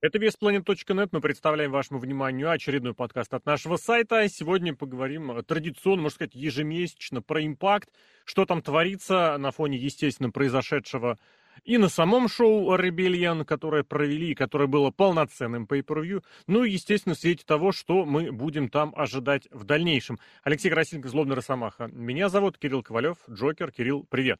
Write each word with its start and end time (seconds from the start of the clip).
Это 0.00 0.18
VесPlanet.net. 0.18 1.08
Мы 1.10 1.20
представляем 1.20 1.72
вашему 1.72 1.98
вниманию 1.98 2.50
очередной 2.50 2.94
подкаст 2.94 3.34
от 3.34 3.44
нашего 3.46 3.76
сайта. 3.76 4.28
Сегодня 4.28 4.72
поговорим 4.72 5.42
традиционно, 5.42 6.02
можно 6.02 6.14
сказать, 6.14 6.36
ежемесячно 6.36 7.20
про 7.20 7.44
импакт, 7.44 7.88
что 8.24 8.46
там 8.46 8.62
творится 8.62 9.36
на 9.38 9.50
фоне, 9.50 9.76
естественно, 9.76 10.30
произошедшего 10.30 11.18
и 11.64 11.78
на 11.78 11.88
самом 11.88 12.28
шоу 12.28 12.76
Rebellion, 12.76 13.44
которое 13.44 13.82
провели, 13.82 14.36
которое 14.36 14.68
было 14.68 14.92
полноценным 14.92 15.64
pay-per-view, 15.64 16.22
ну 16.46 16.62
и, 16.62 16.70
естественно, 16.70 17.16
в 17.16 17.18
свете 17.18 17.42
того, 17.44 17.72
что 17.72 18.04
мы 18.04 18.30
будем 18.30 18.68
там 18.68 18.92
ожидать 18.96 19.48
в 19.50 19.64
дальнейшем. 19.64 20.20
Алексей 20.44 20.70
Красильников, 20.70 21.10
Злобный 21.10 21.34
Росомаха. 21.34 21.88
Меня 21.88 22.28
зовут 22.28 22.56
Кирилл 22.56 22.84
Ковалев, 22.84 23.16
Джокер. 23.28 23.72
Кирилл, 23.72 24.06
привет. 24.08 24.38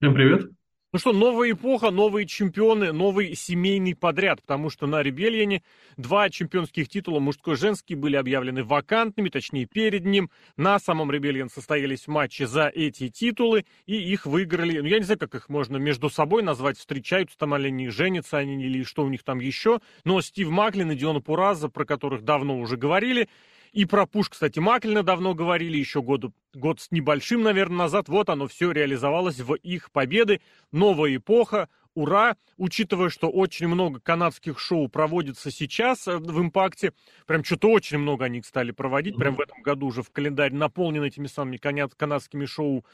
Всем 0.00 0.14
привет. 0.14 0.50
Ну 0.92 0.98
что, 0.98 1.12
новая 1.12 1.52
эпоха, 1.52 1.92
новые 1.92 2.26
чемпионы, 2.26 2.90
новый 2.90 3.36
семейный 3.36 3.94
подряд, 3.94 4.42
потому 4.42 4.70
что 4.70 4.88
на 4.88 5.04
Ребельяне 5.04 5.62
два 5.96 6.28
чемпионских 6.30 6.88
титула, 6.88 7.20
мужской 7.20 7.54
и 7.54 7.56
женский, 7.56 7.94
были 7.94 8.16
объявлены 8.16 8.64
вакантными, 8.64 9.28
точнее 9.28 9.66
перед 9.66 10.04
ним. 10.04 10.30
На 10.56 10.80
самом 10.80 11.12
Ребельян 11.12 11.48
состоялись 11.48 12.08
матчи 12.08 12.42
за 12.42 12.66
эти 12.66 13.08
титулы, 13.08 13.66
и 13.86 13.94
их 13.98 14.26
выиграли, 14.26 14.80
ну 14.80 14.88
я 14.88 14.98
не 14.98 15.04
знаю, 15.04 15.20
как 15.20 15.36
их 15.36 15.48
можно 15.48 15.76
между 15.76 16.10
собой 16.10 16.42
назвать, 16.42 16.76
встречаются 16.76 17.38
там 17.38 17.54
или 17.54 17.68
они 17.68 17.88
женятся 17.88 18.38
они 18.38 18.60
или 18.60 18.82
что 18.82 19.04
у 19.04 19.08
них 19.08 19.22
там 19.22 19.38
еще, 19.38 19.78
но 20.02 20.20
Стив 20.20 20.50
Маклин 20.50 20.90
и 20.90 20.96
Диона 20.96 21.20
Пураза, 21.20 21.68
про 21.68 21.84
которых 21.84 22.24
давно 22.24 22.58
уже 22.58 22.76
говорили, 22.76 23.28
и 23.72 23.84
про 23.84 24.06
Пуш, 24.06 24.30
кстати, 24.30 24.58
Маклина 24.58 25.02
давно 25.02 25.34
говорили, 25.34 25.76
еще 25.76 26.02
год, 26.02 26.24
год 26.54 26.80
с 26.80 26.90
небольшим, 26.90 27.42
наверное, 27.42 27.78
назад. 27.78 28.08
Вот 28.08 28.28
оно 28.28 28.48
все 28.48 28.72
реализовалось 28.72 29.40
в 29.40 29.54
их 29.54 29.90
победы. 29.92 30.40
Новая 30.72 31.16
эпоха, 31.16 31.68
ура! 31.94 32.36
Учитывая, 32.56 33.10
что 33.10 33.30
очень 33.30 33.68
много 33.68 34.00
канадских 34.00 34.58
шоу 34.58 34.88
проводится 34.88 35.50
сейчас 35.50 36.08
э, 36.08 36.16
в 36.16 36.40
«Импакте», 36.40 36.92
прям 37.26 37.44
что-то 37.44 37.70
очень 37.70 37.98
много 37.98 38.24
они 38.24 38.42
стали 38.42 38.72
проводить, 38.72 39.16
прям 39.16 39.36
в 39.36 39.40
этом 39.40 39.62
году 39.62 39.86
уже 39.86 40.02
в 40.02 40.10
календарь 40.10 40.52
наполнен 40.52 41.04
этими 41.04 41.26
самыми 41.26 41.56
канадскими 41.56 42.46
шоу 42.46 42.84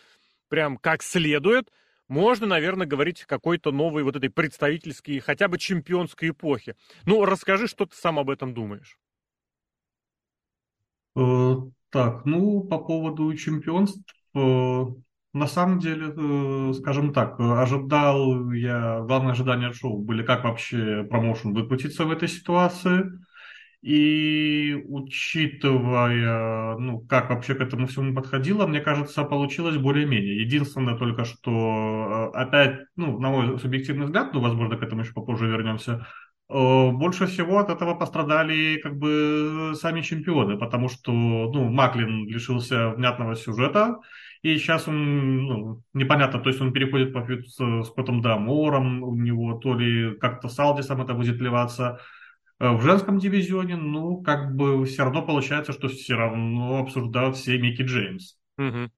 прям 0.48 0.76
как 0.76 1.02
следует, 1.02 1.70
можно, 2.08 2.46
наверное, 2.46 2.86
говорить 2.86 3.22
о 3.22 3.26
какой-то 3.26 3.72
новой 3.72 4.04
вот 4.04 4.14
этой 4.14 4.30
представительской, 4.30 5.18
хотя 5.18 5.48
бы 5.48 5.58
чемпионской 5.58 6.28
эпохе. 6.30 6.76
Ну, 7.04 7.24
расскажи, 7.24 7.66
что 7.66 7.86
ты 7.86 7.96
сам 7.96 8.18
об 8.18 8.30
этом 8.30 8.54
думаешь. 8.54 8.98
Э, 11.16 11.56
так, 11.90 12.26
ну, 12.26 12.62
по 12.64 12.78
поводу 12.78 13.34
чемпионств, 13.34 14.02
э, 14.34 14.84
на 15.32 15.46
самом 15.46 15.78
деле, 15.78 16.12
э, 16.16 16.72
скажем 16.74 17.12
так, 17.12 17.38
ожидал 17.40 18.50
я, 18.52 19.00
главное 19.00 19.32
ожидание 19.32 19.72
шоу 19.72 20.02
были, 20.02 20.22
как 20.22 20.44
вообще 20.44 21.04
промоушен 21.04 21.54
выкрутиться 21.54 22.04
в 22.04 22.10
этой 22.10 22.28
ситуации. 22.28 23.04
И 23.82 24.74
учитывая, 24.88 26.76
ну, 26.76 27.00
как 27.00 27.30
вообще 27.30 27.54
к 27.54 27.60
этому 27.60 27.86
всему 27.86 28.14
подходило, 28.14 28.66
мне 28.66 28.80
кажется, 28.80 29.22
получилось 29.22 29.76
более-менее. 29.76 30.40
Единственное 30.42 30.96
только, 30.96 31.24
что 31.24 32.32
опять, 32.34 32.80
ну, 32.96 33.20
на 33.20 33.30
мой 33.30 33.58
субъективный 33.60 34.06
взгляд, 34.06 34.32
ну, 34.34 34.40
возможно, 34.40 34.76
к 34.76 34.82
этому 34.82 35.02
еще 35.02 35.12
попозже 35.12 35.46
вернемся, 35.46 36.06
больше 36.48 37.26
всего 37.26 37.58
от 37.58 37.70
этого 37.70 37.94
пострадали 37.94 38.78
как 38.82 38.96
бы 38.98 39.72
сами 39.74 40.00
чемпионы, 40.00 40.56
потому 40.56 40.88
что 40.88 41.10
ну, 41.12 41.68
Маклин 41.70 42.26
лишился 42.26 42.90
внятного 42.90 43.34
сюжета, 43.34 43.98
и 44.42 44.56
сейчас 44.58 44.86
он 44.86 45.46
ну, 45.46 45.82
непонятно, 45.92 46.38
то 46.38 46.48
есть 46.48 46.60
он 46.60 46.72
переходит 46.72 47.12
по 47.12 47.26
с 47.26 47.88
Скоттом 47.88 48.22
Дамором, 48.22 49.02
у 49.02 49.16
него 49.16 49.58
то 49.58 49.74
ли 49.74 50.16
как-то 50.18 50.48
с 50.48 50.58
Алдисом 50.58 51.02
это 51.02 51.14
будет 51.14 51.38
плеваться. 51.38 51.98
Э, 52.58 52.70
в 52.70 52.80
женском 52.82 53.18
дивизионе, 53.18 53.76
ну, 53.76 54.22
как 54.22 54.54
бы 54.54 54.84
все 54.86 55.04
равно 55.04 55.22
получается, 55.22 55.72
что 55.72 55.88
все 55.88 56.14
равно 56.14 56.78
обсуждают 56.78 57.36
все 57.36 57.58
Микки 57.58 57.82
Джеймс. 57.82 58.36
Угу. 58.58 58.90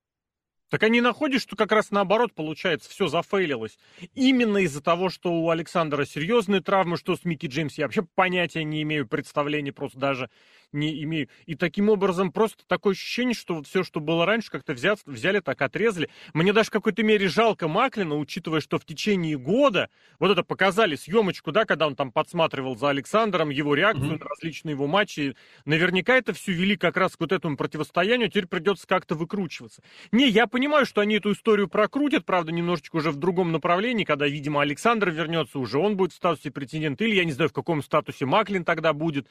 Так 0.71 0.83
они 0.83 1.01
находят, 1.01 1.41
что 1.41 1.57
как 1.57 1.73
раз 1.73 1.91
наоборот 1.91 2.35
получается, 2.35 2.91
все 2.91 3.09
зафейлилось. 3.09 3.79
Именно 4.15 4.59
из-за 4.59 4.83
того, 4.83 5.09
что 5.09 5.33
у 5.33 5.51
Александра 5.51 6.05
серьезные 6.05 6.61
травмы, 6.61 6.97
что 6.97 7.17
с 7.17 7.25
Микки 7.25 7.47
Джеймс, 7.47 7.79
я 7.79 7.87
вообще 7.87 8.03
понятия 8.03 8.65
не 8.65 8.83
имею, 8.83 9.07
представления 9.07 9.73
просто 9.73 9.99
даже 9.99 10.31
не 10.73 11.03
имею. 11.05 11.29
И 11.47 11.55
таким 11.55 11.89
образом 11.89 12.33
просто 12.33 12.65
такое 12.67 12.93
ощущение, 12.93 13.35
что 13.35 13.63
все, 13.63 13.83
что 13.85 14.01
было 14.01 14.27
раньше, 14.27 14.51
как-то 14.51 14.75
взяли, 14.75 14.99
взяли 15.07 15.41
так, 15.41 15.61
отрезали. 15.63 16.11
Мне 16.35 16.53
даже 16.53 16.69
в 16.69 16.73
какой-то 16.73 17.03
мере 17.03 17.29
жалко 17.29 17.69
Маклина, 17.69 18.17
учитывая, 18.17 18.61
что 18.61 18.79
в 18.79 18.85
течение 18.85 19.39
года 19.39 19.89
вот 20.19 20.31
это 20.31 20.43
показали 20.43 20.97
съемочку, 20.97 21.53
да, 21.53 21.65
когда 21.65 21.87
он 21.87 21.97
там 21.97 22.13
подсматривал 22.13 22.77
за 22.77 22.91
Александром, 22.91 23.51
его 23.51 23.75
реакцию 23.75 24.13
mm-hmm. 24.13 24.19
на 24.19 24.29
различные 24.29 24.73
его 24.73 24.87
матчи. 24.87 25.37
Наверняка 25.65 26.17
это 26.17 26.33
все 26.33 26.53
вели 26.53 26.77
как 26.77 26.97
раз 26.97 27.17
к 27.17 27.21
вот 27.21 27.33
этому 27.33 27.57
противостоянию, 27.57 28.29
теперь 28.29 28.47
придется 28.47 28.87
как-то 28.87 29.15
выкручиваться. 29.15 29.83
Не, 30.13 30.29
я 30.29 30.47
понимаю, 30.47 30.87
что 30.87 31.01
они 31.01 31.17
эту 31.17 31.33
историю 31.33 31.69
прокрутят, 31.69 32.25
правда, 32.25 32.53
немножечко 32.53 32.97
уже 32.97 33.11
в 33.11 33.17
другом 33.17 33.53
направлении, 33.53 34.05
когда, 34.05 34.27
видимо, 34.27 34.63
Александр 34.63 35.11
вернется, 35.11 35.59
уже 35.59 35.79
он 35.79 35.97
будет 35.97 36.13
в 36.13 36.17
статусе 36.17 36.51
претендента, 36.51 37.05
или 37.05 37.15
я 37.15 37.25
не 37.25 37.33
знаю, 37.33 37.51
в 37.51 37.53
каком 37.53 37.83
статусе 37.83 38.27
Маклин 38.27 38.65
тогда 38.65 38.93
будет. 38.93 39.27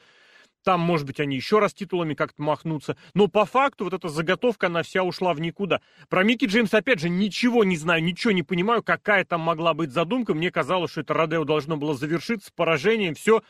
Там, 0.64 0.80
может 0.80 1.06
быть, 1.06 1.20
они 1.20 1.36
еще 1.36 1.60
раз 1.60 1.72
титулами 1.72 2.14
как-то 2.14 2.42
махнутся. 2.42 2.96
Но 3.14 3.28
по 3.28 3.44
факту 3.44 3.84
вот 3.84 3.94
эта 3.94 4.08
заготовка, 4.08 4.66
она 4.66 4.82
вся 4.82 5.02
ушла 5.02 5.32
в 5.32 5.40
никуда. 5.40 5.80
Про 6.08 6.24
Микки 6.24 6.46
Джеймс, 6.46 6.74
опять 6.74 7.00
же, 7.00 7.08
ничего 7.08 7.64
не 7.64 7.76
знаю, 7.76 8.02
ничего 8.02 8.32
не 8.32 8.42
понимаю, 8.42 8.82
какая 8.82 9.24
там 9.24 9.40
могла 9.40 9.74
быть 9.74 9.92
задумка. 9.92 10.34
Мне 10.34 10.50
казалось, 10.50 10.90
что 10.90 11.02
это 11.02 11.14
Родео 11.14 11.44
должно 11.44 11.76
было 11.76 11.94
завершиться 11.94 12.50
поражением, 12.54 13.14
все. 13.14 13.42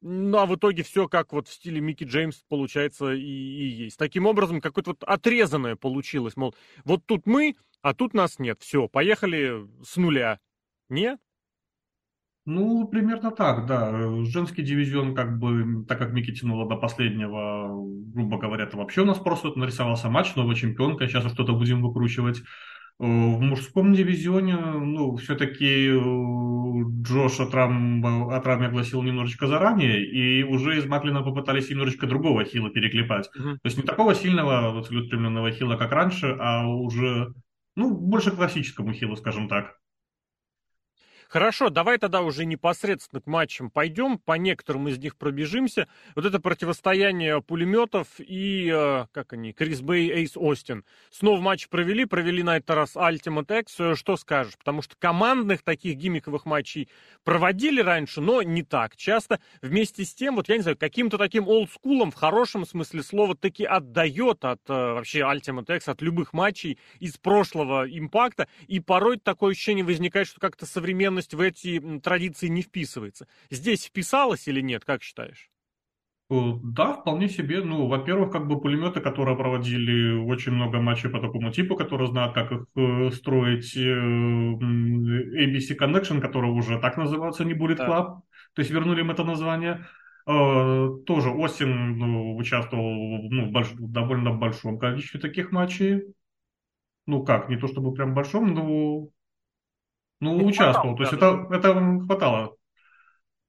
Ну, 0.00 0.38
а 0.38 0.46
в 0.46 0.56
итоге 0.56 0.82
все 0.82 1.06
как 1.06 1.32
вот 1.32 1.46
в 1.46 1.52
стиле 1.52 1.80
Микки 1.80 2.04
Джеймс 2.04 2.42
получается 2.48 3.12
и, 3.12 3.20
и 3.20 3.66
есть. 3.66 3.96
Таким 3.98 4.26
образом, 4.26 4.60
какое-то 4.60 4.90
вот 4.90 5.04
отрезанное 5.04 5.76
получилось. 5.76 6.36
Мол, 6.36 6.54
вот 6.84 7.06
тут 7.06 7.26
мы, 7.26 7.56
а 7.82 7.94
тут 7.94 8.12
нас 8.12 8.38
нет. 8.38 8.60
Все, 8.60 8.88
поехали 8.88 9.64
с 9.84 9.96
нуля. 9.96 10.40
Нет? 10.88 11.20
Ну, 12.44 12.88
примерно 12.88 13.30
так, 13.30 13.66
да. 13.66 14.24
Женский 14.24 14.62
дивизион, 14.62 15.14
как 15.14 15.38
бы, 15.38 15.84
так 15.86 15.98
как 15.98 16.12
Микки 16.12 16.34
тянула 16.34 16.68
до 16.68 16.76
последнего, 16.76 17.68
грубо 18.12 18.38
говоря, 18.38 18.64
это 18.64 18.76
вообще 18.76 19.02
у 19.02 19.04
нас 19.04 19.18
просто 19.18 19.56
нарисовался 19.56 20.08
матч, 20.08 20.34
новая 20.34 20.56
чемпионка, 20.56 21.06
сейчас 21.06 21.30
что-то 21.32 21.52
будем 21.52 21.82
выкручивать. 21.82 22.42
Э, 22.98 23.04
в 23.04 23.40
мужском 23.40 23.94
дивизионе, 23.94 24.56
ну, 24.56 25.16
все-таки 25.16 25.88
э, 25.88 26.00
Джош 27.02 27.38
Атрам, 27.40 28.30
Атрам 28.30 28.62
огласил 28.62 29.02
немножечко 29.02 29.46
заранее, 29.46 30.04
и 30.04 30.42
уже 30.42 30.78
из 30.78 30.86
Маклина 30.86 31.22
попытались 31.22 31.70
немножечко 31.70 32.06
другого 32.06 32.44
хила 32.44 32.70
переклепать. 32.70 33.30
Mm-hmm. 33.36 33.52
То 33.54 33.64
есть 33.64 33.76
не 33.76 33.82
такого 33.84 34.14
сильного, 34.14 34.82
целеустремленного 34.82 35.52
хила, 35.52 35.76
как 35.76 35.92
раньше, 35.92 36.36
а 36.40 36.66
уже, 36.66 37.32
ну, 37.76 37.96
больше 37.96 38.32
классическому 38.32 38.92
хилу, 38.92 39.16
скажем 39.16 39.48
так. 39.48 39.76
Хорошо, 41.32 41.70
давай 41.70 41.96
тогда 41.96 42.20
уже 42.20 42.44
непосредственно 42.44 43.22
к 43.22 43.26
матчам 43.26 43.70
пойдем, 43.70 44.18
по 44.18 44.34
некоторым 44.34 44.88
из 44.88 44.98
них 44.98 45.16
пробежимся. 45.16 45.88
Вот 46.14 46.26
это 46.26 46.38
противостояние 46.40 47.40
пулеметов 47.40 48.06
и, 48.18 48.70
э, 48.70 49.06
как 49.12 49.32
они, 49.32 49.54
Крис 49.54 49.80
Бэй, 49.80 50.10
Эйс 50.10 50.36
Остин. 50.36 50.84
Снова 51.10 51.40
матч 51.40 51.70
провели, 51.70 52.04
провели 52.04 52.42
на 52.42 52.58
этот 52.58 52.68
раз 52.76 52.96
Ultimate 52.96 53.60
X. 53.60 53.80
Э, 53.80 53.94
что 53.94 54.18
скажешь? 54.18 54.58
Потому 54.58 54.82
что 54.82 54.94
командных 54.98 55.62
таких 55.62 55.96
гиммиковых 55.96 56.44
матчей 56.44 56.90
проводили 57.24 57.80
раньше, 57.80 58.20
но 58.20 58.42
не 58.42 58.62
так 58.62 58.98
часто. 58.98 59.40
Вместе 59.62 60.04
с 60.04 60.14
тем, 60.14 60.36
вот 60.36 60.50
я 60.50 60.56
не 60.56 60.62
знаю, 60.62 60.76
каким-то 60.76 61.16
таким 61.16 61.48
олдскулом 61.48 62.10
в 62.10 62.14
хорошем 62.14 62.66
смысле 62.66 63.02
слова 63.02 63.34
таки 63.34 63.64
отдает 63.64 64.44
от 64.44 64.60
э, 64.68 64.74
вообще 64.74 65.20
Ultimate 65.20 65.76
X, 65.76 65.88
от 65.88 66.02
любых 66.02 66.34
матчей 66.34 66.78
из 67.00 67.16
прошлого 67.16 67.88
импакта. 67.88 68.48
И 68.66 68.80
порой 68.80 69.16
такое 69.16 69.52
ощущение 69.52 69.82
возникает, 69.82 70.26
что 70.26 70.38
как-то 70.38 70.66
современность 70.66 71.21
в 71.30 71.40
эти 71.40 71.80
традиции 72.00 72.48
не 72.48 72.62
вписывается. 72.62 73.26
Здесь 73.50 73.84
вписалось 73.84 74.48
или 74.48 74.60
нет, 74.60 74.84
как 74.84 75.02
считаешь? 75.02 75.52
Э, 76.32 76.52
да, 76.62 76.94
вполне 76.94 77.28
себе. 77.28 77.62
Ну, 77.62 77.86
во-первых, 77.88 78.30
как 78.32 78.46
бы 78.46 78.60
пулеметы, 78.60 79.00
которые 79.00 79.36
проводили 79.36 80.14
очень 80.14 80.52
много 80.52 80.80
матчей 80.80 81.10
по 81.10 81.20
такому 81.20 81.50
типу, 81.50 81.76
которые 81.76 82.08
знают, 82.08 82.32
как 82.34 82.52
их 82.52 82.64
э, 82.74 83.10
строить. 83.10 83.76
Э, 83.76 83.80
ABC 83.80 85.76
Connection, 85.78 86.20
который 86.20 86.50
уже 86.50 86.78
так 86.80 86.96
называется, 86.96 87.44
не 87.44 87.54
будет 87.54 87.80
Club. 87.80 88.20
То 88.54 88.60
есть 88.60 88.70
вернули 88.70 89.00
им 89.00 89.10
это 89.10 89.24
название. 89.24 89.86
Тоже 90.24 91.30
Остин 91.30 91.98
ну, 91.98 92.36
участвовал 92.36 93.28
ну, 93.28 93.48
в 93.48 93.50
больш... 93.50 93.72
довольно 93.72 94.32
большом 94.32 94.78
количестве 94.78 95.18
таких 95.18 95.50
матчей. 95.50 96.14
Ну 97.06 97.24
как, 97.24 97.48
не 97.48 97.56
то 97.56 97.66
чтобы 97.66 97.92
прям 97.92 98.14
большом, 98.14 98.54
но 98.54 99.08
ну, 100.22 100.38
не 100.38 100.44
участвовал. 100.44 100.96
Хватало, 100.96 100.96
то 100.96 101.02
есть 101.02 101.12
это, 101.12 101.68
это 101.70 102.00
хватало. 102.06 102.56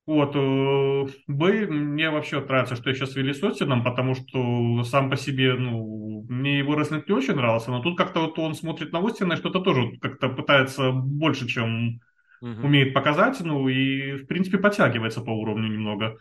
Вот, 0.06 0.36
э, 0.36 1.06
Бэй, 1.28 1.68
мне 1.68 2.10
вообще 2.10 2.42
нравится, 2.42 2.76
что 2.76 2.90
я 2.90 2.96
сейчас 2.96 3.16
вели 3.16 3.34
с 3.34 3.42
Остином, 3.42 3.84
потому 3.84 4.16
что 4.16 4.84
сам 4.84 5.10
по 5.10 5.16
себе, 5.16 5.54
ну, 5.54 6.26
мне 6.28 6.58
его 6.58 6.76
рестлинг 6.76 7.08
не 7.08 7.16
очень 7.16 7.36
нравился, 7.36 7.72
но 7.72 7.82
тут 7.82 7.98
как-то 7.98 8.20
вот 8.20 8.38
он 8.38 8.54
смотрит 8.54 8.92
на 8.92 9.00
Остина 9.00 9.34
и 9.34 9.38
что-то 9.38 9.62
тоже 9.62 9.98
как-то 10.02 10.28
пытается 10.28 10.92
больше, 10.92 11.48
чем 11.48 12.02
угу. 12.42 12.66
умеет 12.66 12.94
показать, 12.94 13.40
ну 13.40 13.70
и, 13.70 14.18
в 14.18 14.26
принципе, 14.26 14.58
подтягивается 14.58 15.22
по 15.22 15.30
уровню 15.30 15.70
немного. 15.70 16.18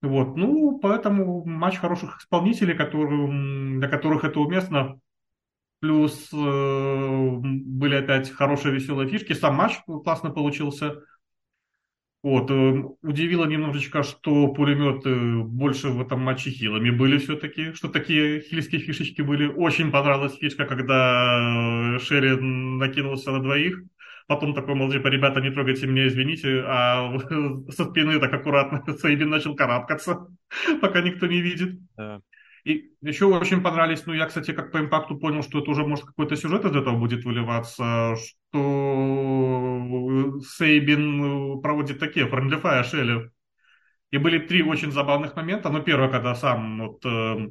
Вот, 0.00 0.36
ну, 0.36 0.78
поэтому 0.78 1.44
матч 1.44 1.78
хороших 1.78 2.18
исполнителей, 2.18 2.76
которым, 2.76 3.80
для 3.80 3.88
которых 3.88 4.22
это 4.22 4.38
уместно. 4.38 5.00
Плюс 5.80 6.30
э, 6.32 6.36
были 7.40 7.94
опять 7.94 8.30
хорошие 8.30 8.74
веселые 8.74 9.08
фишки. 9.08 9.32
Сам 9.32 9.54
матч 9.54 9.76
классно 9.86 10.30
получился. 10.30 11.02
Вот, 12.22 12.50
э, 12.50 12.82
удивило 13.02 13.44
немножечко, 13.44 14.02
что 14.02 14.48
пулеметы 14.48 15.38
больше 15.44 15.88
в 15.90 16.00
этом 16.00 16.20
матче 16.20 16.50
хилами 16.50 16.90
были 16.90 17.18
все-таки, 17.18 17.72
что 17.74 17.88
такие 17.88 18.40
хильские 18.40 18.80
фишечки 18.80 19.22
были. 19.22 19.46
Очень 19.46 19.92
понравилась 19.92 20.34
фишка, 20.34 20.66
когда 20.66 21.94
э, 21.96 21.98
Шерри 22.00 22.36
накинулся 22.40 23.30
на 23.30 23.40
двоих. 23.40 23.80
Потом 24.26 24.52
такой, 24.52 24.74
мол, 24.74 24.90
типа, 24.92 25.06
ребята, 25.08 25.40
не 25.40 25.50
трогайте 25.50 25.86
меня, 25.86 26.08
извините, 26.08 26.62
а 26.66 27.18
со 27.70 27.84
спины 27.84 28.18
так 28.18 28.32
аккуратно 28.32 28.82
Сейбин 28.98 29.30
начал 29.30 29.54
карабкаться, 29.54 30.26
пока 30.80 31.00
никто 31.00 31.26
не 31.26 31.40
видит. 31.40 31.78
Да. 31.96 32.20
И 32.64 32.90
еще 33.00 33.26
очень 33.26 33.62
понравились, 33.62 34.04
ну, 34.06 34.12
я, 34.12 34.26
кстати, 34.26 34.52
как 34.52 34.72
по 34.72 34.78
импакту 34.78 35.16
понял, 35.18 35.42
что 35.42 35.60
это 35.60 35.70
уже, 35.70 35.86
может, 35.86 36.04
какой-то 36.04 36.36
сюжет 36.36 36.64
из 36.64 36.74
этого 36.74 36.96
будет 36.96 37.24
выливаться, 37.24 38.14
что 38.16 38.58
Сейбин 40.56 41.60
проводит 41.60 41.98
такие 41.98 42.26
friendly 42.26 42.82
Шелли. 42.82 43.30
И 44.10 44.18
были 44.18 44.38
три 44.38 44.62
очень 44.62 44.90
забавных 44.90 45.36
момента. 45.36 45.68
Ну, 45.68 45.82
первое, 45.82 46.08
когда 46.08 46.34
сам 46.34 46.78
вот, 46.78 47.04
э, 47.04 47.48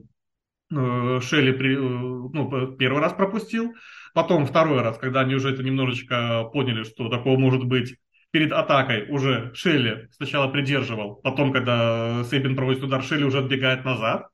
э 0.72 1.20
Шелли 1.22 1.52
при, 1.52 1.76
э, 1.76 1.80
ну, 1.80 2.76
первый 2.78 3.02
раз 3.02 3.14
пропустил, 3.14 3.74
потом 4.14 4.46
второй 4.48 4.82
раз, 4.82 4.98
когда 4.98 5.22
они 5.22 5.36
уже 5.36 5.52
это 5.54 5.62
немножечко 5.64 6.46
поняли, 6.52 6.84
что 6.84 7.10
такого 7.10 7.38
может 7.38 7.64
быть, 7.66 7.96
перед 8.32 8.52
атакой 8.52 9.08
уже 9.10 9.52
Шелли 9.54 10.10
сначала 10.12 10.48
придерживал, 10.48 11.16
потом, 11.16 11.54
когда 11.54 12.24
Сейбин 12.26 12.56
проводит 12.56 12.84
удар, 12.84 13.04
Шелли 13.04 13.24
уже 13.24 13.40
отбегает 13.40 13.86
назад, 13.86 14.28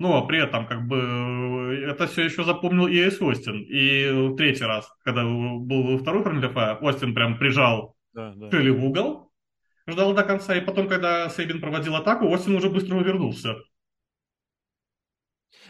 но 0.00 0.08
ну, 0.08 0.16
а 0.16 0.26
при 0.26 0.42
этом, 0.42 0.66
как 0.66 0.86
бы, 0.88 1.84
это 1.86 2.06
все 2.06 2.24
еще 2.24 2.42
запомнил 2.42 2.86
и 2.86 2.96
Эйс 2.96 3.20
Остин. 3.20 3.60
И 3.68 4.34
третий 4.34 4.64
раз, 4.64 4.90
когда 5.04 5.24
был 5.24 5.98
второй 5.98 6.22
Fire, 6.22 6.78
Остин 6.80 7.14
прям 7.14 7.36
прижал 7.36 7.96
да, 8.14 8.32
да. 8.34 8.48
В 8.48 8.84
угол, 8.84 9.30
ждал 9.86 10.14
до 10.14 10.22
конца, 10.22 10.56
и 10.56 10.64
потом, 10.64 10.88
когда 10.88 11.28
Сейбин 11.28 11.60
проводил 11.60 11.96
атаку, 11.96 12.28
Остин 12.28 12.56
уже 12.56 12.70
быстро 12.70 12.96
вернулся. 13.00 13.56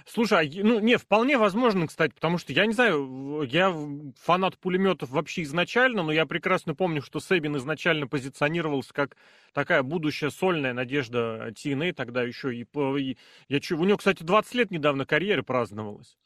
Слушай, 0.06 0.48
а, 0.48 0.64
ну, 0.64 0.80
не, 0.80 0.96
вполне 0.96 1.38
возможно, 1.38 1.86
кстати, 1.86 2.12
потому 2.12 2.38
что, 2.38 2.52
я 2.52 2.66
не 2.66 2.72
знаю, 2.72 3.42
я 3.50 3.74
фанат 4.22 4.58
пулеметов 4.58 5.10
вообще 5.10 5.42
изначально, 5.42 6.02
но 6.02 6.12
я 6.12 6.26
прекрасно 6.26 6.74
помню, 6.74 7.02
что 7.02 7.20
Сейбин 7.20 7.56
изначально 7.56 8.06
позиционировался 8.06 8.92
как 8.94 9.16
такая 9.52 9.82
будущая 9.82 10.30
сольная 10.30 10.72
надежда 10.72 11.52
TNA 11.54 11.92
тогда 11.92 12.22
еще. 12.22 12.54
И, 12.54 12.66
и 12.98 13.16
я, 13.48 13.60
у 13.76 13.84
него, 13.84 13.98
кстати, 13.98 14.22
20 14.22 14.54
лет 14.54 14.70
недавно 14.70 15.06
карьеры 15.06 15.42
праздновалась. 15.42 16.16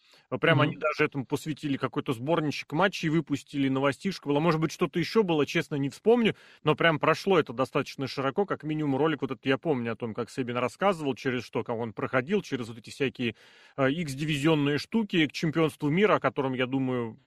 Прям 0.40 0.60
mm-hmm. 0.60 0.64
они 0.64 0.76
даже 0.76 1.04
этому 1.04 1.26
посвятили 1.26 1.76
какой-то 1.76 2.12
сборничек 2.12 2.72
матчей, 2.72 3.08
выпустили 3.08 3.68
новостишку. 3.68 4.30
Было, 4.30 4.40
может 4.40 4.60
быть, 4.60 4.72
что-то 4.72 4.98
еще 4.98 5.22
было, 5.22 5.46
честно, 5.46 5.76
не 5.76 5.90
вспомню, 5.90 6.34
но 6.62 6.74
прям 6.74 6.98
прошло 6.98 7.38
это 7.38 7.52
достаточно 7.52 8.06
широко, 8.06 8.46
как 8.46 8.62
минимум 8.62 8.96
ролик 8.96 9.22
вот 9.22 9.30
этот 9.30 9.46
я 9.46 9.58
помню 9.58 9.92
о 9.92 9.96
том, 9.96 10.14
как 10.14 10.30
Себин 10.30 10.56
рассказывал, 10.56 11.14
через 11.14 11.44
что, 11.44 11.62
как 11.62 11.76
он 11.76 11.92
проходил, 11.92 12.42
через 12.42 12.68
вот 12.68 12.78
эти 12.78 12.90
всякие 12.90 13.36
э, 13.76 13.90
X-дивизионные 13.90 14.78
штуки 14.78 15.26
к 15.26 15.32
чемпионству 15.32 15.88
мира, 15.88 16.16
о 16.16 16.20
котором, 16.20 16.54
я 16.54 16.66
думаю, 16.66 17.18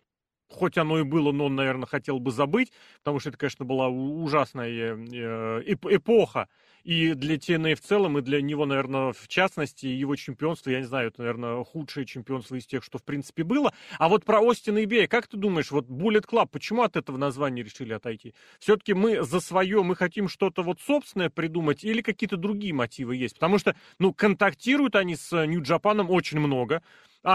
хоть 0.49 0.77
оно 0.77 0.99
и 0.99 1.03
было, 1.03 1.31
но 1.31 1.45
он, 1.45 1.55
наверное, 1.55 1.87
хотел 1.87 2.19
бы 2.19 2.31
забыть, 2.31 2.71
потому 2.99 3.19
что 3.19 3.29
это, 3.29 3.37
конечно, 3.37 3.65
была 3.65 3.87
ужасная 3.89 4.69
э, 4.69 5.63
эпоха 5.65 6.47
и 6.87 7.13
для 7.15 7.35
TNA 7.35 7.75
в 7.75 7.81
целом, 7.81 8.17
и 8.17 8.21
для 8.21 8.41
него, 8.41 8.65
наверное, 8.65 9.11
в 9.11 9.27
частности, 9.27 9.85
его 9.87 10.15
чемпионство, 10.15 10.69
я 10.69 10.79
не 10.79 10.85
знаю, 10.85 11.09
это, 11.09 11.19
наверное, 11.19 11.61
худшее 11.65 12.05
чемпионство 12.05 12.55
из 12.55 12.65
тех, 12.65 12.81
что, 12.81 12.97
в 12.97 13.03
принципе, 13.03 13.43
было. 13.43 13.73
А 13.99 14.07
вот 14.07 14.23
про 14.23 14.39
Остина 14.39 14.77
и 14.77 14.85
Бея, 14.85 15.07
как 15.07 15.27
ты 15.27 15.35
думаешь, 15.35 15.69
вот 15.69 15.87
Bullet 15.87 16.25
Club, 16.25 16.47
почему 16.49 16.83
от 16.83 16.95
этого 16.95 17.17
названия 17.17 17.61
решили 17.61 17.91
отойти? 17.91 18.33
Все-таки 18.59 18.93
мы 18.93 19.21
за 19.23 19.41
свое, 19.41 19.83
мы 19.83 19.97
хотим 19.97 20.29
что-то 20.29 20.63
вот 20.63 20.79
собственное 20.79 21.29
придумать 21.29 21.83
или 21.83 22.01
какие-то 22.01 22.37
другие 22.37 22.73
мотивы 22.73 23.17
есть? 23.17 23.33
Потому 23.33 23.57
что, 23.57 23.75
ну, 23.99 24.13
контактируют 24.13 24.95
они 24.95 25.17
с 25.17 25.45
Нью-Джапаном 25.45 26.09
очень 26.09 26.39
много, 26.39 26.81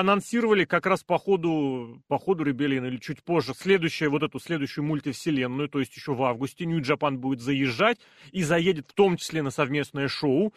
анонсировали 0.01 0.65
как 0.65 0.87
раз 0.87 1.05
по 1.05 1.19
ходу, 1.19 2.03
по 2.09 2.19
ходу 2.19 2.45
Ребеллион 2.45 2.87
или 2.87 2.97
чуть 2.97 3.23
позже 3.23 3.53
следующую, 3.55 4.11
вот 4.11 4.23
эту 4.23 4.41
следующую 4.41 4.85
мультивселенную, 4.85 5.69
то 5.69 5.81
есть 5.81 5.95
еще 5.95 6.15
в 6.15 6.23
августе 6.23 6.65
Нью 6.65 6.81
Джапан 6.81 7.19
будет 7.19 7.41
заезжать 7.41 7.99
и 8.31 8.43
заедет 8.43 8.91
в 8.91 8.95
том 8.95 9.19
числе 9.19 9.43
на 9.43 9.51
совместное 9.51 10.09
шоу. 10.09 10.55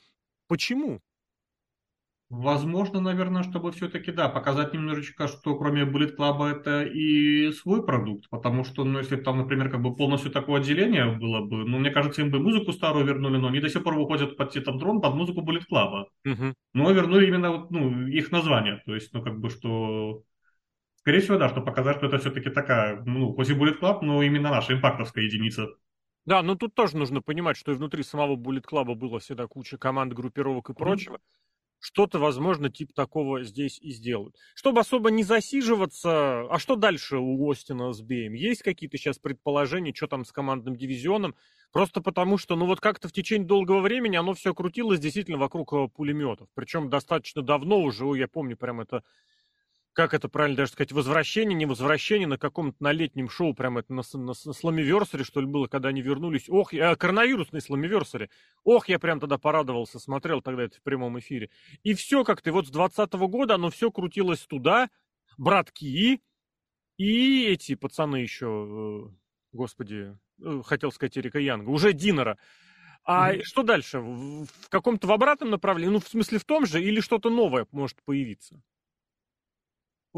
Почему? 0.47 1.01
Возможно, 2.29 3.01
наверное, 3.01 3.43
чтобы 3.43 3.71
все-таки, 3.71 4.11
да, 4.11 4.29
показать 4.29 4.73
немножечко, 4.73 5.27
что 5.27 5.55
кроме 5.55 5.83
Bullet 5.83 6.15
Club 6.17 6.43
это 6.43 6.83
и 6.83 7.51
свой 7.51 7.85
продукт, 7.85 8.27
потому 8.31 8.63
что, 8.63 8.83
ну, 8.83 8.97
если 8.97 9.15
там, 9.15 9.37
например, 9.37 9.69
как 9.69 9.83
бы 9.83 9.95
полностью 9.95 10.31
такое 10.31 10.59
отделение 10.59 11.05
было 11.05 11.41
бы, 11.41 11.65
ну, 11.65 11.77
мне 11.77 11.91
кажется, 11.91 12.21
им 12.21 12.31
бы 12.31 12.39
музыку 12.39 12.71
старую 12.71 13.05
вернули, 13.05 13.37
но 13.37 13.49
они 13.49 13.59
до 13.59 13.69
сих 13.69 13.83
пор 13.83 13.93
выходят 13.93 14.37
под 14.37 14.51
Титантрон, 14.51 15.01
под 15.01 15.13
музыку 15.13 15.41
Bullet 15.41 15.65
Club. 15.71 16.05
Угу. 16.25 16.53
Но 16.73 16.91
вернули 16.91 17.27
именно, 17.27 17.67
ну, 17.69 18.07
их 18.07 18.31
название, 18.31 18.81
то 18.87 18.95
есть, 18.95 19.13
ну, 19.13 19.21
как 19.21 19.39
бы, 19.39 19.51
что... 19.51 20.23
Скорее 20.95 21.19
всего, 21.19 21.37
да, 21.37 21.49
что 21.49 21.61
показать, 21.61 21.97
что 21.97 22.07
это 22.07 22.17
все-таки 22.17 22.49
такая, 22.49 23.03
ну, 23.05 23.33
хоть 23.33 23.49
и 23.49 23.53
Bullet 23.53 23.79
Club, 23.79 23.99
но 24.01 24.23
именно 24.23 24.49
наша 24.49 24.73
импактовская 24.73 25.25
единица. 25.25 25.67
Да, 26.25 26.41
но 26.41 26.55
тут 26.55 26.73
тоже 26.73 26.97
нужно 26.97 27.21
понимать, 27.21 27.55
что 27.55 27.71
и 27.71 27.75
внутри 27.75 28.01
самого 28.01 28.35
Bullet 28.35 28.63
Club 28.67 28.95
было 28.95 29.19
всегда 29.19 29.45
куча 29.45 29.77
команд, 29.77 30.13
группировок 30.13 30.71
и 30.71 30.73
прочего. 30.73 31.17
Mm-hmm 31.17 31.44
что-то, 31.85 32.17
возможно, 32.17 32.71
типа 32.71 32.93
такого 32.95 33.43
здесь 33.43 33.77
и 33.79 33.91
сделают. 33.91 34.35
Чтобы 34.55 34.79
особо 34.79 35.11
не 35.11 35.23
засиживаться, 35.23 36.41
а 36.49 36.57
что 36.57 36.75
дальше 36.75 37.17
у 37.17 37.51
Остина 37.51 37.93
с 37.93 38.01
Беем? 38.01 38.33
Есть 38.33 38.63
какие-то 38.63 38.97
сейчас 38.97 39.19
предположения, 39.19 39.93
что 39.93 40.07
там 40.07 40.25
с 40.25 40.31
командным 40.31 40.75
дивизионом? 40.75 41.35
Просто 41.71 42.01
потому 42.01 42.39
что, 42.39 42.55
ну 42.55 42.65
вот 42.65 42.79
как-то 42.79 43.07
в 43.07 43.11
течение 43.11 43.47
долгого 43.47 43.81
времени 43.81 44.15
оно 44.15 44.33
все 44.33 44.55
крутилось 44.55 44.99
действительно 44.99 45.37
вокруг 45.37 45.73
э, 45.73 45.87
пулеметов. 45.95 46.47
Причем 46.55 46.89
достаточно 46.89 47.43
давно 47.43 47.79
уже, 47.79 48.05
я 48.17 48.27
помню, 48.27 48.57
прям 48.57 48.81
это 48.81 49.03
как 49.95 50.13
это 50.13 50.27
правильно 50.27 50.57
даже 50.57 50.73
сказать, 50.73 50.91
возвращение, 50.91 51.55
не 51.55 51.65
возвращение 51.65 52.27
на 52.27 52.37
каком-то 52.37 52.75
на 52.83 52.91
летнем 52.91 53.29
шоу, 53.29 53.53
прямо 53.53 53.79
это 53.79 53.93
на, 53.93 54.03
на, 54.13 54.33
на 54.45 54.53
сломиверсаре, 54.53 55.23
что 55.23 55.39
ли, 55.39 55.47
было, 55.47 55.67
когда 55.67 55.87
они 55.87 56.01
вернулись. 56.01 56.49
Ох, 56.49 56.73
э, 56.73 56.97
коронавирусный 56.97 57.61
сломиверсаре. 57.61 58.29
Ох, 58.65 58.89
я 58.89 58.99
прям 58.99 59.21
тогда 59.21 59.37
порадовался, 59.37 59.97
смотрел 59.97 60.41
тогда 60.41 60.63
это 60.63 60.75
в 60.75 60.81
прямом 60.81 61.17
эфире. 61.19 61.49
И 61.83 61.93
все 61.93 62.25
как-то, 62.25 62.51
вот 62.51 62.67
с 62.67 62.71
20 62.71 63.13
года 63.13 63.55
оно 63.55 63.69
все 63.69 63.89
крутилось 63.89 64.41
туда, 64.41 64.89
братки 65.37 66.21
и 66.97 67.45
эти 67.45 67.75
пацаны 67.75 68.17
еще, 68.17 69.07
э, 69.09 69.15
господи, 69.53 70.17
э, 70.43 70.61
хотел 70.65 70.91
сказать 70.91 71.17
Эрика 71.17 71.39
Янга, 71.39 71.69
уже 71.69 71.93
Динера. 71.93 72.37
А 73.05 73.33
mm-hmm. 73.33 73.43
что 73.43 73.63
дальше? 73.63 73.99
В, 73.99 74.45
в 74.45 74.69
каком-то 74.69 75.07
в 75.07 75.11
обратном 75.13 75.51
направлении, 75.51 75.93
ну, 75.93 75.99
в 76.01 76.07
смысле 76.09 76.39
в 76.39 76.43
том 76.43 76.65
же, 76.65 76.83
или 76.83 76.99
что-то 76.99 77.29
новое 77.29 77.65
может 77.71 78.03
появиться? 78.03 78.61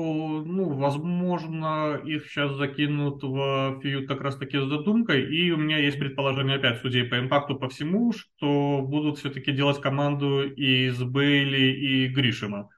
Ну, 0.03 0.69
возможно, 0.69 1.99
их 2.03 2.27
сейчас 2.27 2.53
закинут 2.53 3.23
в 3.23 3.79
фьюд 3.81 4.07
как 4.07 4.21
раз-таки 4.21 4.57
с 4.57 4.65
задумкой, 4.65 5.23
и 5.23 5.51
у 5.51 5.57
меня 5.57 5.77
есть 5.77 5.99
предположение 5.99 6.57
опять 6.57 6.81
судей 6.81 7.03
по 7.03 7.19
импакту 7.19 7.55
по 7.55 7.69
всему, 7.69 8.11
что 8.11 8.81
будут 8.81 9.17
все-таки 9.17 9.51
делать 9.51 9.81
команду 9.81 10.43
из 10.43 11.01
Бейли 11.03 11.71
и 11.71 12.07
Гришима. 12.07 12.69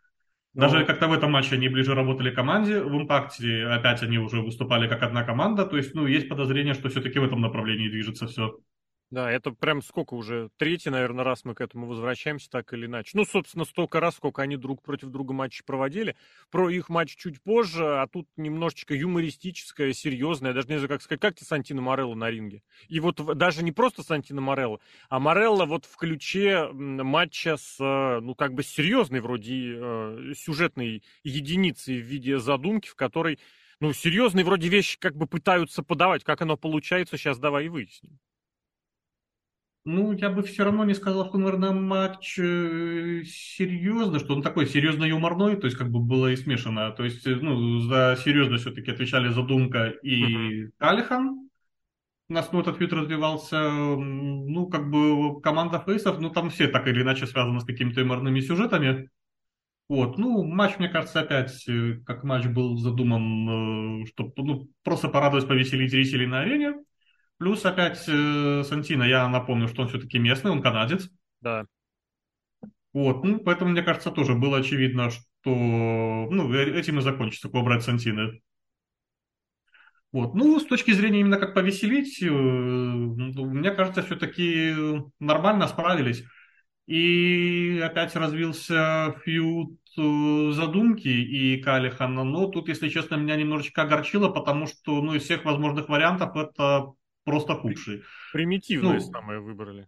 Даже 0.53 0.79
ну, 0.79 0.85
как-то 0.85 1.07
в 1.07 1.13
этом 1.13 1.31
матче 1.31 1.55
они 1.55 1.69
ближе 1.69 1.93
работали 1.93 2.31
команде, 2.31 2.81
в 2.81 2.95
импакте 2.97 3.65
опять 3.67 4.01
они 4.01 4.17
уже 4.17 4.41
выступали 4.41 4.87
как 4.87 5.03
одна 5.03 5.23
команда, 5.23 5.65
то 5.65 5.77
есть, 5.77 5.93
ну, 5.93 6.07
есть 6.07 6.27
подозрение, 6.27 6.73
что 6.73 6.89
все-таки 6.89 7.19
в 7.19 7.23
этом 7.23 7.39
направлении 7.41 7.89
движется 7.89 8.27
все. 8.27 8.57
Да, 9.11 9.31
это 9.31 9.51
прям 9.51 9.81
сколько 9.81 10.13
уже, 10.13 10.49
третий, 10.57 10.91
наверное, 10.91 11.25
раз 11.25 11.43
мы 11.43 11.55
к 11.55 11.61
этому 11.61 11.87
возвращаемся, 11.87 12.47
так 12.47 12.71
или 12.73 12.85
иначе. 12.85 13.11
Ну, 13.15 13.25
собственно, 13.25 13.65
столько 13.65 13.99
раз, 13.99 14.15
сколько 14.15 14.43
они 14.43 14.55
друг 14.55 14.83
против 14.83 15.09
друга 15.09 15.33
матчи 15.33 15.63
проводили. 15.65 16.15
Про 16.51 16.69
их 16.69 16.89
матч 16.89 17.15
чуть 17.15 17.41
позже, 17.41 17.83
а 18.01 18.07
тут 18.07 18.27
немножечко 18.37 18.93
юмористическое, 18.93 19.93
серьезное, 19.93 20.53
даже 20.53 20.67
не 20.67 20.75
знаю, 20.75 20.89
как 20.89 21.01
сказать, 21.01 21.21
как 21.21 21.35
тебе 21.35 21.47
Сантино 21.47 21.81
Морелло 21.81 22.13
на 22.13 22.29
ринге? 22.29 22.61
И 22.87 22.99
вот 22.99 23.15
даже 23.35 23.63
не 23.63 23.71
просто 23.71 24.03
Сантино 24.03 24.41
Морелло, 24.41 24.79
а 25.09 25.19
Морелло 25.19 25.65
вот 25.65 25.85
в 25.85 25.95
ключе 25.97 26.69
матча 26.71 27.57
с, 27.57 27.77
ну, 27.79 28.35
как 28.35 28.53
бы 28.53 28.61
серьезной 28.61 29.21
вроде 29.21 29.73
э, 29.75 30.33
сюжетной 30.35 31.03
единицей 31.23 31.99
в 31.99 32.05
виде 32.05 32.37
задумки, 32.37 32.87
в 32.87 32.93
которой, 32.93 33.39
ну, 33.79 33.91
серьезные 33.91 34.45
вроде 34.45 34.69
вещи 34.69 34.99
как 34.99 35.15
бы 35.15 35.25
пытаются 35.25 35.81
подавать. 35.81 36.23
Как 36.23 36.43
оно 36.43 36.57
получается, 36.57 37.17
сейчас 37.17 37.39
давай 37.39 37.65
и 37.65 37.69
выясним. 37.69 38.19
Ну, 39.91 40.11
я 40.11 40.29
бы 40.29 40.43
все 40.43 40.63
равно 40.63 40.85
не 40.85 40.93
сказал, 40.93 41.25
что, 41.27 41.39
наверное, 41.39 41.71
матч 41.71 42.37
э, 42.37 43.23
серьезно, 43.25 44.19
что 44.19 44.35
он 44.35 44.43
такой 44.43 44.67
серьезно 44.67 45.03
юморной, 45.03 45.55
то 45.55 45.65
есть 45.65 45.77
как 45.77 45.89
бы 45.89 45.99
было 45.99 46.27
и 46.27 46.35
смешано. 46.35 46.91
То 46.91 47.03
есть, 47.03 47.25
э, 47.25 47.35
ну, 47.35 47.79
за 47.79 48.15
серьезно 48.23 48.57
все-таки 48.57 48.91
отвечали 48.91 49.29
Задумка 49.29 49.87
и 49.87 50.65
uh-huh. 50.65 50.71
Калихан. 50.77 51.49
у 52.29 52.33
нас 52.33 52.51
ну, 52.51 52.61
этот 52.61 52.77
фьюд 52.77 52.93
развивался, 52.93 53.67
ну, 53.71 54.67
как 54.67 54.91
бы 54.91 55.41
команда 55.41 55.79
фейсов, 55.79 56.19
ну, 56.19 56.29
там 56.29 56.51
все 56.51 56.67
так 56.67 56.87
или 56.87 57.01
иначе 57.01 57.25
связаны 57.25 57.59
с 57.59 57.65
какими-то 57.65 58.01
юморными 58.01 58.41
сюжетами. 58.41 59.09
Вот, 59.87 60.19
ну, 60.19 60.43
матч, 60.43 60.77
мне 60.77 60.89
кажется, 60.89 61.21
опять, 61.21 61.67
э, 61.67 61.95
как 62.05 62.23
матч 62.23 62.45
был 62.45 62.77
задуман, 62.77 64.05
чтобы 64.05 64.33
ну, 64.37 64.69
просто 64.83 65.09
порадовать, 65.09 65.47
повеселить 65.47 65.89
зрителей 65.89 66.27
на 66.27 66.41
арене. 66.41 66.75
Плюс 67.39 67.65
опять 67.65 68.03
э, 68.05 68.63
Сантино, 68.65 69.03
я 69.03 69.27
напомню, 69.29 69.69
что 69.69 69.83
он 69.83 69.87
все-таки 69.87 70.19
местный, 70.19 70.51
он 70.51 70.61
канадец. 70.61 71.09
Да. 71.39 71.65
Вот, 72.91 73.23
ну, 73.23 73.39
поэтому, 73.39 73.71
мне 73.71 73.81
кажется, 73.81 74.11
тоже 74.11 74.35
было 74.35 74.57
очевидно, 74.57 75.09
что, 75.09 75.23
ну, 75.45 76.53
этим 76.53 76.99
и 76.99 77.01
закончится 77.01 77.47
Кобра 77.47 77.79
Сантино. 77.79 78.33
Вот. 80.11 80.33
Ну, 80.33 80.59
с 80.59 80.65
точки 80.65 80.91
зрения 80.91 81.21
именно 81.21 81.37
как 81.37 81.53
повеселить, 81.53 82.21
э, 82.21 82.29
мне 82.29 83.71
кажется, 83.71 84.01
все-таки 84.03 84.73
нормально 85.19 85.67
справились. 85.67 86.25
И 86.87 87.79
опять 87.81 88.15
развился 88.17 89.15
фьюд 89.23 89.79
э, 89.97 90.51
задумки 90.51 91.07
и 91.07 91.61
Калихана. 91.61 92.25
Но 92.25 92.47
тут, 92.47 92.67
если 92.67 92.89
честно, 92.89 93.15
меня 93.15 93.37
немножечко 93.37 93.83
огорчило, 93.83 94.27
потому 94.27 94.67
что 94.67 95.01
ну, 95.01 95.13
из 95.13 95.23
всех 95.23 95.45
возможных 95.45 95.87
вариантов 95.87 96.35
это 96.35 96.95
просто 97.29 97.55
худший. 97.55 98.03
Примитивное 98.33 98.95
ну, 98.95 98.99
самое 98.99 99.39
выбрали. 99.39 99.87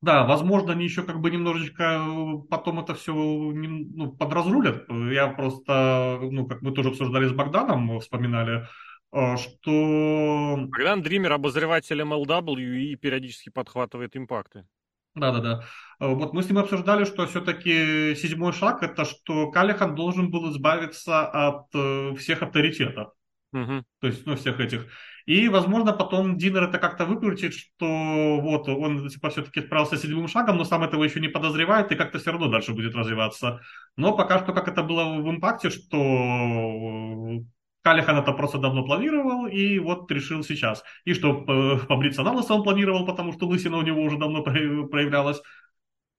Да, 0.00 0.24
возможно, 0.24 0.72
они 0.72 0.84
еще 0.84 1.02
как 1.02 1.20
бы 1.20 1.30
немножечко 1.30 1.82
э, 1.82 2.48
потом 2.48 2.80
это 2.80 2.94
все 2.94 3.12
ну, 3.12 4.12
подразрулят. 4.12 4.86
Я 4.88 5.28
просто, 5.28 6.18
ну, 6.22 6.46
как 6.46 6.62
мы 6.62 6.72
тоже 6.72 6.90
обсуждали 6.90 7.26
с 7.26 7.32
Богданом, 7.32 8.00
вспоминали, 8.00 8.66
а, 9.10 9.36
что... 9.36 10.56
Богдан 10.56 11.02
Дример 11.02 11.32
обозреватель 11.32 12.00
MLW 12.00 12.78
и 12.78 12.96
периодически 12.96 13.50
подхватывает 13.50 14.16
импакты. 14.16 14.66
Да-да-да. 15.14 15.64
Вот 15.98 16.32
мы 16.32 16.42
с 16.42 16.48
ним 16.48 16.58
обсуждали, 16.58 17.04
что 17.04 17.26
все-таки 17.26 18.14
седьмой 18.14 18.52
шаг 18.52 18.82
это 18.82 19.04
что 19.04 19.50
Калихан 19.50 19.94
должен 19.94 20.30
был 20.30 20.50
избавиться 20.52 21.26
от 21.26 21.66
э, 21.74 22.14
всех 22.16 22.42
авторитетов. 22.42 23.12
Угу. 23.52 23.84
То 24.00 24.06
есть, 24.06 24.26
ну, 24.26 24.36
всех 24.36 24.60
этих. 24.60 24.86
И, 25.28 25.46
возможно, 25.50 25.92
потом 25.92 26.38
Динер 26.38 26.62
это 26.62 26.78
как-то 26.78 27.04
выкрутит, 27.04 27.52
что 27.52 28.40
вот 28.40 28.66
он 28.66 29.10
типа, 29.10 29.28
все-таки 29.28 29.60
справился 29.60 29.98
с 29.98 30.00
седьмым 30.00 30.26
шагом, 30.26 30.56
но 30.56 30.64
сам 30.64 30.84
этого 30.84 31.04
еще 31.04 31.20
не 31.20 31.28
подозревает 31.28 31.92
и 31.92 31.96
как-то 31.96 32.18
все 32.18 32.30
равно 32.30 32.48
дальше 32.48 32.72
будет 32.72 32.94
развиваться. 32.94 33.60
Но 33.96 34.16
пока 34.16 34.38
что, 34.38 34.54
как 34.54 34.68
это 34.68 34.82
было 34.82 35.20
в 35.20 35.28
импакте, 35.28 35.68
что 35.68 37.42
Калихан 37.82 38.16
это 38.16 38.32
просто 38.32 38.56
давно 38.56 38.86
планировал, 38.86 39.46
и 39.46 39.78
вот 39.78 40.10
решил 40.10 40.42
сейчас. 40.42 40.82
И 41.04 41.12
что 41.12 41.44
э, 41.46 41.86
побриться 41.86 42.22
на 42.22 42.32
он 42.32 42.62
планировал, 42.62 43.04
потому 43.04 43.34
что 43.34 43.46
лысина 43.46 43.76
у 43.76 43.82
него 43.82 44.00
уже 44.00 44.16
давно 44.16 44.42
проявлялась. 44.42 45.42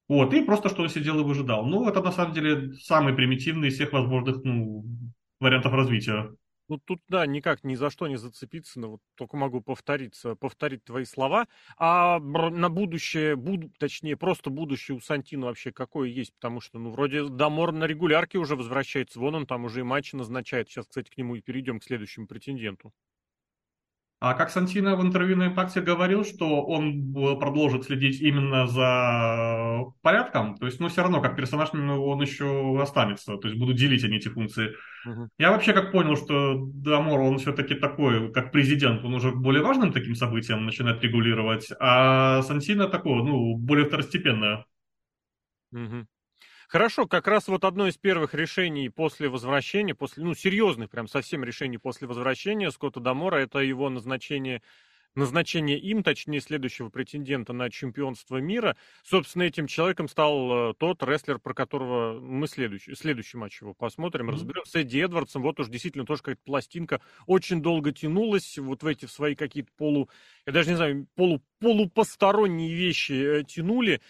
Вот, 0.08 0.36
и 0.36 0.44
просто 0.46 0.70
что 0.70 0.84
он 0.84 0.90
сидел 0.90 1.20
и 1.20 1.24
выжидал. 1.24 1.66
Ну, 1.66 1.90
это 1.90 2.04
на 2.04 2.12
самом 2.12 2.34
деле 2.34 2.74
самый 2.74 3.16
примитивный 3.16 3.70
из 3.70 3.74
всех 3.74 3.92
возможных 3.92 4.44
ну, 4.44 4.86
вариантов 5.40 5.74
развития. 5.74 6.30
Ну, 6.70 6.78
тут, 6.78 7.02
да, 7.10 7.26
никак 7.26 7.64
ни 7.64 7.74
за 7.74 7.90
что 7.90 8.08
не 8.08 8.16
зацепиться, 8.18 8.80
но 8.80 8.92
вот 8.92 9.02
только 9.16 9.36
могу 9.38 9.60
повториться, 9.60 10.36
повторить 10.36 10.84
твои 10.84 11.04
слова. 11.04 11.48
А 11.78 12.20
на 12.20 12.70
будущее, 12.70 13.36
буду, 13.36 13.72
точнее, 13.80 14.16
просто 14.16 14.52
будущее 14.52 14.96
у 14.96 15.00
Сантина 15.02 15.48
вообще 15.48 15.72
какое 15.72 16.10
есть? 16.10 16.34
Потому 16.36 16.62
что, 16.62 16.78
ну, 16.78 16.92
вроде 16.92 17.28
Дамор 17.28 17.72
на 17.72 17.86
регулярке 17.86 18.38
уже 18.38 18.56
возвращается, 18.56 19.20
вон 19.20 19.34
он 19.36 19.48
там 19.48 19.66
уже 19.66 19.80
и 19.80 19.84
матчи 19.84 20.16
назначает. 20.16 20.70
Сейчас, 20.70 20.86
кстати, 20.86 21.10
к 21.10 21.18
нему 21.18 21.36
и 21.36 21.42
перейдем 21.42 21.80
к 21.80 21.84
следующему 21.84 22.28
претенденту. 22.28 22.94
А 24.22 24.34
как 24.34 24.50
Сантино 24.50 24.98
в 24.98 25.02
интервью 25.02 25.38
на 25.38 25.48
импакте 25.48 25.80
говорил, 25.80 26.26
что 26.26 26.62
он 26.66 27.14
продолжит 27.40 27.86
следить 27.86 28.20
именно 28.20 28.68
за 28.68 29.86
порядком, 30.02 30.58
то 30.58 30.66
есть, 30.66 30.82
ну, 30.82 30.90
все 30.90 31.04
равно, 31.04 31.22
как 31.22 31.38
персонаж 31.38 31.74
он 31.74 32.22
еще 32.22 32.78
останется, 32.82 33.38
то 33.38 33.48
есть 33.48 33.58
будут 33.58 33.78
делить 33.78 34.04
они 34.04 34.18
эти 34.18 34.28
функции. 34.28 34.76
Угу. 35.06 35.30
Я 35.38 35.52
вообще 35.52 35.72
как 35.72 35.94
понял, 35.94 36.18
что 36.18 36.56
Дамор, 36.58 37.22
он 37.22 37.38
все-таки 37.38 37.76
такой, 37.76 38.30
как 38.34 38.52
президент, 38.52 39.06
он 39.06 39.14
уже 39.14 39.32
более 39.32 39.64
важным 39.64 39.94
таким 39.94 40.16
событием 40.16 40.66
начинает 40.66 41.02
регулировать, 41.02 41.70
а 41.80 42.42
Сантино 42.42 42.90
такое, 42.90 43.24
ну, 43.24 43.56
более 43.56 43.86
второстепенное. 43.86 44.66
Угу. 45.72 46.06
Хорошо, 46.70 47.08
как 47.08 47.28
раз 47.28 47.48
вот 47.48 47.64
одно 47.64 47.88
из 47.88 47.98
первых 47.98 48.36
решений 48.36 48.90
после 48.90 49.28
возвращения, 49.28 49.96
после, 49.96 50.24
ну, 50.24 50.36
серьезных 50.36 50.92
прям 50.92 51.08
совсем 51.08 51.44
решений 51.44 51.80
после 51.80 52.08
возвращения 52.08 52.70
Скотта 52.70 53.00
Дамора, 53.00 53.38
это 53.38 53.58
его 53.58 53.90
назначение 53.90 54.62
назначение 55.16 55.80
им, 55.80 56.04
точнее, 56.04 56.40
следующего 56.40 56.90
претендента 56.90 57.52
на 57.52 57.72
чемпионство 57.72 58.38
мира. 58.38 58.78
Собственно, 59.04 59.44
этим 59.44 59.66
человеком 59.66 60.08
стал 60.08 60.70
э, 60.70 60.74
тот 60.78 61.02
рестлер, 61.02 61.40
про 61.40 61.56
которого 61.56 62.20
мы 62.20 62.48
следующий, 62.48 62.94
следующий 62.94 63.38
матч 63.38 63.60
его 63.60 63.74
посмотрим, 63.74 64.30
mm-hmm. 64.30 64.34
разберем. 64.34 64.66
С 64.66 64.76
Эдди 64.76 65.00
Эдвардсом, 65.00 65.42
вот 65.42 65.60
уж 65.60 65.68
действительно 65.68 66.06
тоже 66.06 66.22
какая-то 66.22 66.44
пластинка 66.46 67.02
очень 67.26 67.64
долго 67.64 67.92
тянулась, 67.92 68.60
вот 68.60 68.84
в 68.84 68.86
эти 68.86 69.08
в 69.08 69.12
свои 69.12 69.34
какие-то 69.34 69.72
полу, 69.76 70.08
я 70.46 70.54
даже 70.54 70.70
не 70.70 70.76
знаю, 70.76 71.08
полу, 71.16 71.42
полупосторонние 71.60 72.74
вещи 72.76 73.40
э, 73.40 73.44
тянули 73.44 74.02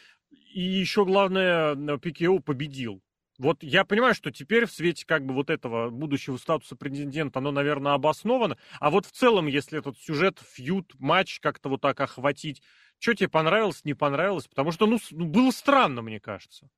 и 0.54 0.62
еще 0.62 1.06
главное, 1.06 1.76
ПКО 1.98 2.40
победил. 2.40 3.02
Вот 3.38 3.64
я 3.64 3.86
понимаю, 3.86 4.14
что 4.14 4.32
теперь 4.32 4.66
в 4.66 4.72
свете 4.72 5.06
как 5.06 5.26
бы 5.26 5.34
вот 5.34 5.50
этого 5.50 5.90
будущего 5.90 6.36
статуса 6.36 6.76
президента, 6.76 7.40
оно, 7.40 7.52
наверное, 7.52 7.94
обосновано. 7.94 8.58
А 8.82 8.90
вот 8.90 9.06
в 9.06 9.12
целом, 9.12 9.48
если 9.48 9.80
этот 9.80 9.98
сюжет, 9.98 10.40
фьют, 10.40 10.94
матч 11.00 11.40
как-то 11.40 11.70
вот 11.70 11.80
так 11.82 12.02
охватить, 12.02 12.62
что 13.00 13.14
тебе 13.14 13.30
понравилось, 13.30 13.86
не 13.86 13.94
понравилось? 13.94 14.48
Потому 14.48 14.72
что, 14.74 14.88
ну, 14.88 15.00
ну 15.12 15.26
было 15.26 15.52
странно, 15.52 16.02
мне 16.02 16.20
кажется. 16.20 16.70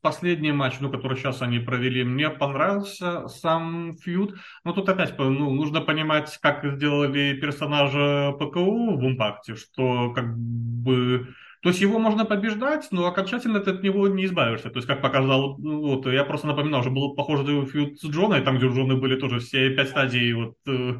Последний 0.00 0.52
матч, 0.52 0.74
ну, 0.80 0.88
который 0.88 1.16
сейчас 1.16 1.42
они 1.42 1.58
провели, 1.58 2.04
мне 2.04 2.30
понравился 2.30 3.26
сам 3.26 3.96
фьюд. 3.96 4.36
Но 4.64 4.72
тут 4.72 4.88
опять 4.88 5.18
ну, 5.18 5.50
нужно 5.50 5.80
понимать, 5.80 6.38
как 6.40 6.64
сделали 6.76 7.36
персонажа 7.40 8.32
ПКУ 8.38 8.96
в 8.96 9.04
импакте, 9.04 9.56
что 9.56 10.12
как 10.12 10.36
бы... 10.36 11.34
То 11.62 11.68
есть 11.68 11.80
его 11.80 11.98
можно 11.98 12.24
побеждать, 12.24 12.88
но 12.90 13.06
окончательно 13.06 13.60
ты 13.60 13.70
от 13.70 13.82
него 13.82 14.06
не 14.08 14.24
избавишься. 14.24 14.70
То 14.70 14.78
есть, 14.78 14.88
как 14.88 15.00
показал, 15.00 15.58
ну, 15.58 15.80
вот, 15.80 16.06
я 16.06 16.24
просто 16.24 16.46
напоминал, 16.46 16.80
уже 16.80 16.90
был 16.90 17.14
похожий 17.14 17.66
фьюд 17.66 18.00
с 18.00 18.04
Джоной, 18.04 18.42
там, 18.42 18.56
где 18.56 18.66
у 18.66 18.74
Джоны 18.74 18.96
были 18.96 19.16
тоже 19.16 19.38
все 19.38 19.70
пять 19.70 19.90
стадий, 19.90 20.32
вот, 20.32 20.54
э, 20.66 20.94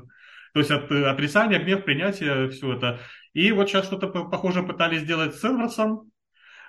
то 0.52 0.58
есть 0.60 0.70
от 0.70 0.90
отрицания, 0.90 1.58
гнев, 1.58 1.84
принятия, 1.84 2.48
все 2.48 2.74
это. 2.74 3.00
И 3.32 3.50
вот 3.50 3.68
сейчас 3.68 3.86
что-то 3.86 4.06
похожее 4.06 4.64
пытались 4.64 5.00
сделать 5.00 5.34
с 5.34 5.42
Эдвардсом, 5.42 6.11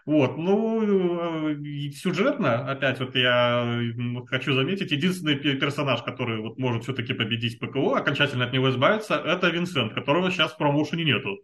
вот, 0.06 0.38
ну, 0.38 1.52
э, 1.52 1.92
сюжетно, 1.92 2.70
опять 2.70 3.00
вот 3.00 3.16
я 3.16 3.82
хочу 4.28 4.54
заметить, 4.54 4.92
единственный 4.92 5.36
персонаж, 5.38 6.04
который 6.04 6.42
вот 6.42 6.58
может 6.58 6.84
все-таки 6.84 7.14
победить 7.14 7.60
ПКО, 7.60 7.98
окончательно 7.98 8.46
от 8.46 8.54
него 8.54 8.70
избавиться, 8.70 9.16
это 9.16 9.50
Винсент, 9.50 9.94
которого 9.94 10.30
сейчас 10.30 10.52
в 10.52 10.58
промоушене 10.58 11.06
нету. 11.06 11.40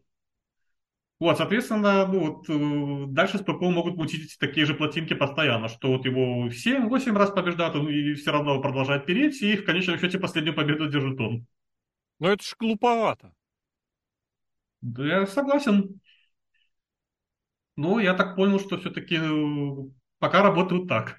Вот, 1.20 1.38
соответственно, 1.38 2.06
ну, 2.06 2.20
вот, 2.20 2.50
э, 2.50 3.06
дальше 3.14 3.38
с 3.38 3.42
ПКО 3.42 3.70
могут 3.70 3.96
мутить 3.96 4.38
такие 4.40 4.66
же 4.66 4.74
плотинки 4.74 5.14
постоянно, 5.14 5.68
что 5.68 5.90
вот 5.90 6.06
его 6.06 6.50
7-8 6.50 7.18
раз 7.18 7.32
побеждают, 7.32 7.76
он 7.76 7.90
и 7.90 8.14
все 8.14 8.32
равно 8.32 8.62
продолжает 8.62 9.06
переть, 9.06 9.42
и 9.42 9.56
в 9.56 9.66
конечном 9.66 10.00
счете 10.00 10.18
последнюю 10.18 10.56
победу 10.56 10.90
держит 10.90 11.20
он. 11.20 11.46
Но 12.20 12.30
это 12.30 12.44
ж 12.44 12.56
глуповато. 12.58 13.34
Да, 14.82 15.06
я 15.06 15.28
согласен. 15.28 16.00
Но 17.80 18.00
я 18.02 18.14
так 18.14 18.36
понял, 18.36 18.60
что 18.60 18.78
все-таки 18.78 19.16
э, 19.16 19.90
пока 20.20 20.42
работают 20.44 20.90
так. 20.90 21.19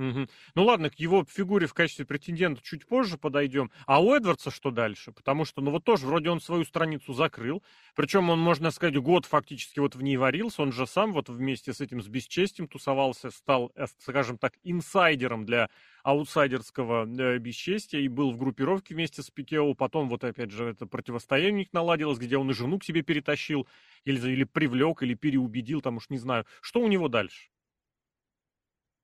Угу. 0.00 0.28
Ну 0.54 0.64
ладно, 0.64 0.88
к 0.88 0.94
его 0.94 1.26
фигуре 1.28 1.66
в 1.66 1.74
качестве 1.74 2.06
претендента 2.06 2.62
чуть 2.62 2.86
позже 2.86 3.18
подойдем. 3.18 3.70
А 3.84 4.02
у 4.02 4.14
Эдвардса 4.14 4.50
что 4.50 4.70
дальше? 4.70 5.12
Потому 5.12 5.44
что, 5.44 5.60
ну 5.60 5.70
вот 5.70 5.84
тоже, 5.84 6.06
вроде 6.06 6.30
он 6.30 6.40
свою 6.40 6.64
страницу 6.64 7.12
закрыл. 7.12 7.62
Причем 7.94 8.30
он, 8.30 8.38
можно 8.38 8.70
сказать, 8.70 8.96
год 8.96 9.26
фактически 9.26 9.78
вот 9.78 9.94
в 9.94 10.02
ней 10.02 10.16
варился. 10.16 10.62
Он 10.62 10.72
же 10.72 10.86
сам 10.86 11.12
вот 11.12 11.28
вместе 11.28 11.74
с 11.74 11.82
этим, 11.82 12.00
с 12.00 12.08
бесчестием 12.08 12.66
тусовался, 12.66 13.30
стал, 13.30 13.72
э, 13.74 13.84
скажем 13.98 14.38
так, 14.38 14.54
инсайдером 14.62 15.44
для 15.44 15.68
аутсайдерского 16.02 17.06
э, 17.06 17.36
бесчестия 17.36 18.00
и 18.00 18.08
был 18.08 18.32
в 18.32 18.38
группировке 18.38 18.94
вместе 18.94 19.22
с 19.22 19.30
Пикео. 19.30 19.74
Потом 19.74 20.08
вот 20.08 20.24
опять 20.24 20.50
же 20.50 20.64
это 20.64 20.86
противостояние 20.86 21.68
наладилось, 21.72 22.18
где 22.18 22.38
он 22.38 22.50
и 22.50 22.54
жену 22.54 22.78
к 22.78 22.84
себе 22.84 23.02
перетащил, 23.02 23.68
или, 24.06 24.18
или 24.30 24.44
привлек, 24.44 25.02
или 25.02 25.12
переубедил, 25.12 25.82
там 25.82 25.98
уж 25.98 26.08
не 26.08 26.16
знаю. 26.16 26.46
Что 26.62 26.80
у 26.80 26.88
него 26.88 27.08
дальше? 27.08 27.50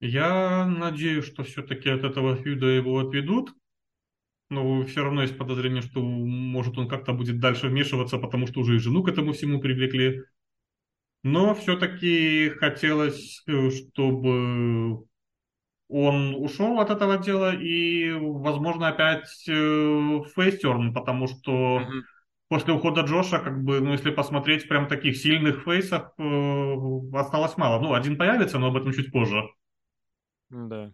Я 0.00 0.66
надеюсь, 0.66 1.24
что 1.24 1.42
все-таки 1.44 1.88
от 1.88 2.04
этого 2.04 2.36
фьюда 2.36 2.66
его 2.66 2.98
отведут. 2.98 3.54
Но 4.48 4.84
все 4.84 5.02
равно 5.02 5.22
есть 5.22 5.36
подозрение, 5.36 5.82
что 5.82 6.00
может 6.00 6.78
он 6.78 6.88
как-то 6.88 7.12
будет 7.12 7.40
дальше 7.40 7.66
вмешиваться, 7.68 8.18
потому 8.18 8.46
что 8.46 8.60
уже 8.60 8.76
и 8.76 8.78
жену 8.78 9.02
к 9.02 9.08
этому 9.08 9.32
всему 9.32 9.60
привлекли. 9.60 10.22
Но 11.24 11.54
все-таки 11.56 12.50
хотелось, 12.50 13.42
э, 13.48 13.70
чтобы 13.70 15.04
он 15.88 16.34
ушел 16.36 16.78
от 16.78 16.90
этого 16.90 17.18
дела 17.18 17.54
и, 17.54 18.12
возможно, 18.12 18.88
опять 18.88 19.44
э, 19.48 20.20
фейстерн, 20.36 20.94
потому 20.94 21.26
что 21.26 21.80
mm-hmm. 21.80 22.02
после 22.48 22.74
ухода 22.74 23.00
Джоша, 23.00 23.40
как 23.40 23.64
бы, 23.64 23.80
ну, 23.80 23.92
если 23.92 24.10
посмотреть, 24.10 24.68
прям 24.68 24.86
таких 24.86 25.16
сильных 25.16 25.64
фейсов 25.64 26.12
э, 26.18 26.74
осталось 27.14 27.56
мало. 27.56 27.80
Ну, 27.80 27.94
один 27.94 28.16
появится, 28.16 28.60
но 28.60 28.68
об 28.68 28.76
этом 28.76 28.92
чуть 28.92 29.10
позже. 29.10 29.42
Да. 30.50 30.92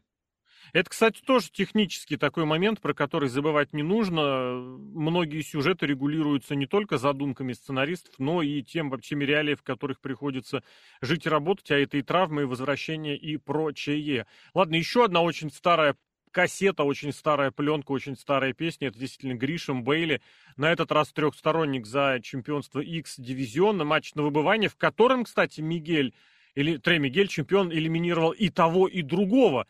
Это, 0.73 0.91
кстати, 0.91 1.21
тоже 1.21 1.51
технический 1.51 2.17
такой 2.17 2.45
момент, 2.45 2.81
про 2.81 2.95
который 2.95 3.29
забывать 3.29 3.73
не 3.73 3.83
нужно. 3.83 4.55
Многие 4.55 5.43
сюжеты 5.43 5.87
регулируются 5.87 6.55
не 6.55 6.67
только 6.67 6.99
задумками 6.99 7.53
сценаристов, 7.53 8.15
но 8.19 8.43
и 8.43 8.63
тем 8.63 8.89
вообще 8.89 9.17
реалии, 9.17 9.55
в 9.55 9.63
которых 9.63 10.01
приходится 10.01 10.63
жить 11.01 11.27
и 11.27 11.29
работать, 11.29 11.71
а 11.73 11.79
это 11.79 11.97
и 11.97 12.03
травмы, 12.03 12.43
и 12.43 12.47
возвращения, 12.47 13.17
и 13.17 13.37
прочее. 13.37 14.27
Ладно, 14.55 14.77
еще 14.77 15.05
одна 15.05 15.21
очень 15.23 15.51
старая 15.51 15.97
кассета, 16.31 16.85
очень 16.85 17.13
старая 17.13 17.51
пленка, 17.51 17.93
очень 17.93 18.17
старая 18.17 18.55
песня. 18.55 18.89
Это 18.89 18.99
действительно 18.99 19.35
Гришем 19.35 19.85
Бейли. 19.85 20.23
На 20.57 20.73
этот 20.73 20.91
раз 20.93 21.13
трехсторонник 21.13 21.87
за 21.87 22.21
чемпионство 22.23 22.81
X-дивизиона, 22.81 23.85
матч 23.85 24.15
на 24.15 24.23
выбывание, 24.23 24.71
в 24.71 24.77
котором, 24.77 25.25
кстати, 25.25 25.61
Мигель 25.61 26.15
или 26.55 26.77
Трей 26.77 26.99
Мигель 26.99 27.29
чемпион 27.29 27.73
элиминировал 27.73 28.33
и 28.33 28.49
того, 28.49 28.89
и 28.89 29.03
другого 29.03 29.67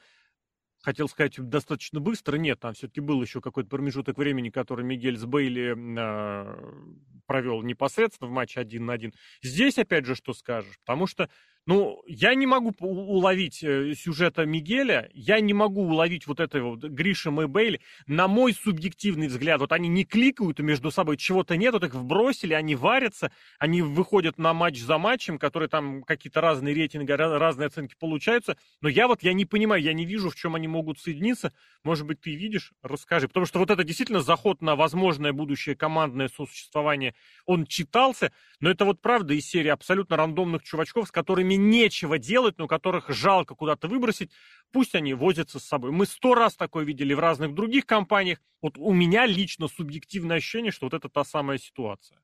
хотел 0.83 1.09
сказать, 1.09 1.35
достаточно 1.39 2.01
быстро. 2.01 2.37
Нет, 2.37 2.61
там 2.61 2.75
все-таки 2.75 3.01
был 3.01 3.23
еще 3.23 3.41
какой-то 3.41 3.69
промежуток 3.69 4.19
времени, 4.19 4.51
который 4.51 4.85
Мигель 4.85 5.17
с 5.17 5.25
Бейли 5.25 5.77
э, 5.77 6.83
провел 7.27 7.63
непосредственно 7.63 8.29
в 8.29 8.33
матче 8.33 8.61
один 8.61 8.87
на 8.87 8.95
один. 8.95 9.15
Здесь, 9.43 9.79
опять 9.79 10.07
же, 10.07 10.15
что 10.15 10.35
скажешь? 10.35 10.79
Потому 10.85 11.07
что 11.07 11.31
ну, 11.65 12.03
я 12.07 12.35
не 12.35 12.47
могу 12.47 12.75
уловить 12.81 13.63
э, 13.63 13.95
сюжета 13.95 14.45
Мигеля, 14.45 15.09
я 15.15 15.39
не 15.39 15.55
могу 15.55 15.83
уловить 15.83 16.27
вот 16.27 16.41
этого 16.41 16.71
вот 16.71 16.83
Гриша 16.83 17.31
Мэйбейли. 17.31 17.81
На 18.09 18.27
мой 18.27 18.53
субъективный 18.53 19.29
взгляд, 19.29 19.61
вот 19.61 19.71
они 19.71 19.89
не 19.89 20.05
кликают 20.05 20.59
между 20.59 20.91
собой, 20.91 21.17
чего-то 21.17 21.57
нет, 21.57 21.73
вот 21.73 21.85
их 21.85 21.95
вбросили, 21.95 22.53
они 22.53 22.75
варятся, 22.75 23.31
они 23.61 23.81
выходят 23.81 24.39
на 24.39 24.53
матч 24.53 24.81
за 24.81 24.99
матчем, 24.99 25.39
которые 25.39 25.69
там 25.69 26.03
какие-то 26.03 26.41
разные 26.41 26.75
рейтинги, 26.75 27.13
разные 27.13 27.69
оценки 27.69 27.95
получаются. 27.99 28.57
Но 28.81 28.89
я 28.89 29.07
вот, 29.07 29.23
я 29.23 29.33
не 29.33 29.45
понимаю, 29.45 29.81
я 29.83 29.93
не 29.93 30.05
вижу, 30.05 30.31
в 30.31 30.35
чем 30.35 30.57
они 30.57 30.67
могут 30.67 30.99
соединиться. 30.99 31.53
Может 31.85 32.07
быть, 32.07 32.21
ты 32.21 32.35
видишь? 32.35 32.73
Расскажи. 32.83 33.29
Потому 33.29 33.47
что 33.47 33.61
вот 33.61 33.71
это 33.71 33.85
действительно 33.85 34.21
заход 34.21 34.63
на 34.63 34.75
возможное 34.75 35.33
будущее 35.33 35.77
командное 35.77 36.29
сосуществование, 36.29 37.15
он 37.47 37.67
читался, 37.67 38.33
но 38.59 38.69
это 38.69 38.85
вот 38.85 39.01
правда 39.01 39.35
из 39.35 39.47
серии 39.47 39.69
абсолютно 39.69 40.17
рандомных 40.17 40.65
чувачков, 40.65 41.07
с 41.07 41.13
которыми 41.13 41.52
нечего 41.57 42.19
делать, 42.19 42.59
но 42.59 42.67
которых 42.67 43.09
жалко 43.09 43.55
куда-то 43.55 43.89
выбросить, 43.89 44.31
пусть 44.73 44.95
они 44.95 45.15
возятся 45.15 45.59
с 45.59 45.65
собой. 45.65 45.91
Мы 45.91 46.07
сто 46.07 46.35
раз 46.35 46.57
такое 46.57 46.85
видели 46.85 47.15
в 47.15 47.21
разных 47.21 47.55
других 47.55 47.87
компаниях. 47.87 48.39
Вот 48.61 48.79
у 48.79 48.93
меня 48.93 49.27
лично 49.27 49.69
субъективное 49.69 50.37
ощущение, 50.37 50.73
что 50.73 50.87
вот 50.87 50.95
это 50.95 51.09
та 51.09 51.25
самая 51.25 51.59
ситуация. 51.59 52.19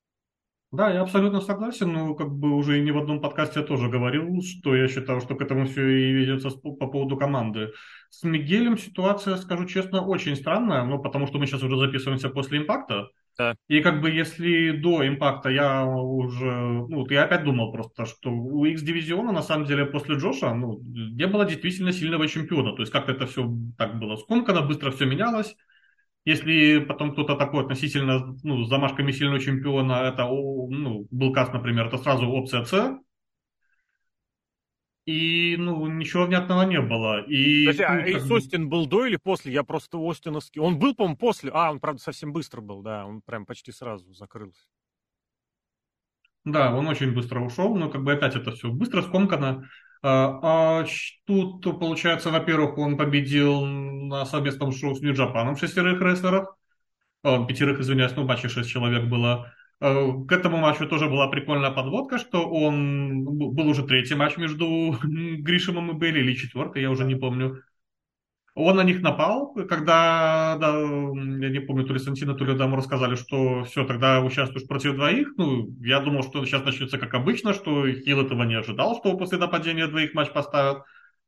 Да, 0.70 0.90
я 0.90 1.00
абсолютно 1.00 1.40
согласен, 1.40 1.90
но 1.90 2.14
как 2.14 2.30
бы 2.30 2.54
уже 2.54 2.78
и 2.78 2.82
не 2.82 2.90
в 2.90 2.99
одном 2.99 3.23
подкасте 3.23 3.61
я 3.61 3.66
тоже 3.66 3.88
говорил, 3.88 4.42
что 4.42 4.76
я 4.76 4.87
считаю, 4.87 5.23
что 5.23 5.35
к 5.35 5.40
этому 5.40 5.66
все 5.66 5.88
и 5.88 6.12
ведется 6.12 6.50
по 6.50 6.87
поводу 6.87 7.16
команды. 7.16 7.73
С 8.11 8.23
Мигелем 8.23 8.76
ситуация, 8.76 9.37
скажу 9.38 9.64
честно, 9.64 10.04
очень 10.04 10.37
странная, 10.37 10.85
ну, 10.85 10.99
потому 10.99 11.26
что 11.26 11.38
мы 11.38 11.47
сейчас 11.47 11.62
уже 11.62 11.78
записываемся 11.78 12.28
после 12.28 12.58
импакта. 12.58 13.08
Да. 13.38 13.54
И 13.68 13.80
как 13.80 14.00
бы 14.00 14.11
если 14.11 14.73
до 14.73 15.07
импакта 15.07 15.49
я 15.49 15.87
уже, 15.87 16.50
ну, 16.88 17.07
я 17.09 17.23
опять 17.23 17.45
думал 17.45 17.71
просто, 17.71 18.04
что 18.04 18.30
у 18.33 18.64
X-дивизиона 18.64 19.30
на 19.30 19.42
самом 19.42 19.64
деле 19.64 19.87
после 19.87 20.16
Джоша, 20.16 20.52
ну, 20.54 20.80
не 20.83 21.26
было 21.28 21.45
действительно 21.45 21.92
сильного 21.92 22.26
чемпиона. 22.26 22.75
То 22.75 22.83
есть 22.83 22.90
как-то 22.90 23.12
это 23.12 23.26
все 23.26 23.49
так 23.76 24.00
было 24.00 24.16
скомкано, 24.16 24.62
быстро 24.62 24.90
все 24.90 25.07
менялось. 25.07 25.54
Если 26.25 26.80
потом 26.80 27.12
кто-то 27.12 27.37
такой 27.37 27.62
относительно, 27.62 28.37
ну, 28.42 28.64
с 28.64 28.68
замашками 28.68 29.12
сильного 29.12 29.38
чемпиона, 29.38 30.09
это, 30.12 30.25
ну, 30.25 31.07
был 31.11 31.33
Кас, 31.33 31.52
например, 31.52 31.87
это 31.87 31.99
сразу 31.99 32.28
опция 32.28 32.64
С, 32.64 32.99
и, 35.08 35.56
ну, 35.56 35.86
ничего 35.86 36.26
внятного 36.26 36.64
не 36.64 36.82
было. 36.82 37.22
И, 37.22 37.64
Подожди, 37.64 37.82
а 37.82 37.94
ну, 37.94 38.00
Эйс 38.00 38.26
бы... 38.26 38.34
Остин 38.34 38.68
был 38.68 38.84
до 38.84 39.06
или 39.06 39.16
после? 39.16 39.54
Я 39.54 39.62
просто 39.62 39.97
Остиновский... 39.99 40.60
Он 40.60 40.78
был, 40.78 40.94
по-моему, 40.94 41.16
после. 41.16 41.50
А, 41.54 41.71
он, 41.71 41.80
правда, 41.80 42.02
совсем 42.02 42.30
быстро 42.30 42.60
был, 42.60 42.82
да. 42.82 43.06
Он 43.06 43.23
прям 43.23 43.47
почти 43.47 43.73
сразу 43.73 44.12
закрылся. 44.12 44.60
Да, 46.44 46.76
он 46.76 46.86
очень 46.88 47.14
быстро 47.14 47.40
ушел, 47.40 47.75
но 47.75 47.88
как 47.88 48.04
бы 48.04 48.12
опять 48.12 48.36
это 48.36 48.52
все 48.52 48.68
быстро 48.68 49.00
скомкано. 49.00 49.71
А, 50.02 50.80
а 50.82 50.86
тут, 51.25 51.62
получается, 51.62 52.30
во-первых, 52.30 52.76
он 52.76 52.99
победил 52.99 53.64
на 53.64 54.26
совместном 54.26 54.73
шоу 54.73 54.94
с 54.94 55.00
Нью-Джапаном 55.00 55.56
шестерых 55.56 56.02
рестлеров. 56.02 56.49
Пятерых, 57.23 57.80
извиняюсь, 57.80 58.14
ну, 58.14 58.26
матче 58.26 58.50
шесть 58.50 58.68
человек 58.68 59.04
было. 59.08 59.54
Э, 59.80 60.12
к 60.26 60.32
этому 60.32 60.56
матчу 60.58 60.88
тоже 60.88 61.06
была 61.06 61.28
прикольная 61.28 61.71
подводка, 61.71 62.19
что 62.19 62.49
он 62.49 63.25
был 63.25 63.69
уже 63.69 63.84
третий 63.84 64.14
матч 64.14 64.36
между 64.36 64.97
Гришемом 65.02 65.91
и 65.91 65.95
Бейли, 65.95 66.21
или 66.21 66.34
четвертый, 66.34 66.82
я 66.82 66.91
уже 66.91 67.04
не 67.04 67.14
помню. 67.14 67.62
Он 68.60 68.75
на 68.75 68.82
них 68.82 69.02
напал, 69.02 69.54
когда, 69.54 70.56
да, 70.60 70.71
я 70.80 71.49
не 71.49 71.60
помню, 71.60 71.84
то 71.84 71.93
ли 71.93 72.00
Сантина, 72.00 72.34
то 72.34 72.45
ли 72.45 72.56
Даму 72.56 72.75
рассказали, 72.75 73.14
что 73.14 73.62
все, 73.62 73.84
тогда 73.84 74.21
участвуешь 74.21 74.67
против 74.67 74.97
двоих. 74.97 75.34
Ну, 75.36 75.69
я 75.80 76.00
думал, 76.00 76.25
что 76.25 76.45
сейчас 76.45 76.64
начнется 76.64 76.99
как 76.99 77.14
обычно, 77.14 77.54
что 77.54 77.88
Хилл 77.88 78.23
этого 78.23 78.43
не 78.43 78.56
ожидал, 78.56 78.97
что 78.97 79.17
после 79.17 79.38
нападения 79.38 79.86
двоих 79.86 80.12
матч 80.12 80.32
поставят. 80.32 80.82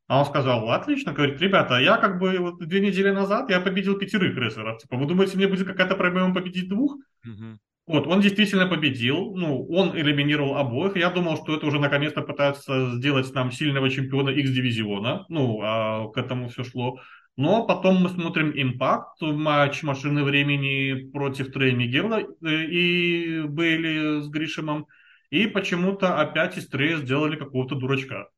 А 0.09 0.19
он 0.19 0.27
сказал, 0.27 0.69
отлично, 0.73 1.13
говорит, 1.13 1.41
ребята, 1.41 1.79
я 1.79 1.99
как 1.99 2.19
бы 2.19 2.37
вот 2.39 2.59
две 2.59 2.81
недели 2.81 3.11
назад 3.11 3.49
я 3.49 3.61
победил 3.61 3.97
пятерых 3.97 4.37
рестлеров. 4.37 4.79
Типа, 4.79 4.97
вы 4.97 5.07
думаете, 5.07 5.37
мне 5.37 5.47
будет 5.47 5.69
какая-то 5.69 5.95
проблема 5.95 6.35
победить 6.35 6.69
двух? 6.69 6.97
Mm-hmm. 7.25 7.59
Вот, 7.91 8.07
он 8.07 8.21
действительно 8.21 8.69
победил, 8.69 9.35
ну, 9.35 9.67
он 9.67 9.99
элиминировал 9.99 10.57
обоих. 10.57 10.95
Я 10.95 11.11
думал, 11.11 11.37
что 11.37 11.57
это 11.57 11.67
уже 11.67 11.81
наконец-то 11.81 12.23
пытаются 12.23 12.93
сделать 12.93 13.35
нам 13.35 13.51
сильного 13.51 13.91
чемпиона 13.91 14.31
X-дивизиона. 14.31 15.27
Ну, 15.29 15.61
а 15.61 16.09
к 16.11 16.17
этому 16.17 16.49
все 16.51 16.63
шло. 16.63 17.01
Но 17.37 17.67
потом 17.67 17.97
мы 18.01 18.09
смотрим 18.11 18.53
импакт, 18.55 19.21
матч 19.21 19.83
машины 19.83 20.23
времени 20.23 21.11
против 21.11 21.51
Трея 21.51 21.75
Мигела 21.75 22.21
э, 22.21 22.65
и 22.67 23.43
Бейли 23.43 24.21
с 24.21 24.29
Гришемом. 24.29 24.87
И 25.31 25.49
почему-то 25.49 26.21
опять 26.21 26.59
из 26.59 26.69
Трея 26.69 26.97
сделали 26.97 27.35
какого-то 27.35 27.75
дурачка. 27.75 28.29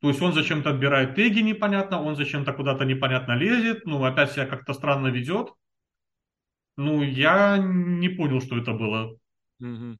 То 0.00 0.08
есть 0.08 0.22
он 0.22 0.32
зачем-то 0.32 0.70
отбирает 0.70 1.14
теги 1.14 1.40
непонятно, 1.40 2.02
он 2.02 2.16
зачем-то 2.16 2.54
куда-то 2.54 2.86
непонятно 2.86 3.32
лезет, 3.32 3.84
ну, 3.84 4.02
опять 4.02 4.32
себя 4.32 4.46
как-то 4.46 4.72
странно 4.72 5.08
ведет. 5.08 5.50
Ну, 6.76 7.02
я 7.02 7.58
не 7.58 8.08
понял, 8.08 8.40
что 8.40 8.58
это 8.58 8.72
было. 8.72 9.16
Угу. 9.60 9.98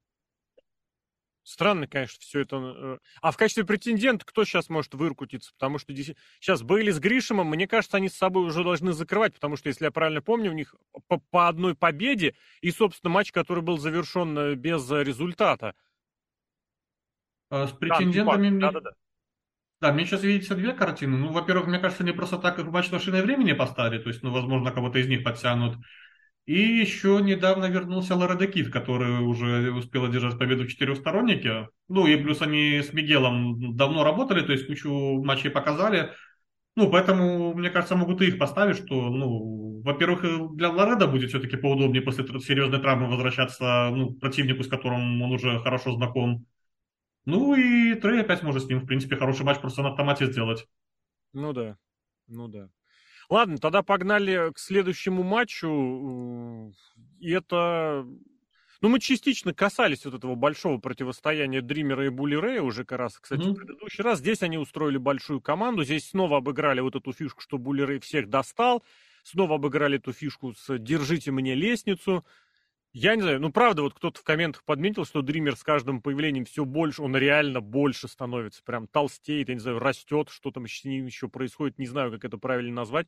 Странно, 1.45 1.89
конечно, 1.89 2.19
все 2.21 2.41
это. 2.41 2.57
Э, 2.57 2.99
а 3.21 3.31
в 3.33 3.37
качестве 3.37 3.65
претендента 3.65 4.25
кто 4.25 4.45
сейчас 4.45 4.69
может 4.69 4.95
выркутиться? 4.95 5.53
Потому 5.55 5.79
что 5.79 5.93
сейчас 5.95 6.63
Бейли 6.63 6.93
с 6.93 7.01
Гришемом, 7.01 7.49
мне 7.49 7.67
кажется, 7.67 7.97
они 7.97 8.09
с 8.09 8.17
собой 8.17 8.47
уже 8.47 8.63
должны 8.63 8.93
закрывать, 8.93 9.35
потому 9.35 9.57
что, 9.57 9.69
если 9.69 9.85
я 9.85 9.91
правильно 9.91 10.23
помню, 10.23 10.51
у 10.51 10.55
них 10.55 10.75
по, 11.09 11.19
по 11.19 11.49
одной 11.49 11.75
победе 11.75 12.37
и, 12.61 12.71
собственно, 12.71 13.13
матч, 13.13 13.33
который 13.33 13.63
был 13.63 13.77
завершен 13.77 14.39
э, 14.39 14.55
без 14.55 14.89
результата. 14.91 15.75
А 17.51 17.67
с 17.67 17.73
претендентами 17.73 18.49
да, 18.49 18.51
мне... 18.51 18.61
Да, 18.61 18.71
да, 18.71 18.81
да. 18.81 18.91
Да, 19.81 19.93
мне 19.93 20.07
сейчас 20.07 20.23
видится 20.23 20.55
две 20.55 20.73
картины. 20.75 21.19
Ну, 21.19 21.33
во-первых, 21.33 21.67
мне 21.67 21.81
кажется, 21.81 22.05
не 22.05 22.13
просто 22.13 22.39
так 22.39 22.57
их 22.61 22.67
матч 22.67 22.93
машины 22.93 23.21
времени 23.21 23.53
поставили, 23.53 24.01
то 24.01 24.11
есть, 24.11 24.23
ну, 24.23 24.31
возможно, 24.31 24.71
кого-то 24.71 25.01
из 25.01 25.09
них 25.09 25.25
подтянут. 25.25 25.77
И 26.45 26.55
еще 26.55 27.21
недавно 27.23 27.67
вернулся 27.67 28.17
Лоредекит, 28.17 28.73
который 28.73 29.21
уже 29.21 29.73
успел 29.73 30.07
одержать 30.07 30.39
победу 30.39 30.65
в 30.65 30.69
четырехстороннике. 30.69 31.69
Ну 31.89 32.07
и 32.07 32.17
плюс 32.17 32.43
они 32.43 32.83
с 32.83 32.93
Мигелом 32.93 33.77
давно 33.77 34.03
работали, 34.03 34.45
то 34.45 34.53
есть 34.53 34.67
кучу 34.67 35.23
матчей 35.23 35.51
показали. 35.51 36.13
Ну, 36.75 36.91
поэтому, 36.91 37.55
мне 37.55 37.71
кажется, 37.71 37.97
могут 37.97 38.23
и 38.23 38.29
их 38.29 38.39
поставить, 38.39 38.79
что, 38.79 39.11
ну, 39.11 39.83
во-первых, 39.83 40.57
для 40.57 40.71
Лореда 40.71 41.07
будет 41.07 41.29
все-таки 41.29 41.57
поудобнее 41.57 42.03
после 42.03 42.25
серьезной 42.41 42.81
травмы 42.81 43.09
возвращаться 43.09 43.91
ну, 43.93 44.15
противнику, 44.15 44.63
с 44.63 44.69
которым 44.69 45.21
он 45.23 45.33
уже 45.33 45.61
хорошо 45.61 45.93
знаком. 45.93 46.47
Ну 47.25 47.55
и 47.55 47.95
Трей 47.95 48.23
опять 48.23 48.43
может 48.43 48.65
с 48.65 48.69
ним, 48.69 48.81
в 48.81 48.87
принципе, 48.87 49.17
хороший 49.17 49.45
матч 49.45 49.61
просто 49.61 49.83
на 49.83 49.91
автомате 49.91 50.27
сделать. 50.27 50.67
Ну 51.35 51.53
да, 51.53 51.77
ну 52.27 52.49
да. 52.49 52.69
Ладно, 53.33 53.57
тогда 53.57 53.83
погнали 53.83 54.53
к 54.53 54.59
следующему 54.59 55.23
матчу. 55.23 56.71
И 57.19 57.31
это... 57.31 58.07
Ну, 58.83 58.89
мы 58.91 59.01
частично 59.01 59.55
касались 59.55 60.05
вот 60.05 60.13
этого 60.13 60.35
большого 60.35 60.77
противостояния 60.77 61.63
Дримера 61.63 62.05
и 62.05 62.11
Булли 62.11 62.35
Рэя 62.35 62.61
уже 62.61 62.85
как 62.85 62.99
раз, 62.99 63.19
кстати, 63.19 63.41
mm-hmm. 63.41 63.53
в 63.53 63.55
предыдущий 63.55 64.05
раз. 64.05 64.19
Здесь 64.19 64.43
они 64.43 64.59
устроили 64.59 64.99
большую 64.99 65.41
команду. 65.41 65.83
Здесь 65.83 66.11
снова 66.11 66.37
обыграли 66.37 66.81
вот 66.81 66.95
эту 66.95 67.15
фишку, 67.15 67.41
что 67.41 67.57
Булли 67.57 67.81
Рэй 67.81 68.01
всех 68.01 68.29
достал. 68.29 68.85
Снова 69.23 69.55
обыграли 69.55 69.97
эту 69.97 70.13
фишку 70.13 70.53
с 70.53 70.77
«держите 70.77 71.31
мне 71.31 71.55
лестницу». 71.55 72.27
Я 72.95 73.17
не 73.17 73.23
знаю, 73.23 73.41
ну 73.41 73.51
правда, 73.51 73.83
вот 73.83 73.95
кто-то 73.95 74.21
в 74.21 74.23
комментах 74.25 74.65
подметил, 74.65 75.07
что 75.07 75.23
Дример 75.23 75.57
с 75.57 75.63
каждым 75.63 76.03
появлением 76.03 76.45
все 76.45 76.67
больше, 76.67 77.01
он 77.03 77.17
реально 77.17 77.63
больше 77.63 78.07
становится, 78.07 78.63
прям 78.63 78.87
толстеет, 78.87 79.49
я 79.49 79.55
не 79.55 79.61
знаю, 79.61 79.79
растет, 79.79 80.29
что 80.29 80.51
там 80.51 80.67
с 80.67 80.85
ним 80.85 81.07
еще 81.07 81.29
происходит, 81.29 81.79
не 81.79 81.87
знаю, 81.87 82.11
как 82.13 82.25
это 82.27 82.37
правильно 82.37 82.75
назвать. 82.75 83.07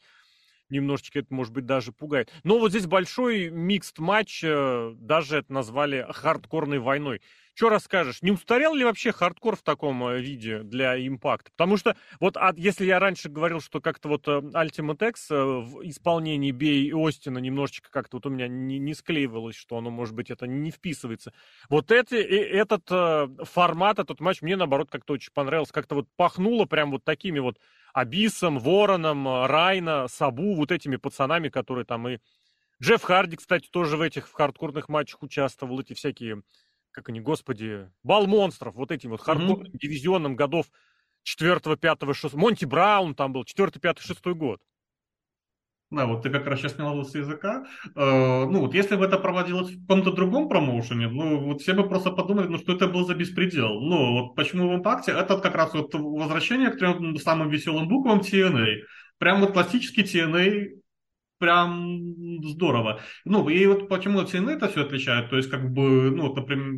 Немножечко 0.71 1.21
это, 1.21 1.33
может 1.33 1.53
быть, 1.53 1.67
даже 1.67 1.93
пугает. 1.93 2.33
Но 2.43 2.59
вот 2.59 2.71
здесь 2.71 2.87
большой 2.87 3.51
mixed 3.51 3.99
матч, 3.99 4.43
э, 4.45 4.93
даже 4.97 5.39
это 5.39 5.53
назвали 5.53 6.07
хардкорной 6.11 6.79
войной. 6.79 7.21
Что 7.57 7.69
расскажешь? 7.69 8.21
Не 8.21 8.33
устарел 8.33 8.75
ли 8.75 8.85
вообще 8.85 9.13
хардкор 9.13 9.55
в 9.55 9.63
таком 9.63 10.05
э, 10.09 10.21
виде 10.21 10.65
для 10.65 10.97
Impact 11.07 11.41
а? 11.41 11.53
Потому 11.53 11.77
что 11.77 11.97
вот 12.19 12.37
от, 12.37 12.59
если 12.59 12.85
я 12.85 12.99
раньше 12.99 13.29
говорил, 13.29 13.61
что 13.61 13.81
как-то 13.81 14.09
вот 14.09 14.27
э, 14.27 14.41
Ultimate 14.41 15.11
X 15.11 15.31
э, 15.31 15.37
в 15.37 15.89
исполнении 15.89 16.51
Бей 16.51 16.89
и 16.89 16.93
Остина 16.93 17.39
немножечко 17.39 17.91
как-то 17.93 18.17
вот 18.17 18.27
у 18.27 18.31
меня 18.31 18.49
не, 18.49 18.81
не 18.81 18.93
склеивалось, 18.93 19.55
что 19.55 19.79
оно, 19.79 19.91
может 19.91 20.17
быть, 20.17 20.33
это 20.33 20.49
не 20.49 20.73
вписывается. 20.73 21.33
Вот 21.69 21.93
это, 21.93 22.17
этот 22.17 22.89
формат, 23.49 24.01
этот 24.01 24.19
матч 24.19 24.43
мне, 24.43 24.57
наоборот, 24.57 24.91
как-то 24.91 25.13
очень 25.13 25.33
понравился. 25.33 25.73
Как-то 25.73 25.95
вот 25.95 26.09
пахнуло 26.17 26.65
прям 26.65 26.91
вот 26.91 27.05
такими 27.05 27.39
вот 27.39 27.59
Абисом, 27.95 28.59
Вороном, 28.59 29.47
Райна, 29.47 30.09
Сабу, 30.09 30.55
вот 30.55 30.71
этими 30.71 30.97
пацанами, 30.97 31.49
которые 31.49 31.87
там 31.87 32.07
и... 32.09 32.19
Джефф 32.83 33.03
Харди, 33.03 33.37
кстати, 33.37 33.69
тоже 33.71 33.97
в 33.97 34.03
этих 34.03 34.29
в 34.29 34.33
хардкорных 34.33 34.89
матчах 34.89 35.23
участвовал, 35.23 35.81
эти 35.81 35.95
всякие 35.95 36.43
как 36.95 37.09
они, 37.09 37.21
господи, 37.21 37.91
бал 38.05 38.29
монстров, 38.29 38.77
вот 38.77 38.93
этим 38.93 39.11
вот 39.11 39.21
хардкорным 39.21 39.67
mm-hmm. 39.67 39.79
дивизионным 39.79 40.37
годов 40.37 40.67
4, 41.25 41.77
5, 41.77 41.99
6, 42.15 42.35
Монти 42.35 42.65
Браун 42.67 43.17
там 43.17 43.33
был, 43.33 43.45
4, 43.45 43.73
5, 43.73 43.99
6 43.99 44.27
год. 44.27 44.63
Да, 45.95 46.07
вот 46.07 46.23
ты 46.23 46.31
как 46.31 46.47
раз 46.47 46.61
сейчас 46.61 46.75
снял 46.75 47.05
с 47.05 47.15
языка. 47.15 47.65
Э, 47.95 48.45
ну, 48.45 48.61
вот 48.61 48.75
если 48.75 48.97
бы 48.97 49.05
это 49.05 49.19
проводилось 49.19 49.71
в 49.71 49.81
каком-то 49.83 50.13
другом 50.13 50.49
промоушене, 50.49 51.09
ну, 51.09 51.39
вот 51.41 51.63
все 51.63 51.75
бы 51.75 51.89
просто 51.89 52.11
подумали, 52.11 52.49
ну, 52.49 52.59
что 52.59 52.75
это 52.75 52.89
был 52.89 53.07
за 53.07 53.15
беспредел. 53.15 53.81
Ну, 53.81 54.13
вот 54.13 54.35
почему 54.35 54.69
в 54.69 54.75
импакте? 54.75 55.13
Это 55.13 55.39
как 55.39 55.55
раз 55.55 55.75
вот 55.75 55.95
возвращение 55.95 56.71
к 56.71 56.79
трем 56.79 57.17
самым 57.17 57.49
веселым 57.49 57.89
буквам 57.89 58.21
TNA. 58.21 58.83
Прям 59.19 59.41
вот 59.41 59.53
классический 59.53 60.03
TNA 60.03 60.81
прям 61.39 62.43
здорово. 62.43 63.01
Ну, 63.25 63.49
и 63.49 63.67
вот 63.67 63.89
почему 63.89 64.23
TNA 64.23 64.53
это 64.53 64.69
все 64.69 64.83
отличает, 64.83 65.31
то 65.31 65.37
есть, 65.37 65.51
как 65.51 65.71
бы, 65.73 66.11
ну, 66.11 66.33
например, 66.35 66.75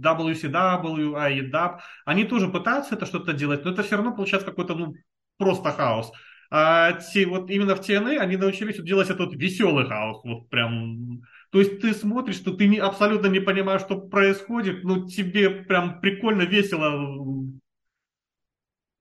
WCW, 0.00 1.14
AEW, 1.14 1.78
они 2.06 2.24
тоже 2.24 2.48
пытаются 2.48 2.94
это 2.94 3.06
что-то 3.06 3.32
делать, 3.32 3.64
но 3.64 3.72
это 3.72 3.82
все 3.82 3.96
равно 3.96 4.14
получается 4.14 4.48
какой-то, 4.48 4.74
ну, 4.74 4.94
просто 5.36 5.72
хаос. 5.72 6.12
А 6.50 6.92
те, 6.92 7.26
вот 7.26 7.50
именно 7.50 7.76
в 7.76 7.80
TNA 7.80 8.16
они 8.18 8.36
научились 8.36 8.82
делать 8.82 9.10
этот 9.10 9.34
веселый 9.34 9.86
хаос, 9.86 10.22
вот 10.24 10.48
прям... 10.48 11.20
То 11.50 11.60
есть 11.60 11.80
ты 11.80 11.92
смотришь, 11.92 12.36
что 12.36 12.52
ты 12.52 12.66
не, 12.66 12.78
абсолютно 12.78 13.26
не 13.26 13.40
понимаешь, 13.40 13.82
что 13.82 14.00
происходит, 14.00 14.84
но 14.84 15.06
тебе 15.06 15.50
прям 15.50 16.00
прикольно, 16.00 16.42
весело 16.42 17.50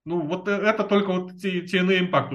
ну, 0.07 0.21
вот 0.21 0.47
э, 0.47 0.53
это 0.53 0.85
только 0.85 1.11
вот 1.11 1.31
TNA 1.33 2.09
Impact 2.09 2.31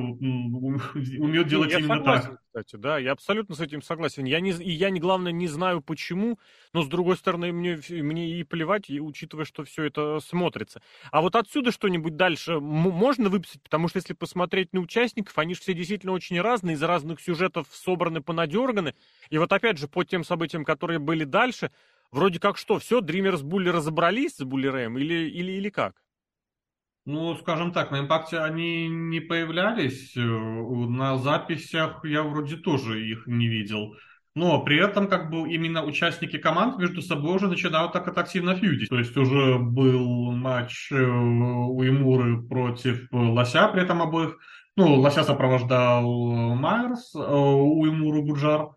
умеет 1.18 1.46
делать 1.46 1.72
я 1.72 1.78
именно 1.78 1.94
согласен, 1.94 2.30
так. 2.32 2.40
кстати, 2.44 2.76
да, 2.76 2.98
я 2.98 3.12
абсолютно 3.12 3.54
с 3.54 3.60
этим 3.60 3.80
согласен. 3.80 4.24
Я 4.24 4.40
не, 4.40 4.50
и 4.50 4.70
я, 4.70 4.90
не, 4.90 5.00
главное, 5.00 5.32
не 5.32 5.48
знаю 5.48 5.80
почему, 5.80 6.38
но, 6.74 6.82
с 6.82 6.86
другой 6.86 7.16
стороны, 7.16 7.50
мне, 7.50 7.80
мне 7.88 8.38
и 8.38 8.44
плевать, 8.44 8.90
и 8.90 9.00
учитывая, 9.00 9.46
что 9.46 9.64
все 9.64 9.84
это 9.84 10.20
смотрится. 10.20 10.82
А 11.10 11.22
вот 11.22 11.34
отсюда 11.34 11.72
что-нибудь 11.72 12.14
дальше 12.14 12.60
можно 12.60 13.30
выписать? 13.30 13.62
Потому 13.62 13.88
что 13.88 13.96
если 13.96 14.12
посмотреть 14.12 14.74
на 14.74 14.80
участников, 14.80 15.38
они 15.38 15.54
же 15.54 15.62
все 15.62 15.72
действительно 15.72 16.12
очень 16.12 16.38
разные, 16.42 16.74
из 16.74 16.82
разных 16.82 17.22
сюжетов 17.22 17.68
собраны, 17.72 18.20
понадерганы. 18.20 18.94
И 19.30 19.38
вот 19.38 19.50
опять 19.50 19.78
же, 19.78 19.88
по 19.88 20.04
тем 20.04 20.24
событиям, 20.24 20.66
которые 20.66 20.98
были 20.98 21.24
дальше, 21.24 21.70
вроде 22.10 22.38
как 22.38 22.58
что, 22.58 22.78
все, 22.78 23.00
Дример 23.00 23.38
с 23.38 23.42
Булли 23.42 23.70
разобрались 23.70 24.36
с 24.36 24.44
Булли 24.44 24.66
Рэем 24.66 24.98
или, 24.98 25.30
или, 25.30 25.52
или 25.52 25.70
как? 25.70 26.01
Ну, 27.04 27.34
скажем 27.36 27.72
так, 27.72 27.90
на 27.90 28.00
импакте 28.00 28.38
они 28.38 28.88
не 28.88 29.20
появлялись. 29.20 30.16
Э, 30.16 30.20
на 30.20 31.18
записях 31.18 32.04
я 32.04 32.22
вроде 32.22 32.56
тоже 32.56 33.04
их 33.04 33.26
не 33.26 33.48
видел. 33.48 33.94
Но 34.34 34.62
при 34.62 34.78
этом 34.78 35.08
как 35.08 35.28
бы 35.28 35.50
именно 35.52 35.84
участники 35.84 36.38
команд 36.38 36.78
между 36.78 37.02
собой 37.02 37.34
уже 37.36 37.48
начинают 37.48 37.92
так, 37.92 38.16
активно 38.16 38.54
фьюдить. 38.54 38.88
То 38.88 38.98
есть 38.98 39.16
уже 39.16 39.58
был 39.58 40.30
матч 40.30 40.92
э, 40.92 40.96
у 40.96 41.82
Имуры 41.84 42.40
против 42.42 43.08
Лося, 43.10 43.68
при 43.68 43.82
этом 43.82 44.00
обоих. 44.00 44.38
Ну, 44.76 44.94
Лося 44.94 45.24
сопровождал 45.24 46.04
Майерс, 46.54 47.14
э, 47.16 47.18
у 47.18 47.84
Имуры 47.84 48.22
Буджар. 48.22 48.68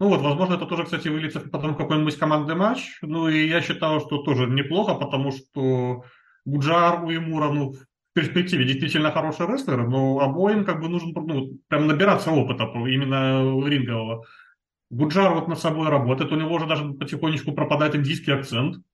Ну 0.00 0.08
вот, 0.08 0.22
возможно, 0.22 0.54
это 0.54 0.66
тоже, 0.66 0.84
кстати, 0.84 1.08
выльется 1.08 1.40
потом 1.40 1.74
в 1.74 1.76
какой-нибудь 1.76 2.18
командный 2.18 2.56
матч. 2.56 2.98
Ну 3.02 3.28
и 3.28 3.46
я 3.46 3.60
считаю, 3.60 4.00
что 4.00 4.18
тоже 4.22 4.46
неплохо, 4.46 4.94
потому 4.94 5.30
что 5.30 6.02
Гуджар 6.44 7.04
Уэмура, 7.04 7.50
ну, 7.50 7.72
в 7.72 7.86
перспективе 8.14 8.64
действительно 8.64 9.12
хороший 9.12 9.46
рестлер, 9.46 9.86
но 9.86 10.18
обоим 10.20 10.64
как 10.64 10.80
бы 10.80 10.88
нужно 10.88 11.12
ну, 11.20 11.58
прям 11.68 11.86
набираться 11.86 12.30
опыта 12.30 12.64
именно 12.64 13.66
рингового. 13.66 14.26
Гуджар 14.90 15.32
вот 15.32 15.46
над 15.46 15.58
собой 15.58 15.88
работает, 15.88 16.32
у 16.32 16.36
него 16.36 16.54
уже 16.54 16.66
даже 16.66 16.92
потихонечку 16.92 17.52
пропадает 17.52 17.94
индийский 17.94 18.32
акцент. 18.32 18.84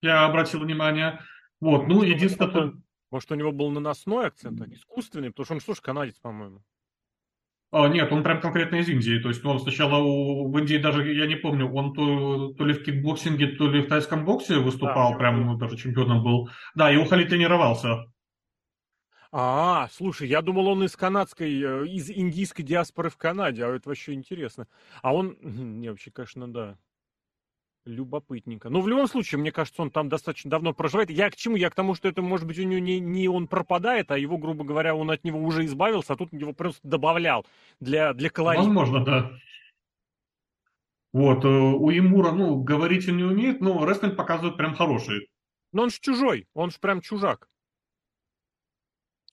Я 0.00 0.24
обратил 0.24 0.60
внимание. 0.60 1.20
Вот, 1.60 1.86
ну, 1.86 2.02
единственное... 2.02 2.72
Может, 3.10 3.30
у 3.30 3.34
него 3.34 3.52
был 3.52 3.70
наносной 3.70 4.26
акцент, 4.26 4.60
а 4.62 4.64
искусственный, 4.64 5.30
потому 5.30 5.60
что 5.60 5.70
он 5.70 5.76
ж 5.76 5.80
канадец, 5.80 6.18
по-моему. 6.18 6.62
А, 7.72 7.88
нет, 7.88 8.12
он 8.12 8.22
прям 8.22 8.38
конкретно 8.40 8.76
из 8.76 8.88
Индии. 8.88 9.18
То 9.18 9.30
есть 9.30 9.42
он 9.44 9.58
сначала 9.58 9.96
у, 9.96 10.52
в 10.52 10.58
Индии 10.58 10.76
даже, 10.76 11.10
я 11.10 11.26
не 11.26 11.36
помню, 11.36 11.72
он 11.72 11.94
то, 11.94 12.48
то 12.52 12.66
ли 12.66 12.74
в 12.74 12.84
кикбоксинге, 12.84 13.56
то 13.56 13.66
ли 13.66 13.80
в 13.80 13.88
тайском 13.88 14.26
боксе 14.26 14.58
выступал, 14.58 15.12
да, 15.12 15.18
прям 15.18 15.46
ну, 15.46 15.56
даже 15.56 15.78
чемпионом 15.78 16.22
был. 16.22 16.50
Да, 16.74 16.92
и 16.92 16.96
у 16.96 17.06
Хали 17.06 17.24
тренировался. 17.24 18.04
А, 19.34 19.88
слушай, 19.90 20.28
я 20.28 20.42
думал, 20.42 20.68
он 20.68 20.84
из 20.84 20.94
канадской, 20.94 21.50
э, 21.50 21.86
из 21.86 22.10
индийской 22.10 22.62
диаспоры 22.62 23.08
в 23.08 23.16
Канаде, 23.16 23.64
а 23.64 23.74
это 23.74 23.88
вообще 23.88 24.12
интересно. 24.12 24.68
А 25.00 25.14
он, 25.14 25.38
не, 25.40 25.88
вообще, 25.88 26.10
конечно, 26.10 26.52
да. 26.52 26.76
Любопытненько. 27.84 28.68
Но 28.68 28.80
в 28.80 28.86
любом 28.86 29.08
случае, 29.08 29.40
мне 29.40 29.50
кажется, 29.50 29.82
он 29.82 29.90
там 29.90 30.08
достаточно 30.08 30.48
давно 30.48 30.72
проживает. 30.72 31.10
Я 31.10 31.30
к 31.30 31.36
чему? 31.36 31.56
Я 31.56 31.68
к 31.68 31.74
тому, 31.74 31.96
что 31.96 32.08
это, 32.08 32.22
может 32.22 32.46
быть, 32.46 32.58
у 32.60 32.62
него 32.62 32.78
не, 32.78 33.00
не 33.00 33.26
он 33.26 33.48
пропадает, 33.48 34.12
а 34.12 34.18
его, 34.18 34.38
грубо 34.38 34.62
говоря, 34.62 34.94
он 34.94 35.10
от 35.10 35.24
него 35.24 35.40
уже 35.40 35.64
избавился, 35.64 36.12
а 36.12 36.16
тут 36.16 36.32
его 36.32 36.52
просто 36.52 36.80
добавлял 36.86 37.44
для, 37.80 38.12
для 38.12 38.30
колоритности. 38.30 38.68
Возможно, 38.68 39.04
да. 39.04 39.32
Вот, 41.12 41.44
э, 41.44 41.48
у 41.48 41.90
Имура, 41.90 42.30
ну, 42.30 42.62
говорить 42.62 43.08
он 43.08 43.16
не 43.16 43.24
умеет, 43.24 43.60
но 43.60 43.84
рестлинг 43.84 44.16
показывает 44.16 44.56
прям 44.56 44.74
хороший. 44.74 45.28
Но 45.72 45.82
он 45.82 45.90
ж 45.90 45.98
чужой, 46.00 46.46
он 46.54 46.70
ж 46.70 46.78
прям 46.78 47.00
чужак. 47.00 47.48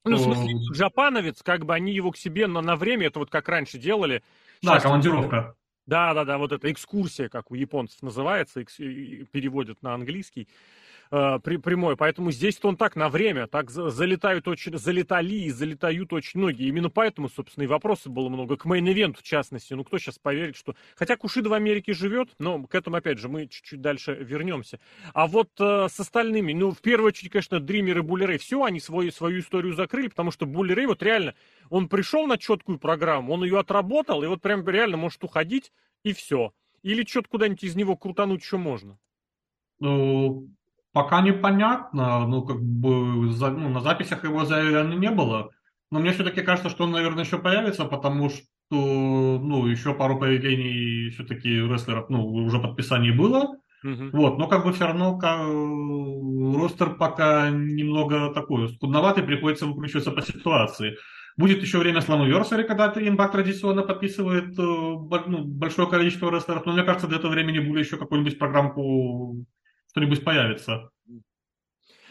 Ну, 0.05 0.15
в 0.15 0.21
смысле, 0.21 0.53
джапановец, 0.73 1.43
как 1.43 1.65
бы 1.65 1.75
они 1.75 1.93
его 1.93 2.11
к 2.11 2.17
себе 2.17 2.47
на, 2.47 2.61
на 2.61 2.75
время, 2.75 3.07
это 3.07 3.19
вот 3.19 3.29
как 3.29 3.47
раньше 3.47 3.77
делали. 3.77 4.23
Да, 4.61 4.79
командировка. 4.79 5.55
Да, 5.89 6.13
да, 6.13 6.23
да, 6.23 6.37
вот 6.37 6.51
эта 6.51 6.71
экскурсия, 6.71 7.29
как 7.29 7.49
у 7.49 7.55
японцев 7.55 8.03
называется, 8.03 8.61
экс... 8.61 8.75
переводят 8.75 9.81
на 9.81 9.95
английский 9.95 10.47
э, 11.11 11.39
при, 11.43 11.57
прямой. 11.57 11.97
Поэтому 11.97 12.31
здесь-то 12.31 12.67
он 12.67 12.77
так 12.77 12.95
на 12.95 13.09
время, 13.09 13.47
так 13.47 13.69
залетают 13.69 14.47
очень, 14.47 14.77
залетали 14.77 15.35
и 15.35 15.49
залетают 15.51 16.13
очень 16.13 16.39
многие. 16.39 16.67
Именно 16.67 16.89
поэтому, 16.89 17.29
собственно, 17.29 17.63
и 17.63 17.67
вопросов 17.67 18.11
было 18.11 18.29
много 18.29 18.57
к 18.57 18.65
мейн-ивенту, 18.65 19.19
в 19.19 19.23
частности. 19.23 19.73
Ну, 19.73 19.83
кто 19.83 19.97
сейчас 19.97 20.19
поверит, 20.19 20.55
что... 20.55 20.75
Хотя 20.95 21.15
Кушида 21.17 21.49
в 21.49 21.53
Америке 21.53 21.93
живет, 21.93 22.29
но 22.39 22.63
к 22.63 22.75
этому, 22.75 22.97
опять 22.97 23.19
же, 23.19 23.29
мы 23.29 23.47
чуть-чуть 23.47 23.81
дальше 23.81 24.13
вернемся. 24.13 24.79
А 25.13 25.27
вот 25.27 25.49
э, 25.59 25.87
с 25.89 25.99
остальными, 25.99 26.53
ну, 26.53 26.71
в 26.71 26.81
первую 26.81 27.09
очередь, 27.09 27.31
конечно, 27.31 27.59
Дример 27.59 27.99
и 27.99 28.01
Буллерей, 28.01 28.37
все, 28.37 28.63
они 28.63 28.79
свой, 28.79 29.11
свою 29.11 29.39
историю 29.39 29.73
закрыли, 29.73 30.07
потому 30.07 30.31
что 30.31 30.45
Буллерей 30.45 30.85
вот 30.85 31.03
реально 31.03 31.35
он 31.69 31.87
пришел 31.87 32.27
на 32.27 32.37
четкую 32.37 32.79
программу, 32.79 33.33
он 33.33 33.43
ее 33.43 33.59
отработал, 33.59 34.23
и 34.23 34.27
вот 34.27 34.41
прям 34.41 34.67
реально 34.67 34.97
может 34.97 35.23
уходить, 35.23 35.71
и 36.03 36.13
все. 36.13 36.53
Или 36.81 37.05
что-то 37.05 37.29
куда-нибудь 37.29 37.63
из 37.63 37.75
него 37.75 37.95
крутануть 37.97 38.41
еще 38.41 38.57
можно? 38.57 38.97
Ну, 39.79 40.49
пока 40.91 41.21
непонятно. 41.21 42.27
Ну, 42.27 42.43
как 42.43 42.61
бы 42.61 43.31
за, 43.31 43.49
ну, 43.51 43.69
на 43.69 43.81
записях 43.81 44.23
его 44.23 44.45
заявлено 44.45 44.93
не 44.93 45.11
было. 45.11 45.49
Но 45.91 45.99
мне 45.99 46.11
все-таки 46.11 46.41
кажется, 46.41 46.69
что 46.69 46.83
он, 46.83 46.91
наверное, 46.91 47.23
еще 47.23 47.39
появится, 47.39 47.85
потому 47.85 48.29
что, 48.29 48.45
ну, 48.71 49.65
еще 49.65 49.93
пару 49.93 50.19
поведений 50.19 51.09
все-таки 51.09 51.49
рестлеров, 51.49 52.09
ну, 52.09 52.25
уже 52.25 52.59
подписаний 52.59 53.11
было. 53.11 53.57
Угу. 53.83 54.09
Вот, 54.11 54.37
но 54.37 54.47
как 54.47 54.65
бы 54.65 54.73
все 54.73 54.87
равно 54.87 55.17
как, 55.17 55.39
ростер 55.39 56.95
пока 56.95 57.49
немного 57.49 58.33
такой 58.33 58.69
скудноватый, 58.69 59.23
приходится 59.23 59.65
выкручиваться 59.65 60.11
по 60.11 60.21
ситуации. 60.21 60.97
Будет 61.37 61.61
еще 61.61 61.77
время 61.77 62.01
Slammiversary, 62.01 62.63
когда 62.63 62.91
Имбак 62.93 63.31
традиционно 63.31 63.83
подписывает 63.83 64.59
э, 64.59 64.61
ну, 64.61 65.45
большое 65.45 65.87
количество 65.87 66.29
рестлеров, 66.29 66.65
но 66.65 66.73
мне 66.73 66.83
кажется, 66.83 67.07
до 67.07 67.15
этого 67.15 67.31
времени 67.31 67.59
будет 67.59 67.85
еще 67.85 67.95
какую-нибудь 67.95 68.37
программку, 68.37 69.45
что-нибудь 69.89 70.23
появится. 70.23 70.91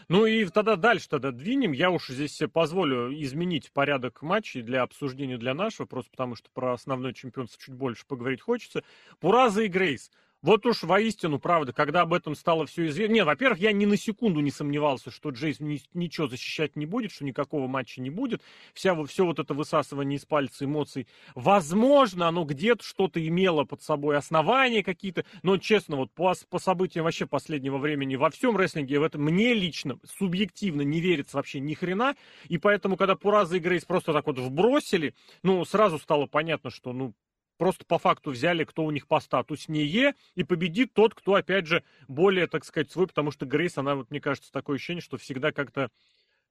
Ну 0.09 0.25
и 0.25 0.47
тогда 0.47 0.77
дальше 0.77 1.09
тогда 1.09 1.33
двинем. 1.33 1.73
Я 1.73 1.91
уж 1.91 2.09
здесь 2.09 2.41
позволю 2.53 3.13
изменить 3.23 3.71
порядок 3.73 4.23
матчей 4.23 4.63
для 4.63 4.83
обсуждения 4.83 5.37
для 5.37 5.53
нашего, 5.53 5.87
просто 5.87 6.11
потому 6.11 6.35
что 6.35 6.49
про 6.51 6.73
основной 6.73 7.13
чемпионство 7.13 7.61
чуть 7.61 7.75
больше 7.75 8.07
поговорить 8.07 8.41
хочется. 8.41 8.85
Пураза 9.21 9.63
и 9.63 9.69
Грейс. 9.69 10.11
Вот 10.41 10.65
уж 10.67 10.85
воистину, 10.85 11.41
правда, 11.41 11.73
когда 11.73 12.03
об 12.03 12.15
этом 12.15 12.37
стало 12.37 12.65
все 12.67 12.87
известно... 12.87 13.15
Нет, 13.15 13.27
во-первых, 13.27 13.59
я 13.59 13.73
ни 13.73 13.87
на 13.87 13.97
секунду 13.97 14.39
не 14.39 14.53
сомневался, 14.53 15.11
что 15.11 15.31
Джейс 15.31 15.59
ни, 15.59 15.81
ничего 15.95 16.29
защищать 16.29 16.77
не 16.77 16.87
будет, 16.87 17.11
что 17.11 17.25
никакого 17.25 17.67
матча 17.67 18.01
не 18.01 18.11
будет. 18.11 18.41
Вся, 18.73 18.95
все 19.07 19.25
вот 19.25 19.41
это 19.41 19.53
высасывание 19.53 20.17
из 20.17 20.25
пальца 20.25 20.65
эмоций, 20.65 21.09
возможно, 21.35 22.29
оно 22.29 22.45
где-то 22.45 22.85
что-то 22.85 23.27
имело 23.27 23.65
под 23.65 23.83
собой 23.83 24.17
основания 24.17 24.85
какие-то, 24.85 25.25
но, 25.43 25.57
честно, 25.59 25.97
вот 25.97 26.13
по, 26.13 26.33
по 26.49 26.61
событиям 26.61 27.05
вообще 27.05 27.27
последнего 27.27 27.79
времени 27.79 28.15
во 28.15 28.31
всем 28.31 28.57
рестлинге, 28.57 29.01
в 29.01 29.03
этом 29.03 29.23
мне 29.23 29.55
лично, 29.55 29.99
субъективно 30.19 30.83
не 30.83 31.01
верится 31.01 31.37
вообще 31.37 31.59
ни 31.59 31.75
хрена, 31.75 32.15
и 32.49 32.59
поэтому, 32.59 32.97
когда 32.97 33.17
Пураза 33.17 33.57
и 33.57 33.61
Грейс 33.61 33.85
просто 33.85 34.13
так 34.13 34.27
вот 34.27 34.39
вбросили, 34.39 35.15
ну, 35.43 35.65
сразу 35.65 35.99
стало 35.99 36.27
понятно, 36.27 36.71
что, 36.71 36.93
ну, 36.93 37.13
просто 37.59 37.85
по 37.85 37.99
факту 37.99 38.31
взяли, 38.31 38.65
кто 38.65 38.85
у 38.85 38.91
них 38.91 39.07
по 39.07 39.21
статуснее, 39.21 40.15
и 40.35 40.45
победит 40.45 40.95
тот, 40.95 41.15
кто, 41.15 41.35
опять 41.35 41.67
же, 41.67 41.83
более, 42.07 42.47
так 42.47 42.65
сказать, 42.65 42.91
свой, 42.91 43.07
потому 43.07 43.31
что 43.31 43.45
Грейс, 43.45 43.77
она, 43.77 43.97
вот, 43.97 44.11
мне 44.11 44.21
кажется, 44.21 44.51
такое 44.51 44.77
ощущение, 44.77 45.03
что 45.03 45.19
всегда 45.19 45.53
как-то 45.53 45.91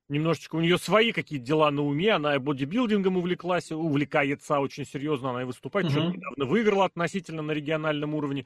немножечко 0.10 0.56
у 0.56 0.62
нее 0.62 0.78
свои 0.78 1.12
какие-то 1.12 1.46
дела 1.46 1.72
на 1.72 1.84
уме, 1.84 2.12
она 2.12 2.36
и 2.36 2.40
бодибилдингом 2.40 3.18
увлеклась, 3.18 3.72
увлекается 3.72 4.60
очень 4.60 4.86
серьезно, 4.86 5.32
она 5.32 5.42
и 5.42 5.46
выступает, 5.46 5.90
что 5.90 6.02
недавно 6.02 6.46
выиграла 6.46 6.86
относительно 6.86 7.42
на 7.42 7.52
региональном 7.52 8.14
уровне. 8.14 8.46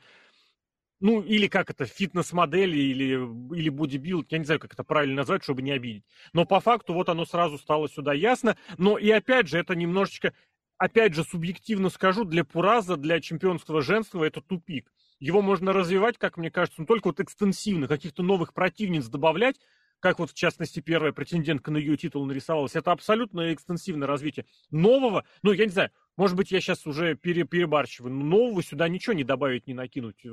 Ну, 0.99 1.21
или 1.21 1.47
как 1.47 1.71
это, 1.71 1.85
фитнес-модели, 1.85 2.77
или, 2.77 3.57
или 3.57 3.69
бодибилд, 3.69 4.31
я 4.31 4.37
не 4.37 4.45
знаю, 4.45 4.59
как 4.59 4.73
это 4.73 4.83
правильно 4.83 5.15
назвать, 5.15 5.43
чтобы 5.43 5.63
не 5.63 5.71
обидеть. 5.71 6.03
Но 6.31 6.45
по 6.45 6.59
факту 6.59 6.93
вот 6.93 7.09
оно 7.09 7.25
сразу 7.25 7.57
стало 7.57 7.89
сюда 7.89 8.13
ясно. 8.13 8.55
Но 8.77 8.99
и 8.99 9.09
опять 9.09 9.47
же, 9.47 9.57
это 9.57 9.73
немножечко 9.75 10.33
опять 10.81 11.13
же, 11.13 11.23
субъективно 11.23 11.89
скажу, 11.89 12.25
для 12.25 12.43
Пураза, 12.43 12.97
для 12.97 13.21
чемпионства 13.21 13.83
женского 13.83 14.23
это 14.25 14.41
тупик. 14.41 14.91
Его 15.19 15.43
можно 15.43 15.73
развивать, 15.73 16.17
как 16.17 16.37
мне 16.37 16.49
кажется, 16.49 16.81
ну, 16.81 16.87
только 16.87 17.09
вот 17.09 17.19
экстенсивно, 17.19 17.87
каких-то 17.87 18.23
новых 18.23 18.51
противниц 18.55 19.05
добавлять, 19.05 19.57
как 19.99 20.17
вот 20.17 20.31
в 20.31 20.33
частности 20.33 20.79
первая 20.79 21.11
претендентка 21.11 21.69
на 21.69 21.77
ее 21.77 21.97
титул 21.97 22.25
нарисовалась. 22.25 22.75
Это 22.75 22.91
абсолютно 22.91 23.53
экстенсивное 23.53 24.07
развитие. 24.07 24.47
Нового, 24.71 25.23
ну, 25.43 25.51
я 25.51 25.65
не 25.65 25.71
знаю, 25.71 25.91
может 26.17 26.35
быть, 26.35 26.51
я 26.51 26.59
сейчас 26.59 26.87
уже 26.87 27.13
пере, 27.13 27.43
перебарщиваю, 27.43 28.11
но 28.11 28.25
нового 28.25 28.63
сюда 28.63 28.87
ничего 28.87 29.13
не 29.13 29.23
добавить, 29.23 29.67
не 29.67 29.75
накинуть. 29.75 30.25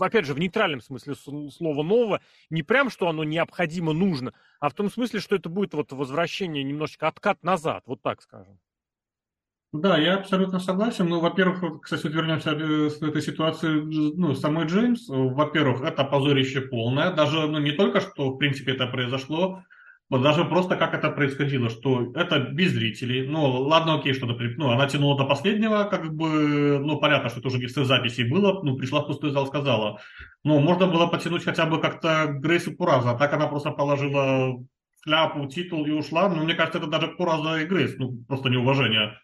Опять 0.00 0.26
же, 0.26 0.34
в 0.34 0.38
нейтральном 0.38 0.82
смысле 0.82 1.14
слова 1.14 1.82
нового, 1.82 2.20
не 2.50 2.62
прям, 2.62 2.90
что 2.90 3.08
оно 3.08 3.24
необходимо, 3.24 3.94
нужно, 3.94 4.34
а 4.60 4.68
в 4.68 4.74
том 4.74 4.90
смысле, 4.90 5.20
что 5.20 5.34
это 5.34 5.48
будет 5.48 5.72
вот 5.72 5.92
возвращение 5.92 6.62
немножечко 6.62 7.08
откат 7.08 7.42
назад, 7.42 7.84
вот 7.86 8.02
так 8.02 8.20
скажем. 8.20 8.60
Да, 9.74 9.98
я 9.98 10.14
абсолютно 10.14 10.60
согласен. 10.60 11.08
Ну, 11.08 11.18
во-первых, 11.18 11.80
кстати, 11.82 12.04
вот 12.04 12.12
вернемся 12.14 12.52
э, 12.52 12.90
с 12.90 13.02
этой 13.02 13.20
ситуации, 13.20 13.80
ну, 14.16 14.32
самой 14.36 14.66
Джеймс. 14.66 15.08
Во-первых, 15.08 15.82
это 15.82 16.04
позорище 16.04 16.60
полное. 16.60 17.10
Даже, 17.12 17.48
ну, 17.48 17.58
не 17.58 17.72
только, 17.72 18.00
что, 18.00 18.30
в 18.30 18.38
принципе, 18.38 18.74
это 18.74 18.86
произошло, 18.86 19.64
вот 20.08 20.22
даже 20.22 20.44
просто 20.44 20.76
как 20.76 20.94
это 20.94 21.10
происходило, 21.10 21.70
что 21.70 22.12
это 22.14 22.38
без 22.38 22.70
зрителей. 22.70 23.26
Ну, 23.26 23.62
ладно, 23.62 23.96
окей, 23.96 24.14
что 24.14 24.26
ну, 24.26 24.70
она 24.70 24.86
тянула 24.86 25.18
до 25.18 25.24
последнего, 25.24 25.88
как 25.90 26.14
бы, 26.14 26.78
ну, 26.78 27.00
понятно, 27.00 27.28
что 27.28 27.40
это 27.40 27.48
уже 27.48 27.58
без 27.58 27.74
записей 27.74 28.30
было, 28.30 28.62
ну, 28.62 28.76
пришла 28.76 29.00
в 29.00 29.08
пустой 29.08 29.32
зал, 29.32 29.48
сказала. 29.48 29.98
Ну, 30.44 30.60
можно 30.60 30.86
было 30.86 31.08
потянуть 31.08 31.42
хотя 31.42 31.66
бы 31.66 31.80
как-то 31.80 32.26
Грейс 32.28 32.68
и 32.68 32.72
Пураза, 32.72 33.10
а 33.10 33.18
так 33.18 33.32
она 33.32 33.48
просто 33.48 33.72
положила 33.72 34.54
шляпу, 35.02 35.48
титул 35.48 35.84
и 35.84 35.90
ушла. 35.90 36.28
Ну, 36.28 36.44
мне 36.44 36.54
кажется, 36.54 36.78
это 36.78 36.86
даже 36.86 37.08
Пураза 37.08 37.56
и 37.56 37.66
Грейс, 37.66 37.96
ну, 37.98 38.22
просто 38.28 38.50
неуважение. 38.50 39.18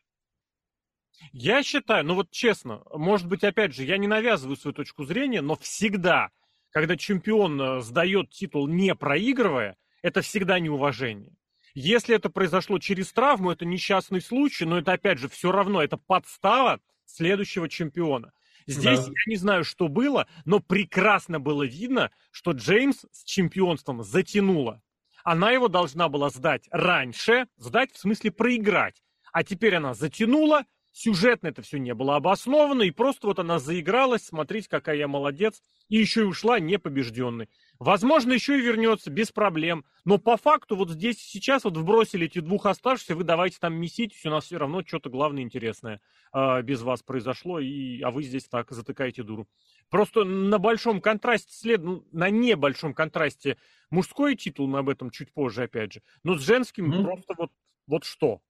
Я 1.33 1.63
считаю, 1.63 2.05
ну 2.05 2.15
вот 2.15 2.31
честно, 2.31 2.83
может 2.95 3.27
быть, 3.27 3.45
опять 3.45 3.75
же, 3.75 3.85
я 3.85 3.99
не 3.99 4.07
навязываю 4.07 4.57
свою 4.57 4.75
точку 4.75 5.05
зрения, 5.05 5.43
но 5.43 5.57
всегда, 5.57 6.31
когда 6.71 6.97
чемпион 6.97 7.61
э, 7.61 7.81
сдает 7.83 8.31
титул 8.31 8.67
не 8.69 8.95
проигрывая, 8.95 9.77
это 10.03 10.23
всегда 10.23 10.59
неуважение. 10.59 11.33
Если 11.75 12.17
это 12.17 12.31
произошло 12.31 12.79
через 12.79 13.13
травму, 13.13 13.53
это 13.53 13.65
несчастный 13.65 14.21
случай, 14.21 14.65
но 14.65 14.79
это, 14.79 14.93
опять 14.93 15.19
же, 15.19 15.29
все 15.29 15.53
равно, 15.53 15.83
это 15.83 15.97
подстава 15.97 16.81
следующего 17.05 17.69
чемпиона. 17.69 18.33
Здесь 18.67 19.01
да. 19.01 19.07
я 19.07 19.33
не 19.33 19.37
знаю, 19.37 19.65
что 19.65 19.89
было, 19.89 20.27
но 20.45 20.61
прекрасно 20.61 21.41
было 21.41 21.65
видно, 21.65 22.11
что 22.31 22.53
Джеймс 22.53 23.05
с 23.11 23.25
чемпионством 23.25 24.03
затянула. 24.03 24.83
Она 25.25 25.51
его 25.51 25.69
должна 25.69 26.09
была 26.09 26.31
сдать 26.31 26.67
раньше, 26.71 27.47
сдать 27.57 27.93
в 27.93 27.99
смысле 27.99 28.31
проиграть. 28.31 29.03
А 29.33 29.45
теперь 29.45 29.77
она 29.77 29.95
затянула, 29.95 30.65
сюжетно 30.93 31.49
это 31.49 31.63
все 31.63 31.79
не 31.79 31.95
было 31.95 32.17
обосновано, 32.17 32.83
и 32.83 32.91
просто 32.91 33.27
вот 33.27 33.39
она 33.39 33.59
заигралась, 33.59 34.25
смотрите, 34.25 34.69
какая 34.69 34.97
я 34.97 35.09
молодец, 35.09 35.63
и 35.89 35.97
еще 35.97 36.23
и 36.23 36.25
ушла 36.25 36.59
непобежденной. 36.59 37.49
Возможно, 37.79 38.33
еще 38.33 38.59
и 38.59 38.63
вернется 38.63 39.11
без 39.11 39.33
проблем, 39.33 39.85
но 40.05 40.19
по 40.19 40.37
факту 40.37 40.77
вот 40.77 40.91
здесь 40.91 41.19
сейчас 41.19 41.65
вот 41.65 41.77
вбросили 41.77 42.27
эти 42.27 42.41
двух 42.41 42.67
оставшихся, 42.67 43.17
вы 43.17 43.25
давайте 43.25 43.59
там 43.59 43.75
меситесь, 43.75 44.25
у 44.27 44.31
нас 44.31 44.45
все 44.45 44.59
равно 44.59 44.83
что-то 44.87 45.11
главное 45.11 45.43
интересное 45.43 46.01
э, 46.33 46.63
без 46.63 46.83
вас 46.83 47.03
произошло, 47.03 47.59
и, 47.59 48.01
а 48.03 48.11
вы 48.11 48.23
здесь 48.23 48.45
так 48.49 48.71
затыкаете 48.71 49.23
дуру. 49.23 49.49
Просто 49.89 50.25
на 50.25 50.59
большом 50.59 51.01
контрасте 51.01 51.55
след, 51.55 51.83
ну, 51.83 52.07
на 52.13 52.31
небольшом 52.31 52.95
контрасте 52.95 53.57
мужской 53.91 54.37
титул, 54.37 54.67
мы 54.67 54.81
об 54.81 54.89
этом 54.89 55.11
чуть 55.11 55.33
позже 55.33 55.63
опять 55.63 55.95
же, 55.95 56.03
но 56.23 56.37
с 56.37 56.43
женским 56.43 56.93
mm-hmm. 56.93 57.05
просто 57.05 57.35
вот, 57.37 57.51
вот 57.87 58.05
что. 58.05 58.41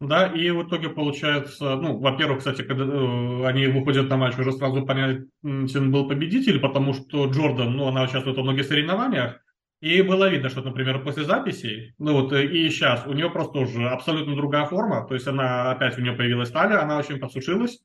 Да, 0.00 0.28
и 0.28 0.50
в 0.50 0.62
итоге 0.62 0.90
получается, 0.90 1.74
ну, 1.74 1.98
во-первых, 1.98 2.38
кстати, 2.38 2.62
когда 2.62 2.84
э, 2.84 3.46
они 3.46 3.66
выходят 3.66 4.08
на 4.08 4.16
матч, 4.16 4.38
уже 4.38 4.52
сразу 4.52 4.86
понятен 4.86 5.90
был 5.90 6.06
победитель, 6.06 6.60
потому 6.60 6.94
что 6.94 7.26
Джордан, 7.26 7.76
ну, 7.76 7.88
она 7.88 8.04
участвует 8.04 8.36
во 8.36 8.44
многих 8.44 8.66
соревнованиях, 8.66 9.40
и 9.80 10.02
было 10.02 10.28
видно, 10.28 10.50
что, 10.50 10.62
например, 10.62 11.02
после 11.02 11.24
записей, 11.24 11.94
ну 11.98 12.12
вот 12.12 12.32
э, 12.32 12.46
и 12.46 12.70
сейчас, 12.70 13.06
у 13.08 13.12
нее 13.12 13.28
просто 13.28 13.58
уже 13.58 13.88
абсолютно 13.88 14.36
другая 14.36 14.66
форма, 14.66 15.04
то 15.04 15.14
есть 15.14 15.26
она 15.26 15.72
опять 15.72 15.98
у 15.98 16.00
нее 16.00 16.12
появилась 16.12 16.52
талия, 16.52 16.80
она 16.80 16.98
очень 16.98 17.18
подсушилась, 17.18 17.80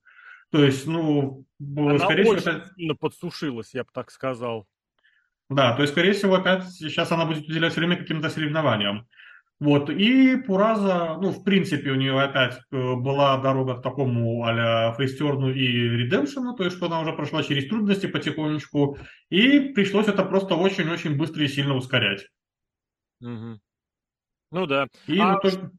то 0.51 0.63
есть, 0.63 0.85
ну, 0.85 1.47
она 1.59 1.97
скорее 1.97 2.25
очень 2.25 2.41
всего... 2.41 2.61
сильно 2.75 2.95
подсушилась, 2.95 3.73
я 3.73 3.83
бы 3.83 3.89
так 3.91 4.11
сказал. 4.11 4.67
Да, 5.49 5.73
то 5.73 5.81
есть, 5.81 5.93
скорее 5.93 6.13
всего, 6.13 6.35
опять 6.35 6.69
сейчас 6.69 7.11
она 7.11 7.25
будет 7.25 7.47
уделять 7.47 7.75
время 7.75 7.95
каким-то 7.95 8.29
соревнованиям. 8.29 9.07
Вот, 9.59 9.89
и 9.89 10.35
Пураза, 10.35 11.17
ну, 11.21 11.29
в 11.29 11.43
принципе, 11.43 11.91
у 11.91 11.95
нее 11.95 12.19
опять 12.19 12.59
э, 12.71 12.95
была 12.95 13.37
дорога 13.37 13.75
к 13.75 13.81
такому 13.81 14.43
а-ля 14.43 14.93
фейстерну 14.97 15.51
и 15.51 15.65
редемпшену, 15.65 16.55
то 16.55 16.65
есть, 16.65 16.75
что 16.75 16.87
она 16.87 16.99
уже 16.99 17.13
прошла 17.13 17.43
через 17.43 17.69
трудности 17.69 18.07
потихонечку, 18.07 18.97
и 19.29 19.59
пришлось 19.59 20.07
это 20.07 20.25
просто 20.25 20.55
очень-очень 20.55 21.15
быстро 21.15 21.45
и 21.45 21.47
сильно 21.47 21.75
ускорять. 21.75 22.27
Угу. 23.21 23.59
Ну 24.51 24.65
да. 24.65 24.87
И 25.07 25.17
а 25.19 25.39
итоге... 25.39 25.71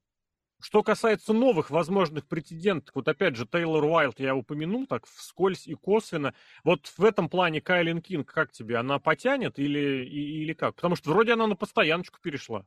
Что 0.64 0.82
касается 0.82 1.34
новых 1.34 1.68
возможных 1.68 2.26
претендентов, 2.26 2.94
вот 2.94 3.06
опять 3.06 3.36
же, 3.36 3.46
Тейлор 3.46 3.84
Уайлд 3.84 4.18
я 4.18 4.34
упомянул 4.34 4.86
так 4.86 5.04
вскользь 5.04 5.66
и 5.66 5.74
косвенно. 5.74 6.32
Вот 6.64 6.86
в 6.86 7.04
этом 7.04 7.28
плане 7.28 7.60
Кайлин 7.60 8.00
Кинг, 8.00 8.32
как 8.32 8.50
тебе, 8.50 8.78
она 8.78 8.98
потянет 8.98 9.58
или, 9.58 10.06
или 10.06 10.54
как? 10.54 10.76
Потому 10.76 10.96
что 10.96 11.10
вроде 11.10 11.34
она 11.34 11.46
на 11.46 11.54
постояночку 11.54 12.18
перешла. 12.22 12.64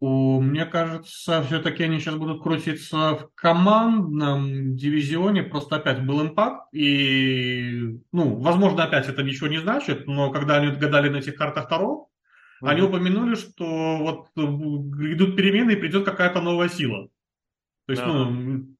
Мне 0.00 0.64
кажется, 0.64 1.42
все-таки 1.42 1.82
они 1.82 1.98
сейчас 1.98 2.14
будут 2.14 2.42
крутиться 2.42 3.16
в 3.16 3.30
командном 3.34 4.76
дивизионе. 4.76 5.42
Просто 5.42 5.76
опять 5.76 6.06
был 6.06 6.22
импакт. 6.22 6.72
И, 6.72 7.98
ну, 8.12 8.36
возможно, 8.36 8.84
опять 8.84 9.08
это 9.08 9.24
ничего 9.24 9.48
не 9.48 9.58
значит, 9.58 10.06
но 10.06 10.30
когда 10.30 10.56
они 10.56 10.70
гадали 10.70 11.08
на 11.08 11.16
этих 11.16 11.34
картах 11.34 11.68
Таро, 11.68 12.08
mm-hmm. 12.62 12.68
они 12.68 12.82
упомянули, 12.82 13.34
что 13.34 13.96
вот 13.98 14.28
э, 14.36 14.40
идут 15.12 15.36
перемены 15.36 15.72
и 15.72 15.76
придет 15.76 16.04
какая-то 16.04 16.40
новая 16.40 16.68
сила. 16.68 17.08
То 17.86 17.92
есть, 17.92 18.02
yeah. 18.02 18.06
ну, 18.06 18.76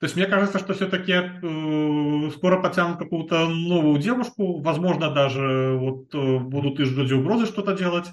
то 0.00 0.06
есть 0.06 0.16
мне 0.16 0.26
кажется, 0.26 0.58
что 0.58 0.72
все-таки 0.72 1.12
э, 1.12 2.30
скоро 2.30 2.60
потянут 2.60 2.98
какую-то 2.98 3.48
новую 3.48 4.00
девушку, 4.00 4.60
возможно, 4.62 5.12
даже 5.12 5.76
вот 5.78 6.12
э, 6.14 6.38
будут 6.38 6.80
из 6.80 6.88
Джоди 6.88 7.12
угрозы 7.12 7.46
что-то 7.46 7.76
делать, 7.76 8.06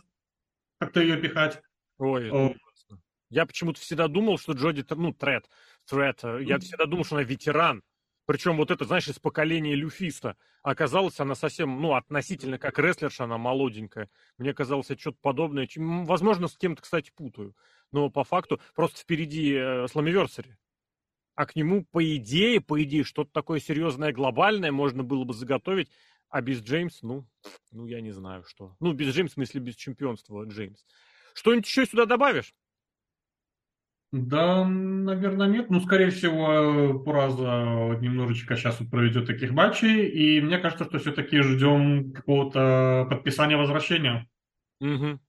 как-то 0.79 1.01
ее 1.01 1.15
пихать. 1.15 1.61
Ой, 1.97 2.31
О. 2.31 2.55
Я 3.29 3.45
почему-то 3.45 3.79
всегда 3.81 4.07
думал, 4.07 4.37
что 4.37 4.53
Джоди, 4.53 4.85
ну, 4.89 5.13
Тред, 5.13 5.49
Тред, 5.85 6.23
я 6.23 6.59
всегда 6.59 6.85
думал, 6.85 7.03
что 7.03 7.15
она 7.15 7.23
ветеран. 7.23 7.83
Причем 8.25 8.57
вот 8.57 8.71
это, 8.71 8.83
знаешь, 8.83 9.07
из 9.07 9.19
поколения 9.19 9.73
люфиста. 9.73 10.35
Оказалось, 10.61 11.19
она 11.21 11.33
совсем, 11.33 11.81
ну, 11.81 11.93
относительно 11.93 12.57
как 12.59 12.77
рестлерша, 12.77 13.23
она 13.23 13.37
молоденькая. 13.37 14.09
Мне 14.37 14.53
казалось, 14.53 14.89
это 14.89 14.99
что-то 14.99 15.17
подобное. 15.21 15.67
Возможно, 15.77 16.49
с 16.49 16.57
кем-то, 16.57 16.81
кстати, 16.81 17.11
путаю. 17.15 17.55
Но 17.93 18.09
по 18.09 18.25
факту 18.25 18.59
просто 18.75 18.99
впереди 18.99 19.53
э, 19.53 19.87
Сламиверсари. 19.87 20.57
А 21.35 21.45
к 21.45 21.55
нему, 21.55 21.85
по 21.85 22.03
идее, 22.17 22.59
по 22.59 22.83
идее, 22.83 23.05
что-то 23.05 23.31
такое 23.31 23.61
серьезное, 23.61 24.11
глобальное 24.11 24.73
можно 24.73 25.03
было 25.03 25.23
бы 25.23 25.33
заготовить. 25.33 25.89
А 26.29 26.41
без 26.41 26.61
Джеймс, 26.61 27.03
ну, 27.03 27.25
ну, 27.71 27.87
я 27.87 28.01
не 28.01 28.11
знаю, 28.11 28.43
что. 28.43 28.75
Ну, 28.81 28.91
без 28.91 29.15
Джеймс, 29.15 29.31
в 29.31 29.33
смысле, 29.35 29.61
без 29.61 29.75
чемпионства 29.75 30.43
Джеймс. 30.43 30.83
Что-нибудь 31.37 31.67
еще 31.67 31.85
сюда 31.85 32.05
добавишь? 32.05 32.55
Да, 34.11 34.65
наверное, 34.65 35.47
нет. 35.47 35.69
Ну, 35.69 35.79
скорее 35.81 36.09
всего, 36.09 36.97
Пураза 36.97 37.99
немножечко 38.01 38.55
сейчас 38.55 38.79
вот 38.79 38.89
проведет 38.89 39.27
таких 39.27 39.51
матчей, 39.51 40.07
и 40.07 40.41
мне 40.41 40.57
кажется, 40.57 40.85
что 40.85 40.97
все-таки 40.97 41.41
ждем 41.41 42.11
какого-то 42.11 43.05
подписания 43.09 43.55
возвращения. 43.55 44.27
Угу. 44.79 45.19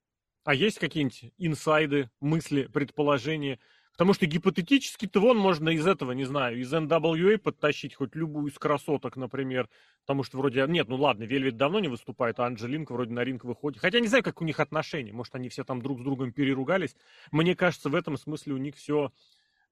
А 0.45 0.53
есть 0.55 0.79
какие-нибудь 0.79 1.31
инсайды, 1.37 2.09
мысли, 2.21 2.63
предположения? 2.63 3.59
Потому 3.99 4.13
что 4.13 4.27
гипотетически-то 4.27 5.19
вон 5.19 5.37
можно 5.37 5.67
из 5.67 5.85
этого, 5.85 6.13
не 6.13 6.23
знаю, 6.23 6.57
из 6.57 6.73
NWA 6.73 7.37
подтащить 7.37 7.95
хоть 7.95 8.15
любую 8.15 8.49
из 8.49 8.57
красоток, 8.57 9.17
например. 9.17 9.67
Потому 10.05 10.23
что 10.23 10.37
вроде... 10.37 10.65
Нет, 10.69 10.87
ну 10.87 10.95
ладно, 10.95 11.23
Вельвет 11.23 11.57
давно 11.57 11.81
не 11.81 11.89
выступает, 11.89 12.39
а 12.39 12.45
Анджелинка 12.45 12.93
вроде 12.93 13.11
на 13.11 13.25
ринг 13.25 13.43
выходит. 13.43 13.81
Хотя 13.81 13.99
не 13.99 14.07
знаю, 14.07 14.23
как 14.23 14.41
у 14.41 14.45
них 14.45 14.61
отношения. 14.61 15.11
Может, 15.11 15.35
они 15.35 15.49
все 15.49 15.65
там 15.65 15.81
друг 15.81 15.99
с 15.99 16.03
другом 16.03 16.31
переругались. 16.31 16.95
Мне 17.33 17.57
кажется, 17.57 17.89
в 17.89 17.95
этом 17.95 18.15
смысле 18.15 18.53
у 18.53 18.57
них 18.57 18.77
все 18.77 19.11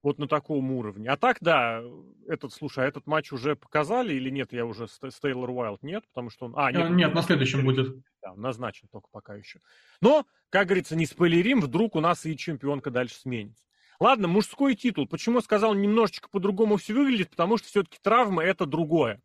вот 0.03 0.19
на 0.19 0.27
таком 0.27 0.73
уровне. 0.73 1.09
А 1.09 1.15
так, 1.15 1.37
да, 1.39 1.81
этот, 2.27 2.51
слушай, 2.51 2.83
а 2.83 2.87
этот 2.89 3.07
матч 3.07 3.31
уже 3.31 3.55
показали 3.55 4.13
или 4.13 4.29
нет? 4.29 4.51
Я 4.51 4.65
уже 4.65 4.89
с, 4.89 4.99
с 5.01 5.19
Тейлор 5.21 5.49
Уайлд 5.51 5.83
нет, 5.83 6.03
потому 6.09 6.31
что 6.31 6.47
он... 6.47 6.53
А, 6.57 6.69
нет, 6.73 6.89
нет 6.89 7.13
на 7.13 7.21
следующем 7.21 7.63
будет. 7.63 7.95
Да, 8.21 8.35
назначен 8.35 8.89
только 8.91 9.07
пока 9.09 9.35
еще. 9.35 9.61
Но, 10.01 10.25
как 10.49 10.65
говорится, 10.65 10.97
не 10.97 11.05
спойлерим, 11.05 11.61
вдруг 11.61 11.95
у 11.95 12.01
нас 12.01 12.25
и 12.25 12.35
чемпионка 12.35 12.91
дальше 12.91 13.15
сменится. 13.15 13.63
Ладно, 13.99 14.27
мужской 14.27 14.75
титул. 14.75 15.07
Почему 15.07 15.41
сказал 15.41 15.73
немножечко 15.73 16.29
по-другому 16.29 16.77
все 16.77 16.93
выглядит? 16.93 17.31
Потому 17.31 17.57
что 17.57 17.67
все-таки 17.67 17.97
травмы 18.01 18.43
это 18.43 18.65
другое. 18.65 19.21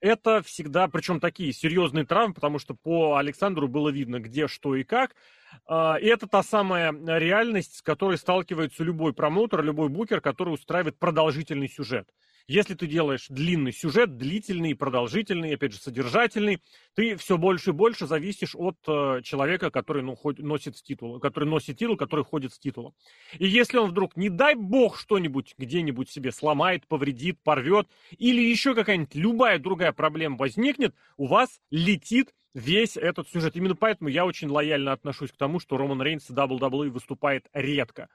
Это 0.00 0.42
всегда, 0.42 0.88
причем 0.88 1.20
такие 1.20 1.52
серьезные 1.52 2.04
травмы, 2.04 2.34
потому 2.34 2.58
что 2.58 2.74
по 2.74 3.16
Александру 3.16 3.68
было 3.68 3.88
видно, 3.88 4.18
где, 4.18 4.48
что 4.48 4.74
и 4.74 4.82
как. 4.82 5.14
А, 5.64 5.94
и 5.94 6.06
это 6.06 6.26
та 6.26 6.42
самая 6.42 6.92
реальность, 7.18 7.76
с 7.76 7.82
которой 7.82 8.18
сталкивается 8.18 8.82
любой 8.82 9.12
промоутер, 9.12 9.62
любой 9.62 9.88
букер, 9.88 10.20
который 10.20 10.52
устраивает 10.52 10.98
продолжительный 10.98 11.68
сюжет. 11.68 12.08
Если 12.46 12.74
ты 12.74 12.86
делаешь 12.86 13.26
длинный 13.28 13.72
сюжет, 13.72 14.16
длительный, 14.16 14.74
продолжительный, 14.74 15.54
опять 15.54 15.72
же, 15.72 15.78
содержательный, 15.78 16.60
ты 16.94 17.16
все 17.16 17.38
больше 17.38 17.70
и 17.70 17.72
больше 17.72 18.06
зависишь 18.06 18.54
от 18.54 18.76
э, 18.86 19.20
человека, 19.22 19.70
который 19.70 20.02
ну, 20.02 20.14
хоть, 20.16 20.38
носит 20.38 20.74
титул, 20.82 21.20
который 21.20 21.48
носит 21.48 21.78
титул, 21.78 21.96
который 21.96 22.24
ходит 22.24 22.52
с 22.52 22.58
титулом. 22.58 22.94
И 23.38 23.46
если 23.46 23.78
он 23.78 23.90
вдруг, 23.90 24.16
не 24.16 24.28
дай 24.28 24.54
бог, 24.54 24.98
что-нибудь 24.98 25.54
где-нибудь 25.58 26.10
себе 26.10 26.32
сломает, 26.32 26.86
повредит, 26.86 27.38
порвет, 27.42 27.86
или 28.18 28.40
еще 28.40 28.74
какая-нибудь 28.74 29.14
любая 29.14 29.58
другая 29.58 29.92
проблема 29.92 30.36
возникнет, 30.36 30.94
у 31.16 31.26
вас 31.26 31.60
летит 31.70 32.34
весь 32.54 32.96
этот 32.96 33.28
сюжет. 33.28 33.56
Именно 33.56 33.76
поэтому 33.76 34.08
я 34.08 34.26
очень 34.26 34.48
лояльно 34.48 34.92
отношусь 34.92 35.32
к 35.32 35.36
тому, 35.36 35.60
что 35.60 35.76
Роман 35.76 36.02
Рейнс 36.02 36.28
в 36.28 36.34
WWE 36.34 36.90
выступает 36.90 37.46
редко 37.52 38.08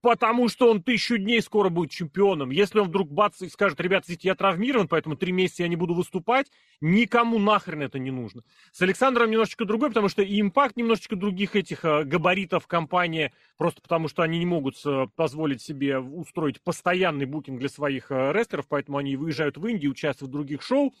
потому 0.00 0.48
что 0.48 0.70
он 0.70 0.82
тысячу 0.82 1.18
дней 1.18 1.42
скоро 1.42 1.68
будет 1.68 1.90
чемпионом. 1.90 2.50
Если 2.50 2.78
он 2.78 2.88
вдруг 2.88 3.10
бац 3.10 3.40
и 3.42 3.48
скажет, 3.48 3.80
ребята, 3.80 4.06
видите, 4.08 4.28
я 4.28 4.34
травмирован, 4.34 4.88
поэтому 4.88 5.16
три 5.16 5.32
месяца 5.32 5.62
я 5.62 5.68
не 5.68 5.76
буду 5.76 5.94
выступать, 5.94 6.50
никому 6.80 7.38
нахрен 7.38 7.82
это 7.82 7.98
не 7.98 8.10
нужно. 8.10 8.42
С 8.72 8.80
Александром 8.82 9.30
немножечко 9.30 9.64
другой, 9.64 9.90
потому 9.90 10.08
что 10.08 10.22
и 10.22 10.40
импакт 10.40 10.76
немножечко 10.76 11.16
других 11.16 11.56
этих 11.56 11.84
э, 11.84 12.04
габаритов 12.04 12.66
компании, 12.66 13.32
просто 13.58 13.82
потому 13.82 14.08
что 14.08 14.22
они 14.22 14.38
не 14.38 14.46
могут 14.46 14.76
э, 14.84 15.06
позволить 15.16 15.60
себе 15.60 15.98
устроить 15.98 16.62
постоянный 16.62 17.26
букинг 17.26 17.58
для 17.58 17.68
своих 17.68 18.10
э, 18.10 18.32
рестлеров, 18.32 18.66
поэтому 18.68 18.98
они 18.98 19.16
выезжают 19.16 19.58
в 19.58 19.66
Индию, 19.66 19.92
участвуют 19.92 20.30
в 20.30 20.32
других 20.32 20.62
шоу. 20.62 20.94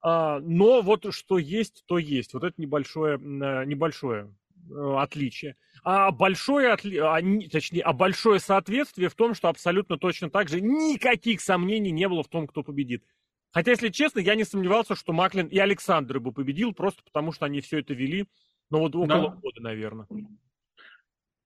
А, 0.00 0.38
но 0.40 0.82
вот 0.82 1.06
что 1.14 1.38
есть, 1.38 1.84
то 1.86 1.98
есть. 1.98 2.34
Вот 2.34 2.44
это 2.44 2.60
небольшое, 2.60 3.18
небольшое 3.18 4.30
отличие 4.70 5.56
а 5.84 6.10
большое, 6.10 6.72
отли... 6.72 6.96
а, 6.96 7.20
точнее, 7.50 7.82
а 7.82 7.92
большое 7.92 8.40
соответствие 8.40 9.10
в 9.10 9.14
том, 9.14 9.34
что 9.34 9.48
абсолютно 9.48 9.98
точно 9.98 10.30
так 10.30 10.48
же 10.48 10.60
никаких 10.60 11.42
сомнений 11.42 11.90
не 11.90 12.08
было 12.08 12.22
в 12.22 12.28
том, 12.28 12.46
кто 12.46 12.62
победит. 12.62 13.04
Хотя, 13.52 13.72
если 13.72 13.90
честно, 13.90 14.18
я 14.18 14.34
не 14.34 14.44
сомневался, 14.44 14.96
что 14.96 15.12
Маклин 15.12 15.46
и 15.46 15.58
Александр 15.58 16.18
бы 16.20 16.32
победил, 16.32 16.72
просто 16.72 17.02
потому 17.04 17.32
что 17.32 17.44
они 17.44 17.60
все 17.60 17.80
это 17.80 17.92
вели, 17.92 18.26
ну 18.70 18.78
вот 18.78 18.96
около 18.96 19.30
да. 19.30 19.36
года, 19.36 19.60
наверное. 19.60 20.06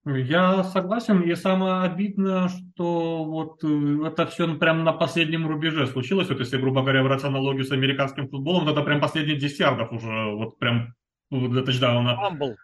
Я 0.04 0.62
согласен, 0.62 1.20
и 1.20 1.34
самое 1.34 1.82
обидное, 1.82 2.48
что 2.48 3.24
вот 3.24 3.62
э, 3.62 4.06
это 4.06 4.26
все 4.26 4.54
прям 4.54 4.84
на 4.84 4.92
последнем 4.92 5.46
рубеже 5.46 5.86
случилось. 5.86 6.30
Вот 6.30 6.38
если, 6.38 6.56
грубо 6.56 6.80
говоря, 6.80 7.02
брать 7.02 7.24
аналогию 7.24 7.64
с 7.64 7.72
американским 7.72 8.28
футболом, 8.28 8.68
это 8.68 8.82
прям 8.82 9.00
последние 9.00 9.36
10 9.36 9.58
ярдов 9.58 9.92
уже, 9.92 10.32
вот 10.32 10.58
прям 10.58 10.94
до 11.30 11.62
тачдауна. 11.62 12.16
Фамбл. 12.16 12.56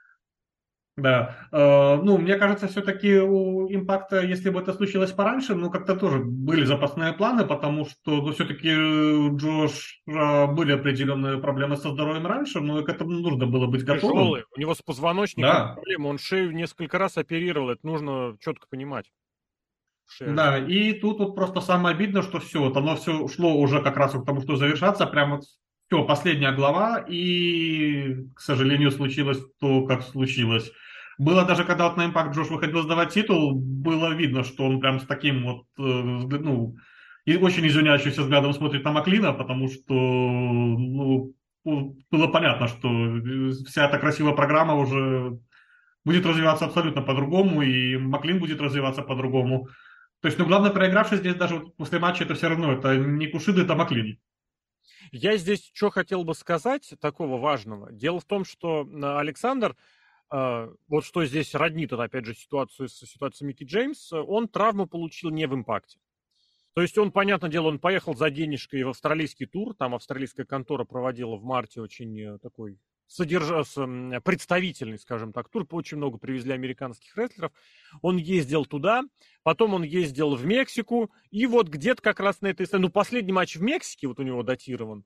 Да. 0.97 1.37
Э, 1.51 1.97
ну, 1.97 2.19
мне 2.19 2.37
кажется, 2.37 2.69
все-таки 2.69 3.19
у 3.19 3.69
импакта, 3.69 4.21
если 4.23 4.51
бы 4.51 4.61
это 4.61 4.73
случилось 4.73 5.11
пораньше, 5.11 5.55
ну, 5.55 5.71
как-то 5.71 5.97
тоже 5.97 6.21
были 6.21 6.65
запасные 6.65 7.13
планы, 7.13 7.45
потому 7.45 7.85
что 7.87 8.23
ну, 8.23 8.33
все-таки 8.33 8.69
Джош 9.37 10.01
были 10.07 10.73
определенные 10.73 11.39
проблемы 11.39 11.77
со 11.77 11.91
здоровьем 11.91 12.27
раньше, 12.27 12.61
но 12.61 12.83
к 12.83 12.89
этому 12.89 13.11
нужно 13.11 13.47
было 13.47 13.67
быть 13.67 13.85
готовым. 13.85 14.19
Тяжелый. 14.19 14.45
У 14.57 14.61
него 14.61 14.75
с 14.75 14.83
позвоночником 14.83 15.53
да. 15.53 15.73
проблемы, 15.75 16.11
он 16.11 16.19
шею 16.19 16.53
несколько 16.53 16.99
раз 16.99 17.19
оперировал, 17.19 17.71
это 17.71 17.85
нужно 17.85 18.37
четко 18.41 18.69
понимать. 18.69 19.11
Шея. 20.07 20.35
Да, 20.35 20.59
и 20.59 20.93
тут 20.93 21.19
вот 21.19 21.35
просто 21.35 21.61
самое 21.61 21.95
обидно, 21.97 22.23
что 22.23 22.39
все, 22.39 22.61
вот 22.61 22.77
оно 22.77 22.95
все 22.97 23.27
шло 23.29 23.57
уже 23.57 23.83
как 23.83 23.97
раз 23.97 24.13
к 24.13 24.25
тому, 24.25 24.43
что 24.43 24.57
завершаться, 24.57 25.07
прямо 25.07 25.41
все, 25.89 26.05
последняя 26.05 26.53
глава, 26.53 27.05
и, 27.09 28.27
к 28.35 28.41
сожалению, 28.41 28.91
случилось 28.91 29.39
то, 29.61 29.85
как 29.87 30.03
случилось. 30.03 30.71
Было 31.19 31.45
даже, 31.45 31.65
когда 31.65 31.89
вот 31.89 31.97
на 31.97 32.07
Impact 32.07 32.33
Джош 32.33 32.49
выходил 32.49 32.83
сдавать 32.83 33.13
титул, 33.13 33.55
было 33.55 34.15
видно, 34.15 34.43
что 34.45 34.65
он 34.65 34.81
прям 34.81 34.99
с 34.99 35.07
таким 35.07 35.45
вот, 35.45 35.67
э, 35.79 35.83
ну, 35.83 36.75
и 37.25 37.37
очень 37.37 37.67
извиняющимся 37.67 38.23
взглядом 38.23 38.53
смотрит 38.53 38.85
на 38.85 38.93
Маклина, 38.93 39.33
потому 39.33 39.69
что, 39.69 39.95
ну, 39.95 41.35
было 41.65 42.27
понятно, 42.29 42.69
что 42.69 42.89
вся 43.67 43.87
эта 43.87 43.99
красивая 43.99 44.35
программа 44.35 44.75
уже 44.75 45.39
будет 46.05 46.27
развиваться 46.27 46.67
абсолютно 46.67 47.03
по-другому, 47.03 47.63
и 47.63 47.97
Маклин 47.97 48.39
будет 48.39 48.61
развиваться 48.61 49.03
по-другому. 49.03 49.69
То 50.21 50.29
есть, 50.29 50.39
ну, 50.39 50.47
главное, 50.47 50.71
проигравший 50.71 51.19
здесь 51.19 51.35
даже 51.35 51.61
после 51.77 51.99
матча, 51.99 52.25
это 52.25 52.35
все 52.35 52.49
равно, 52.49 52.73
это 52.73 52.97
не 52.97 53.29
Кушида, 53.29 53.63
это 53.63 53.75
Маклин. 53.75 54.19
Я 55.13 55.37
здесь 55.37 55.71
что 55.73 55.91
хотел 55.91 56.25
бы 56.25 56.35
сказать 56.35 56.95
такого 57.01 57.39
важного. 57.39 57.93
Дело 57.93 58.21
в 58.21 58.25
том, 58.25 58.45
что 58.45 58.89
Александр 59.19 59.77
а, 60.31 60.73
вот 60.89 61.05
что 61.05 61.25
здесь 61.25 61.55
роднит, 61.55 61.93
опять 61.93 62.25
же, 62.25 62.35
ситуацию 62.35 62.89
с 62.89 62.95
ситуацией 62.95 63.49
Микки 63.49 63.65
Джеймс, 63.65 64.13
он 64.13 64.49
травму 64.49 64.87
получил 64.87 65.31
не 65.31 65.47
в 65.47 65.55
импакте. 65.55 65.99
То 66.75 66.83
есть 66.83 66.99
он, 66.99 67.13
понятное 67.13 67.51
дело, 67.51 67.69
он 67.69 67.79
поехал 67.79 68.17
за 68.17 68.31
денежкой 68.31 68.83
в 68.83 68.89
австралийский 68.89 69.47
тур, 69.47 69.75
там 69.75 69.95
австралийская 69.95 70.45
контора 70.45 70.85
проводила 70.85 71.37
в 71.37 71.45
марте 71.45 71.81
очень 71.81 72.19
э, 72.21 72.39
такой 72.39 72.81
содержа... 73.07 73.65
представительный, 74.23 74.99
скажем 74.99 75.33
так, 75.33 75.49
тур, 75.49 75.67
очень 75.71 75.97
много 75.97 76.19
привезли 76.19 76.53
американских 76.53 77.17
рестлеров. 77.17 77.53
Он 78.03 78.17
ездил 78.17 78.65
туда, 78.65 79.03
потом 79.43 79.75
он 79.75 79.83
ездил 79.83 80.35
в 80.35 80.45
Мексику, 80.45 81.11
и 81.31 81.47
вот 81.47 81.69
где-то 81.69 82.03
как 82.03 82.21
раз 82.21 82.41
на 82.41 82.49
этой 82.49 82.67
ну, 82.79 82.91
последний 82.91 83.33
матч 83.33 83.57
в 83.57 83.63
Мексике, 83.63 84.09
вот 84.09 84.21
у 84.21 84.23
него 84.23 84.43
датирован, 84.43 85.05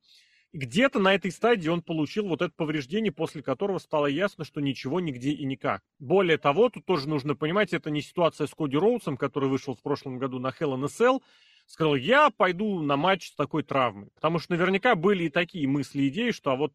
где-то 0.53 0.99
на 0.99 1.15
этой 1.15 1.31
стадии 1.31 1.69
он 1.69 1.83
получил 1.83 2.27
вот 2.27 2.41
это 2.41 2.53
повреждение, 2.57 3.13
после 3.13 3.43
которого 3.43 3.79
стало 3.79 4.07
ясно, 4.07 4.45
что 4.45 4.61
ничего, 4.61 4.99
нигде 5.01 5.31
и 5.31 5.45
никак. 5.45 5.83
Более 5.99 6.39
того, 6.39 6.71
тут 6.71 6.87
тоже 6.87 7.09
нужно 7.09 7.35
понимать, 7.35 7.73
это 7.75 7.91
не 7.91 8.01
ситуация 8.01 8.47
с 8.47 8.55
Коди 8.55 8.77
Роудсом, 8.77 9.17
который 9.17 9.49
вышел 9.49 9.75
в 9.75 9.83
прошлом 9.83 10.19
году 10.19 10.39
на 10.39 10.49
Hell 10.49 10.75
in 10.75 10.85
a 10.85 10.87
Cell, 10.87 11.23
сказал, 11.67 11.97
я 11.97 12.31
пойду 12.31 12.81
на 12.83 12.97
матч 12.97 13.29
с 13.29 13.35
такой 13.35 13.63
травмой. 13.63 14.09
Потому 14.15 14.39
что 14.39 14.55
наверняка 14.55 14.95
были 14.95 15.25
и 15.25 15.31
такие 15.31 15.69
мысли, 15.69 16.09
идеи, 16.09 16.31
что 16.31 16.53
а 16.53 16.57
вот 16.57 16.73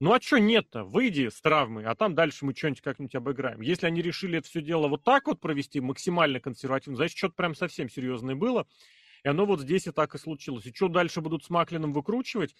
ну 0.00 0.12
а 0.12 0.20
что 0.20 0.38
нет-то? 0.38 0.84
Выйди 0.84 1.28
с 1.28 1.40
травмой, 1.40 1.84
а 1.84 1.94
там 1.94 2.14
дальше 2.14 2.44
мы 2.44 2.54
что-нибудь 2.54 2.80
как-нибудь 2.80 3.14
обыграем. 3.14 3.60
Если 3.60 3.86
они 3.86 4.00
решили 4.00 4.38
это 4.38 4.48
все 4.48 4.62
дело 4.62 4.88
вот 4.88 5.04
так 5.04 5.26
вот 5.26 5.40
провести, 5.40 5.80
максимально 5.80 6.40
консервативно, 6.40 6.96
значит, 6.96 7.16
что-то 7.18 7.34
прям 7.34 7.54
совсем 7.54 7.88
серьезное 7.90 8.34
было. 8.34 8.66
И 9.22 9.28
оно 9.28 9.44
вот 9.44 9.60
здесь 9.60 9.86
и 9.86 9.90
так 9.90 10.14
и 10.14 10.18
случилось. 10.18 10.66
И 10.66 10.74
что 10.74 10.88
дальше 10.88 11.20
будут 11.20 11.44
с 11.44 11.50
Маклином 11.50 11.92
выкручивать, 11.92 12.56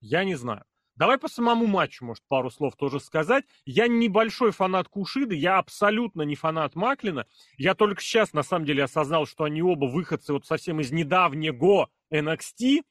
я 0.00 0.24
не 0.24 0.34
знаю. 0.34 0.64
Давай 0.94 1.16
по 1.16 1.28
самому 1.28 1.66
матчу, 1.66 2.04
может, 2.04 2.22
пару 2.28 2.50
слов 2.50 2.76
тоже 2.76 3.00
сказать. 3.00 3.44
Я 3.64 3.88
небольшой 3.88 4.50
фанат 4.50 4.88
Кушиды, 4.88 5.34
я 5.34 5.58
абсолютно 5.58 6.22
не 6.22 6.34
фанат 6.34 6.74
Маклина. 6.74 7.26
Я 7.56 7.74
только 7.74 8.02
сейчас, 8.02 8.34
на 8.34 8.42
самом 8.42 8.66
деле, 8.66 8.84
осознал, 8.84 9.26
что 9.26 9.44
они 9.44 9.62
оба 9.62 9.86
выходцы 9.86 10.34
вот 10.34 10.44
совсем 10.44 10.80
из 10.80 10.92
недавнего 10.92 11.88
NXT. 12.12 12.82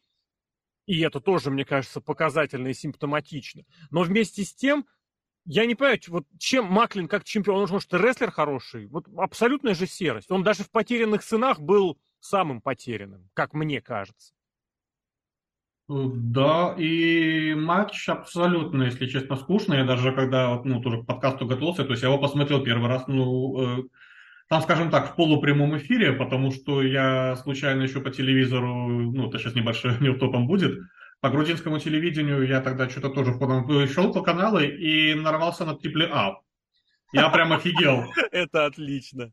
И 0.86 1.00
это 1.02 1.20
тоже, 1.20 1.52
мне 1.52 1.66
кажется, 1.66 2.02
показательно 2.02 2.70
и 2.70 2.74
симптоматично. 2.74 3.64
Но 3.92 4.02
вместе 4.02 4.44
с 4.44 4.54
тем, 4.54 4.86
я 5.46 5.66
не 5.66 5.76
понимаю, 5.76 6.00
вот 6.08 6.26
чем 6.38 6.66
Маклин 6.66 7.08
как 7.08 7.24
чемпион, 7.24 7.64
он 7.64 7.70
может, 7.70 7.94
рестлер 7.94 8.32
хороший. 8.32 8.88
Вот 8.88 9.06
абсолютная 9.18 9.74
же 9.74 9.88
серость. 9.88 10.32
Он 10.32 10.44
даже 10.44 10.64
в 10.64 10.72
«Потерянных 10.72 11.24
сынах» 11.24 11.60
был 11.60 12.00
самым 12.20 12.62
потерянным, 12.62 13.30
как 13.34 13.54
мне 13.54 13.82
кажется. 13.82 14.34
Да, 15.88 16.74
и 16.78 17.54
матч 17.54 18.08
абсолютно, 18.08 18.84
если 18.84 19.08
честно, 19.08 19.36
скучный. 19.36 19.78
Я 19.78 19.84
даже 19.84 20.14
когда 20.14 20.62
ну, 20.64 20.82
тоже 20.82 21.04
к 21.04 21.06
подкасту 21.06 21.46
готовился, 21.46 21.84
то 21.84 21.92
есть 21.92 22.04
я 22.04 22.10
его 22.10 22.18
посмотрел 22.18 22.64
первый 22.64 22.88
раз, 22.88 23.08
ну, 23.08 23.80
э, 23.80 23.84
там, 24.52 24.62
скажем 24.62 24.92
так, 24.92 25.14
в 25.14 25.16
полупрямом 25.16 25.78
эфире, 25.78 26.12
потому 26.12 26.52
что 26.52 26.84
я 26.84 27.38
случайно 27.38 27.84
еще 27.84 28.02
по 28.02 28.10
телевизору, 28.10 28.68
ну, 28.68 29.30
это 29.30 29.40
сейчас 29.40 29.56
небольшой 29.56 29.98
неутопом 30.02 30.46
будет, 30.46 30.78
по 31.22 31.30
грузинскому 31.30 31.80
телевидению 31.80 32.46
я 32.46 32.60
тогда 32.60 32.90
что-то 32.90 33.12
тоже 33.12 33.32
входом 33.32 33.88
шел 33.88 34.12
по 34.12 34.22
каналы 34.22 34.66
и 34.66 35.14
нарвался 35.14 35.64
на 35.64 35.76
трипле 35.76 36.10
А. 36.12 36.42
Я 37.14 37.30
прям 37.30 37.54
офигел. 37.54 38.04
Это 38.34 38.66
отлично. 38.66 39.32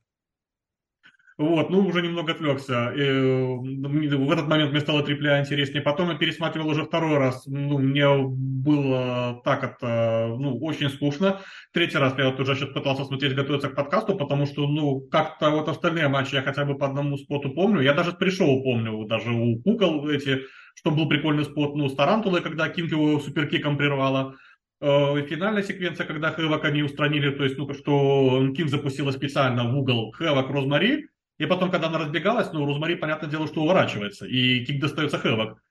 Вот, 1.39 1.71
ну, 1.71 1.87
уже 1.87 2.03
немного 2.03 2.33
отвлекся. 2.33 2.91
В 2.93 4.33
этот 4.33 4.49
момент 4.49 4.73
мне 4.73 4.81
стало 4.81 5.05
трипля 5.05 5.41
интереснее. 5.41 5.83
Потом 5.83 6.11
я 6.11 6.17
пересматривал 6.17 6.71
уже 6.71 6.85
второй 6.85 7.17
раз. 7.17 7.47
Ну, 7.47 7.79
мне 7.79 8.09
было 8.19 9.41
так 9.45 9.63
это, 9.63 10.35
ну, 10.37 10.59
очень 10.59 10.91
скучно. 10.91 11.41
Третий 11.73 11.99
раз 11.99 12.19
я 12.19 12.31
вот 12.31 12.41
уже 12.41 12.57
сейчас 12.57 12.71
пытался 12.71 13.05
смотреть, 13.05 13.37
готовиться 13.37 13.69
к 13.69 13.77
подкасту, 13.77 14.17
потому 14.17 14.47
что, 14.47 14.67
ну, 14.67 15.01
как-то 15.13 15.51
вот 15.51 15.69
остальные 15.69 16.09
матчи 16.09 16.35
я 16.35 16.43
хотя 16.43 16.65
бы 16.65 16.77
по 16.77 16.87
одному 16.87 17.17
spot 17.17 17.44
у 17.44 17.51
помню. 17.51 17.83
Я 17.83 17.95
даже 17.95 18.15
пришел 18.15 18.61
помню, 18.65 19.07
даже 19.07 19.31
у 19.31 19.63
кукол 19.63 20.09
эти, 20.09 20.41
что 20.75 20.91
был 20.91 21.09
прикольный 21.09 21.45
spot, 21.45 21.77
ну, 21.77 21.89
с 21.89 21.95
Тарантулой, 21.95 22.43
когда 22.43 22.69
Кинг 22.69 22.91
его 22.91 23.21
superkick 23.21 23.66
ом 23.66 23.77
прервала. 23.77 24.35
Э, 24.81 25.23
финальная 25.23 25.63
секвенция, 25.63 26.05
когда 26.05 26.33
Хэвок 26.33 26.65
они 26.65 26.83
устранили, 26.83 27.31
то 27.31 27.45
есть, 27.45 27.57
ну, 27.59 27.73
что 27.75 28.53
Кинг 28.57 28.71
запустила 28.71 29.13
специально 29.13 29.71
в 29.71 29.79
угол 29.79 30.11
Хэвок 30.11 30.51
Розмари, 30.51 31.07
и 31.39 31.47
потом, 31.47 31.71
когда 31.71 31.87
она 31.87 31.99
разбегалась, 31.99 32.53
ну, 32.53 32.67
Розмари, 32.67 32.97
понятное 32.97 33.31
дело, 33.31 33.47
что 33.47 33.63
уворачивается, 33.63 34.27
и 34.27 34.65
kick 34.65 34.81
достается 34.81 35.19
Хэвок. 35.19 35.63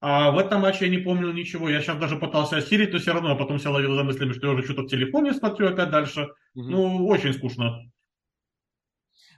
А 0.00 0.30
в 0.30 0.38
этом 0.38 0.60
матче 0.60 0.84
я 0.84 0.90
не 0.90 0.98
помню 0.98 1.32
ничего. 1.32 1.70
Я 1.70 1.80
сейчас 1.80 1.96
даже 1.96 2.16
пытался 2.16 2.58
осилить, 2.58 2.92
но 2.92 2.98
все 2.98 3.12
равно, 3.12 3.32
а 3.32 3.34
потом 3.34 3.58
себя 3.58 3.70
ловил 3.70 3.94
за 3.96 4.04
мыслями, 4.04 4.32
что 4.32 4.48
я 4.48 4.52
уже 4.52 4.62
что-то 4.62 4.82
в 4.82 4.88
телефоне 4.88 5.32
смотрю 5.32 5.68
опять 5.68 5.90
дальше. 5.90 6.28
Угу. 6.54 6.68
Ну, 6.68 7.06
очень 7.06 7.32
скучно. 7.32 7.90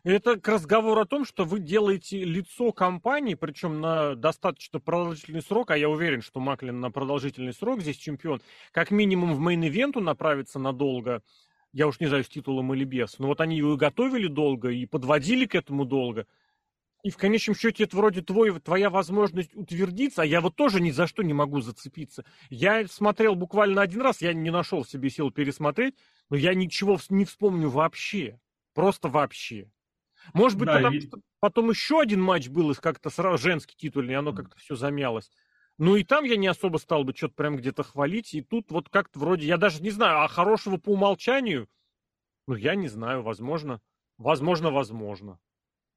Это 0.04 0.40
к 0.40 0.48
разговору 0.48 1.00
о 1.00 1.06
том, 1.06 1.24
что 1.24 1.44
вы 1.44 1.60
делаете 1.60 2.24
лицо 2.24 2.72
компании, 2.72 3.34
причем 3.34 3.80
на 3.80 4.14
достаточно 4.14 4.80
продолжительный 4.80 5.42
срок, 5.42 5.70
а 5.70 5.78
я 5.78 5.88
уверен, 5.88 6.22
что 6.22 6.40
Маклин 6.40 6.80
на 6.80 6.90
продолжительный 6.90 7.52
срок 7.52 7.80
здесь 7.80 7.96
чемпион, 7.96 8.40
как 8.72 8.90
минимум 8.90 9.34
в 9.34 9.40
мейн-ивенту 9.40 10.00
направится 10.00 10.58
надолго, 10.58 11.22
я 11.72 11.86
уж 11.86 12.00
не 12.00 12.06
знаю, 12.06 12.24
с 12.24 12.28
титулом 12.28 12.72
или 12.74 12.84
без, 12.84 13.18
но 13.18 13.28
вот 13.28 13.40
они 13.40 13.56
его 13.56 13.74
и 13.74 13.76
готовили 13.76 14.26
долго, 14.26 14.70
и 14.70 14.86
подводили 14.86 15.46
к 15.46 15.54
этому 15.54 15.84
долго. 15.84 16.26
И 17.04 17.10
в 17.10 17.16
конечном 17.16 17.54
счете 17.54 17.84
это 17.84 17.96
вроде 17.96 18.22
твой, 18.22 18.58
твоя 18.60 18.90
возможность 18.90 19.54
утвердиться, 19.54 20.22
а 20.22 20.24
я 20.24 20.40
вот 20.40 20.56
тоже 20.56 20.80
ни 20.80 20.90
за 20.90 21.06
что 21.06 21.22
не 21.22 21.32
могу 21.32 21.60
зацепиться. 21.60 22.24
Я 22.50 22.86
смотрел 22.88 23.36
буквально 23.36 23.82
один 23.82 24.02
раз, 24.02 24.20
я 24.20 24.32
не 24.32 24.50
нашел 24.50 24.82
в 24.82 24.90
себе 24.90 25.08
сил 25.08 25.30
пересмотреть, 25.30 25.94
но 26.28 26.36
я 26.36 26.54
ничего 26.54 26.98
не 27.08 27.24
вспомню 27.24 27.68
вообще. 27.68 28.40
Просто 28.74 29.08
вообще. 29.08 29.70
Может 30.34 30.58
быть, 30.58 30.66
да, 30.66 30.76
потому, 30.76 30.96
и... 30.96 31.00
что 31.00 31.20
потом 31.40 31.70
еще 31.70 32.00
один 32.00 32.20
матч 32.20 32.48
был, 32.48 32.74
как-то 32.74 33.10
сразу 33.10 33.42
женский 33.42 33.76
титульный, 33.76 34.14
и 34.14 34.16
оно 34.16 34.32
как-то 34.32 34.58
все 34.58 34.74
замялось. 34.74 35.30
Ну 35.78 35.96
и 35.96 36.02
там 36.02 36.24
я 36.24 36.36
не 36.36 36.48
особо 36.48 36.78
стал 36.78 37.04
бы 37.04 37.14
что-то 37.14 37.34
прям 37.34 37.56
где-то 37.56 37.84
хвалить. 37.84 38.34
И 38.34 38.42
тут 38.42 38.70
вот 38.70 38.88
как-то 38.88 39.18
вроде, 39.18 39.46
я 39.46 39.56
даже 39.56 39.80
не 39.82 39.90
знаю, 39.90 40.22
а 40.22 40.28
хорошего 40.28 40.76
по 40.76 40.90
умолчанию, 40.90 41.68
ну 42.46 42.54
я 42.56 42.74
не 42.74 42.88
знаю, 42.88 43.22
возможно. 43.22 43.80
Возможно, 44.18 44.70
возможно. 44.70 45.38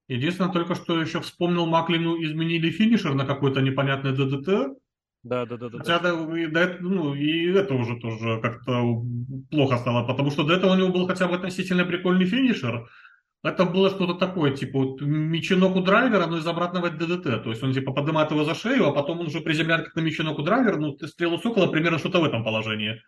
Единственное, 0.07 0.51
только 0.51 0.75
что 0.75 1.01
еще 1.01 1.21
вспомнил, 1.21 1.65
Маклину 1.65 2.21
изменили 2.21 2.69
финишер 2.69 3.15
на 3.15 3.25
какой-то 3.25 3.61
непонятный 3.61 4.11
ДДТ. 4.11 4.77
Да, 5.23 5.45
да, 5.45 5.57
да, 5.57 5.69
да. 5.69 5.77
Хотя 5.77 5.99
да. 5.99 6.39
И, 6.39 6.47
да, 6.47 6.77
ну, 6.79 7.15
и 7.15 7.51
это 7.51 7.73
уже 7.75 7.99
тоже 7.99 8.39
как-то 8.41 9.03
плохо 9.49 9.77
стало, 9.77 10.05
потому 10.05 10.31
что 10.31 10.43
до 10.43 10.53
этого 10.53 10.73
у 10.73 10.75
него 10.75 10.89
был 10.89 11.07
хотя 11.07 11.27
бы 11.27 11.35
относительно 11.35 11.85
прикольный 11.85 12.25
финишер, 12.25 12.87
это 13.43 13.65
было 13.65 13.89
что-то 13.89 14.13
такое, 14.13 14.55
типа 14.55 14.79
вот 14.79 15.01
меченок 15.01 15.75
у 15.75 15.81
драйвера, 15.81 16.27
но 16.27 16.37
из 16.37 16.45
обратного 16.45 16.91
ДДТ. 16.91 17.43
То 17.43 17.49
есть 17.49 17.63
он 17.63 17.73
типа 17.73 17.91
поднимает 17.91 18.29
его 18.29 18.43
за 18.43 18.53
шею, 18.53 18.87
а 18.87 18.93
потом 18.93 19.19
он 19.19 19.27
уже 19.27 19.41
приземляет 19.41 19.85
как 19.85 19.95
на 19.95 20.01
меченок 20.01 20.37
у 20.37 20.43
драйвера, 20.43 20.77
ну, 20.77 20.95
стрелу 20.99 21.39
сокола 21.39 21.67
примерно 21.71 21.97
что-то 21.97 22.19
в 22.21 22.23
этом 22.23 22.43
положении. 22.43 23.01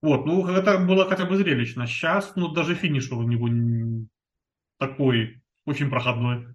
Вот, 0.00 0.24
ну, 0.24 0.46
это 0.46 0.78
было 0.78 1.06
хотя 1.06 1.26
бы 1.26 1.36
зрелищно. 1.36 1.86
Сейчас, 1.86 2.36
ну, 2.36 2.48
даже 2.48 2.74
финиш 2.74 3.10
у 3.10 3.22
него 3.22 4.06
такой, 4.78 5.42
очень 5.66 5.90
проходной. 5.90 6.46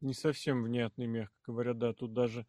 Не 0.00 0.14
совсем 0.14 0.62
внятный, 0.62 1.06
мягко 1.06 1.34
говоря, 1.46 1.74
да, 1.74 1.92
тут 1.92 2.12
даже 2.12 2.46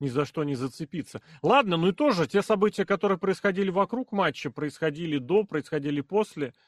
ни 0.00 0.08
за 0.08 0.24
что 0.24 0.42
не 0.42 0.56
зацепиться. 0.56 1.22
Ладно, 1.42 1.76
ну 1.76 1.88
и 1.88 1.92
тоже 1.92 2.26
те 2.26 2.42
события, 2.42 2.84
которые 2.84 3.18
происходили 3.18 3.70
вокруг 3.70 4.10
матча, 4.10 4.50
происходили 4.50 5.18
до, 5.18 5.44
происходили 5.44 6.00
после– 6.00 6.54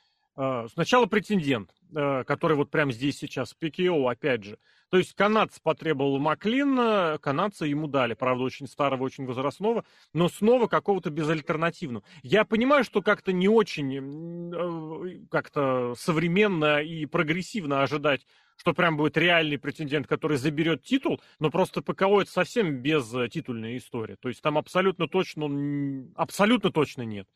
сначала 0.73 1.07
претендент, 1.07 1.71
э, 1.95 2.23
который 2.25 2.57
вот 2.57 2.71
прямо 2.71 2.93
здесь 2.93 3.19
сейчас, 3.19 3.55
ПКО, 3.55 4.09
опять 4.09 4.45
же. 4.45 4.59
То 4.89 4.97
есть 4.97 5.15
канадцы 5.15 5.61
потребовал 5.61 6.19
Маклина, 6.19 7.19
канадцы 7.21 7.67
ему 7.67 7.89
дали, 7.89 8.15
правда, 8.15 8.45
очень 8.45 8.69
старого, 8.69 9.03
очень 9.03 9.27
возрастного, 9.27 9.85
но 10.13 10.29
снова 10.29 10.69
какого-то 10.69 11.11
безальтернативного. 11.11 12.05
Я 12.23 12.45
понимаю, 12.45 12.85
что 12.85 13.03
как-то 13.03 13.33
не 13.33 13.49
очень 13.49 14.53
э, 14.55 15.27
как-то 15.29 15.95
современно 15.99 16.83
и 16.83 17.05
прогрессивно 17.07 17.83
ожидать, 17.83 18.25
что 18.57 18.75
прям 18.75 18.97
будет 18.97 19.17
реальный 19.17 19.59
претендент, 19.59 20.07
который 20.07 20.37
заберет 20.37 20.83
титул, 20.83 21.21
но 21.41 21.51
просто 21.51 21.83
ПКО 21.83 22.23
это 22.23 22.31
совсем 22.31 22.81
без 22.81 23.11
титульная 23.31 23.77
история. 23.77 24.17
То 24.17 24.29
есть 24.29 24.41
там 24.41 24.57
абсолютно 24.57 25.09
точно, 25.09 26.07
абсолютно 26.15 26.71
точно 26.71 27.03
нет. 27.03 27.27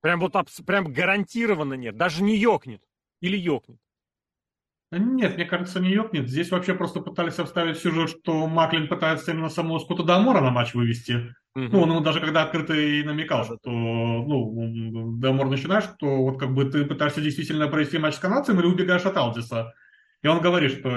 Прям 0.00 0.20
вот 0.20 0.34
прям 0.66 0.92
гарантированно 0.92 1.74
нет. 1.74 1.96
Даже 1.96 2.22
не 2.22 2.36
ёкнет. 2.36 2.82
Или 3.20 3.36
ёкнет. 3.36 3.78
Нет, 4.92 5.36
мне 5.36 5.44
кажется, 5.44 5.78
не 5.78 5.90
ёкнет. 5.90 6.28
Здесь 6.28 6.50
вообще 6.50 6.74
просто 6.74 7.00
пытались 7.00 7.38
обставить 7.38 7.78
сюжет, 7.78 8.10
что 8.10 8.48
Маклин 8.48 8.88
пытается 8.88 9.30
именно 9.30 9.48
самого 9.48 9.78
Скотта 9.78 10.02
Дамора 10.02 10.40
на 10.40 10.50
матч 10.50 10.74
вывести. 10.74 11.32
Угу. 11.54 11.64
Ну, 11.64 11.82
он 11.82 11.90
ему 11.90 12.00
даже 12.00 12.20
когда 12.20 12.42
открыто 12.42 12.74
и 12.74 13.04
намекал, 13.04 13.44
что 13.44 13.58
ну, 13.64 15.12
Дамор 15.18 15.48
начинаешь, 15.48 15.84
что 15.84 16.06
вот 16.24 16.40
как 16.40 16.54
бы 16.54 16.64
ты 16.64 16.84
пытаешься 16.84 17.20
действительно 17.20 17.68
провести 17.68 17.98
матч 17.98 18.14
с 18.14 18.18
канадцем 18.18 18.58
или 18.58 18.66
убегаешь 18.66 19.04
от 19.04 19.16
Алдиса. 19.16 19.74
И 20.22 20.28
он 20.28 20.40
говорит, 20.42 20.72
что, 20.72 20.90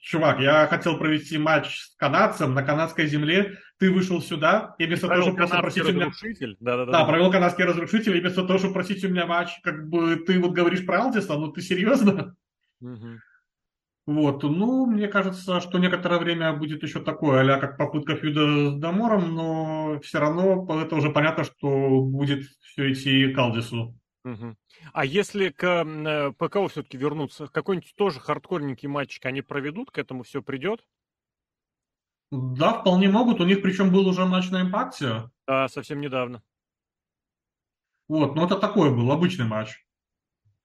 чувак, 0.00 0.40
я 0.40 0.66
хотел 0.66 0.98
провести 0.98 1.38
матч 1.38 1.78
с 1.78 1.96
канадцем 1.96 2.52
на 2.52 2.64
канадской 2.64 3.06
земле, 3.06 3.58
ты 3.78 3.92
вышел 3.92 4.20
сюда, 4.20 4.74
и 4.78 4.86
вместо 4.86 5.06
того, 5.06 5.22
чтобы 5.22 5.36
просто 5.36 5.58
просить 5.60 5.84
у 5.84 5.92
меня... 5.92 6.10
Да, 6.58 6.76
да, 6.76 6.84
да, 6.86 6.92
да, 6.92 7.04
провел 7.04 7.30
канадский 7.30 7.64
разрушитель, 7.64 8.16
и 8.16 8.20
вместо 8.20 8.44
того, 8.44 8.58
чтобы 8.58 8.74
просить 8.74 9.04
у 9.04 9.08
меня 9.08 9.26
матч, 9.26 9.50
как 9.62 9.88
бы 9.88 10.16
ты 10.16 10.40
вот 10.40 10.52
говоришь 10.52 10.84
про 10.84 11.02
Алдиса, 11.02 11.36
ну 11.36 11.52
ты 11.52 11.62
серьезно? 11.62 12.34
Угу. 12.80 13.20
Вот, 14.06 14.42
ну, 14.44 14.86
мне 14.86 15.08
кажется, 15.08 15.60
что 15.60 15.78
некоторое 15.78 16.18
время 16.20 16.52
будет 16.52 16.82
еще 16.82 17.00
такое, 17.00 17.52
а 17.52 17.58
как 17.58 17.76
попытка 17.76 18.14
фьюда 18.14 18.70
с 18.70 18.74
Дамором, 18.78 19.34
но 19.34 20.00
все 20.00 20.20
равно 20.20 20.66
это 20.80 20.94
уже 20.94 21.10
понятно, 21.10 21.42
что 21.42 22.00
будет 22.02 22.44
все 22.60 22.92
идти 22.92 23.32
к 23.32 23.38
Алдису. 23.38 23.96
Угу. 24.26 24.56
А 24.92 25.04
если 25.04 25.50
к 25.50 25.64
э, 25.64 26.32
PCO 26.32 26.66
все-таки 26.66 26.96
вернуться, 26.96 27.46
какой-нибудь 27.46 27.94
тоже 27.94 28.18
хардкорненький 28.18 28.88
матчик 28.88 29.24
они 29.24 29.40
проведут, 29.40 29.92
к 29.92 29.98
этому 29.98 30.24
все 30.24 30.42
придет? 30.42 30.84
Да, 32.32 32.80
вполне 32.80 33.08
могут. 33.08 33.40
У 33.40 33.44
них 33.44 33.62
причем 33.62 33.92
был 33.92 34.08
уже 34.08 34.24
матч 34.24 34.50
на 34.50 34.62
Impact. 34.62 35.30
Да, 35.46 35.68
совсем 35.68 36.00
недавно. 36.00 36.42
Вот, 38.08 38.34
ну 38.34 38.44
это 38.44 38.56
такой 38.56 38.92
был, 38.92 39.12
обычный 39.12 39.46
матч. 39.46 39.85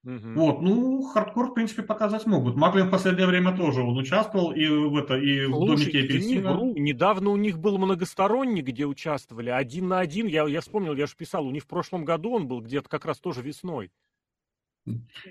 Угу. 0.03 0.33
Вот, 0.35 0.61
ну, 0.61 1.03
хардкор, 1.03 1.51
в 1.51 1.53
принципе, 1.53 1.83
показать 1.83 2.25
могут. 2.25 2.55
Маклин 2.55 2.87
в 2.87 2.91
последнее 2.91 3.27
время 3.27 3.55
тоже 3.55 3.81
он 3.81 3.97
участвовал 3.97 4.51
и 4.51 4.67
в 4.67 4.97
это, 4.97 5.15
и 5.15 5.45
в 5.45 5.53
Слушайте, 5.53 5.99
домике 5.99 6.13
апельсина. 6.13 6.73
Недавно 6.75 7.29
у 7.29 7.37
них 7.37 7.59
был 7.59 7.77
многосторонний, 7.77 8.63
где 8.63 8.85
участвовали, 8.85 9.51
один 9.51 9.89
на 9.89 9.99
один. 9.99 10.25
Я, 10.25 10.47
я 10.47 10.61
вспомнил, 10.61 10.95
я 10.95 11.05
же 11.05 11.15
писал, 11.15 11.45
у 11.45 11.51
них 11.51 11.63
в 11.63 11.67
прошлом 11.67 12.03
году 12.03 12.33
он 12.33 12.47
был 12.47 12.61
где-то 12.61 12.89
как 12.89 13.05
раз 13.05 13.19
тоже 13.19 13.43
весной. 13.43 13.91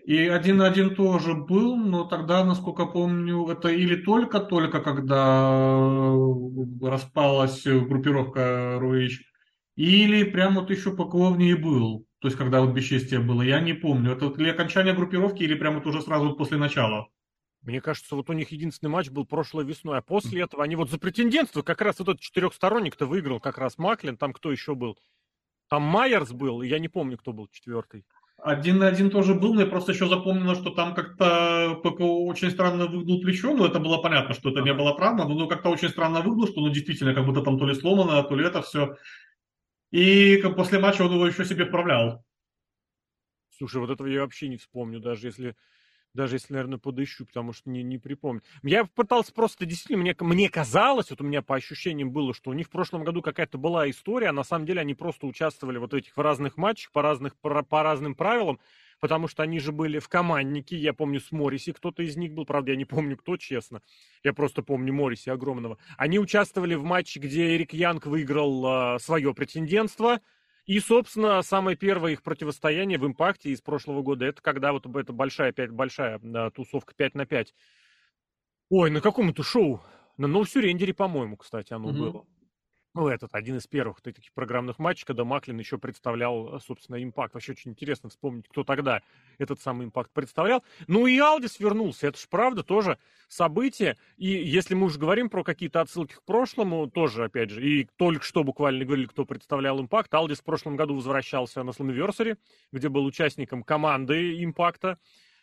И 0.05 0.17
один 0.29 0.59
на 0.59 0.67
один 0.67 0.95
тоже 0.95 1.35
был, 1.35 1.77
но 1.77 2.05
тогда, 2.05 2.45
насколько 2.45 2.87
помню, 2.87 3.49
это 3.49 3.69
или 3.69 3.97
только-только, 3.97 4.81
когда 4.81 6.15
распалась 6.81 7.65
группировка 7.65 8.77
Руич, 8.79 9.25
или 9.75 10.23
прямо 10.23 10.61
вот 10.61 10.71
еще 10.71 10.95
поклоннее 10.95 11.57
был. 11.57 12.07
То 12.21 12.29
есть, 12.29 12.37
когда 12.37 12.61
вот 12.61 12.75
бесчестие 12.75 13.21
было, 13.21 13.43
я 13.43 13.61
не 13.61 13.73
помню. 13.73 14.13
Это 14.13 14.27
ли 14.41 14.51
окончание 14.51 14.95
группировки 14.95 15.43
или 15.43 15.55
прямо 15.55 15.79
вот 15.79 15.87
уже 15.87 16.03
сразу 16.03 16.35
после 16.35 16.59
начала? 16.59 17.09
Мне 17.63 17.81
кажется, 17.81 18.15
вот 18.15 18.31
у 18.31 18.33
них 18.33 18.53
единственный 18.53 18.91
матч 18.91 19.11
был 19.11 19.27
прошлой 19.27 19.65
весной, 19.65 19.99
а 19.99 20.03
после 20.03 20.43
этого 20.43 20.65
они 20.65 20.77
вот 20.77 20.91
за 20.91 20.99
претендентство 20.99 21.63
как 21.63 21.81
раз 21.83 21.99
вот 21.99 22.09
этот 22.09 22.21
четырехсторонник-то 22.21 23.07
выиграл 23.07 23.41
как 23.41 23.59
раз 23.59 23.77
Маклин, 23.77 24.17
там 24.17 24.33
кто 24.33 24.51
еще 24.51 24.75
был? 24.75 24.99
Там 25.69 25.83
Майерс 25.83 26.33
был, 26.33 26.63
я 26.63 26.79
не 26.79 26.89
помню, 26.89 27.19
кто 27.19 27.33
был 27.33 27.49
четвертый. 27.49 28.05
Один 28.43 28.79
на 28.79 28.87
один 28.87 29.11
тоже 29.11 29.35
был, 29.35 29.53
но 29.53 29.61
я 29.61 29.67
просто 29.67 29.93
еще 29.93 30.09
запомнил, 30.09 30.55
что 30.55 30.71
там 30.71 30.95
как-то 30.95 31.79
ПКО 31.85 32.25
очень 32.25 32.51
странно 32.51 32.87
выгнул 32.87 33.21
плечо, 33.21 33.55
но 33.55 33.67
это 33.67 33.79
было 33.79 33.99
понятно, 33.99 34.35
что 34.35 34.51
это 34.51 34.63
не 34.63 34.73
было 34.73 34.97
травма, 34.97 35.27
но 35.27 35.35
ну, 35.35 35.47
как-то 35.47 35.69
очень 35.69 35.91
странно 35.91 36.23
выгнул, 36.23 36.47
что 36.47 36.63
ну 36.63 36.71
действительно 36.71 37.15
как 37.15 37.27
будто 37.27 37.43
там 37.43 37.59
то 37.59 37.67
ли 37.67 37.75
сломано, 37.75 38.23
то 38.23 38.35
ли 38.35 38.47
это 38.47 38.63
все. 38.63 38.97
И 39.93 40.37
после 40.57 40.79
матча 40.81 41.03
он 41.03 41.13
его 41.15 41.27
еще 41.27 41.45
себе 41.45 41.65
вправлял. 41.67 42.25
Слушай, 43.51 43.81
вот 43.81 43.91
этого 43.91 44.07
я 44.07 44.21
вообще 44.21 44.49
не 44.49 44.57
вспомню, 44.57 45.01
даже 45.01 45.27
если 45.29 45.55
Даже 46.15 46.37
если, 46.37 46.55
наверное, 46.55 46.79
подыщу, 46.79 47.27
потому 47.27 47.53
что 47.53 47.71
не, 47.71 47.83
не 47.83 47.99
припомню. 47.99 48.43
Я 48.63 48.87
пытался 48.87 49.33
просто, 49.35 49.67
действительно, 49.67 50.01
мне, 50.03 50.17
мне 50.21 50.51
казалось, 50.51 51.11
вот 51.11 51.21
у 51.23 51.25
меня 51.25 51.43
по 51.43 51.57
ощущениям 51.57 52.13
было, 52.13 52.35
что 52.35 52.51
у 52.51 52.55
них 52.55 52.69
в 52.69 52.71
прошлом 52.71 53.05
году 53.05 53.23
какая-то 53.23 53.59
была 53.59 53.91
история, 53.91 54.29
а 54.31 54.33
на 54.35 54.45
самом 54.45 54.67
деле 54.67 54.83
они 54.83 54.95
просто 54.95 55.27
участвовали 55.27 55.79
вот 55.79 55.93
в 55.93 55.97
этих 55.97 56.17
разных 56.19 56.57
матчах 56.59 56.93
по, 56.93 57.03
разных, 57.03 57.37
по, 57.41 57.63
по 57.65 57.83
разным 57.85 58.15
правилам, 58.17 58.61
потому 59.01 59.27
что 59.27 59.43
они 59.43 59.59
же 59.59 59.73
были 59.73 59.99
в 59.99 60.09
команднике, 60.09 60.77
я 60.77 60.93
помню, 60.93 61.21
с 61.21 61.33
Морриси 61.33 61.73
кто-то 61.73 62.03
из 62.03 62.17
них 62.17 62.33
был, 62.33 62.45
правда, 62.45 62.73
я 62.73 62.77
не 62.77 62.85
помню, 62.85 63.17
кто, 63.17 63.37
честно, 63.37 63.83
я 64.23 64.33
просто 64.33 64.63
помню 64.63 64.93
Морриси 64.93 65.31
огромного. 65.31 65.79
Они 65.97 66.19
участвовали 66.19 66.75
в 66.75 66.85
матче, 66.85 67.19
где 67.19 67.57
Эрик 67.57 67.73
Янг 67.73 68.07
выиграл 68.07 68.97
э, 68.97 68.99
свое 68.99 69.35
претендентство, 69.35 70.21
и, 70.67 70.79
собственно, 70.79 71.43
самое 71.43 71.77
первое 71.77 72.13
их 72.13 72.23
противостояние 72.23 72.99
в 72.99 73.07
импакте 73.07 73.51
из 73.51 73.61
прошлого 73.61 74.03
года, 74.03 74.27
это 74.27 74.41
когда 74.41 74.73
вот 74.73 74.87
эта 74.87 75.13
большая, 75.13 75.51
опять 75.51 75.71
большая 75.71 76.21
да, 76.23 76.51
тусовка 76.51 76.95
5 76.95 77.15
на 77.15 77.27
5. 77.27 77.55
Ой, 78.69 78.91
на 78.91 79.01
каком 79.01 79.31
это 79.31 79.43
шоу? 79.43 79.83
На 80.17 80.29
Ноусюрендере, 80.29 80.95
по-моему, 80.95 81.39
кстати, 81.39 81.73
оно 81.73 81.91
mm-hmm. 81.91 81.99
было 81.99 82.27
ну, 82.95 83.09
этот 83.09 83.35
один 83.35 83.57
из 83.57 83.67
первых 83.67 84.01
таких 84.01 84.33
программных 84.33 84.79
матчей, 84.79 85.05
когда 85.07 85.25
Маклин 85.25 85.59
еще 85.59 85.79
представлял, 85.79 86.61
собственно, 86.61 87.03
импакт. 87.03 87.35
Вообще 87.35 87.53
очень 87.53 87.71
интересно 87.71 88.09
вспомнить, 88.09 88.49
кто 88.49 88.65
тогда 88.65 89.01
этот 89.39 89.61
самый 89.61 89.87
импакт 89.87 90.11
представлял. 90.13 90.65
Ну 90.89 91.07
и 91.07 91.19
Алдис 91.19 91.61
вернулся, 91.61 92.09
это 92.09 92.19
же 92.19 92.27
правда 92.29 92.63
тоже 92.65 92.99
событие. 93.29 93.97
И 94.17 94.27
если 94.27 94.75
мы 94.75 94.87
уже 94.87 94.99
говорим 94.99 95.31
про 95.31 95.45
какие-то 95.45 95.81
отсылки 95.81 96.15
к 96.15 96.23
прошлому, 96.25 96.91
тоже, 96.91 97.25
опять 97.25 97.51
же, 97.51 97.65
и 97.65 97.89
только 97.97 98.25
что 98.25 98.43
буквально 98.43 98.85
говорили, 98.85 99.07
кто 99.07 99.25
представлял 99.25 99.81
импакт, 99.81 100.13
Алдис 100.13 100.41
в 100.41 100.45
прошлом 100.45 100.77
году 100.77 100.97
возвращался 100.97 101.63
на 101.63 101.71
Slammiversary, 101.71 102.39
где 102.73 102.89
был 102.89 103.05
участником 103.05 103.63
команды 103.63 104.43
импакта 104.43 104.99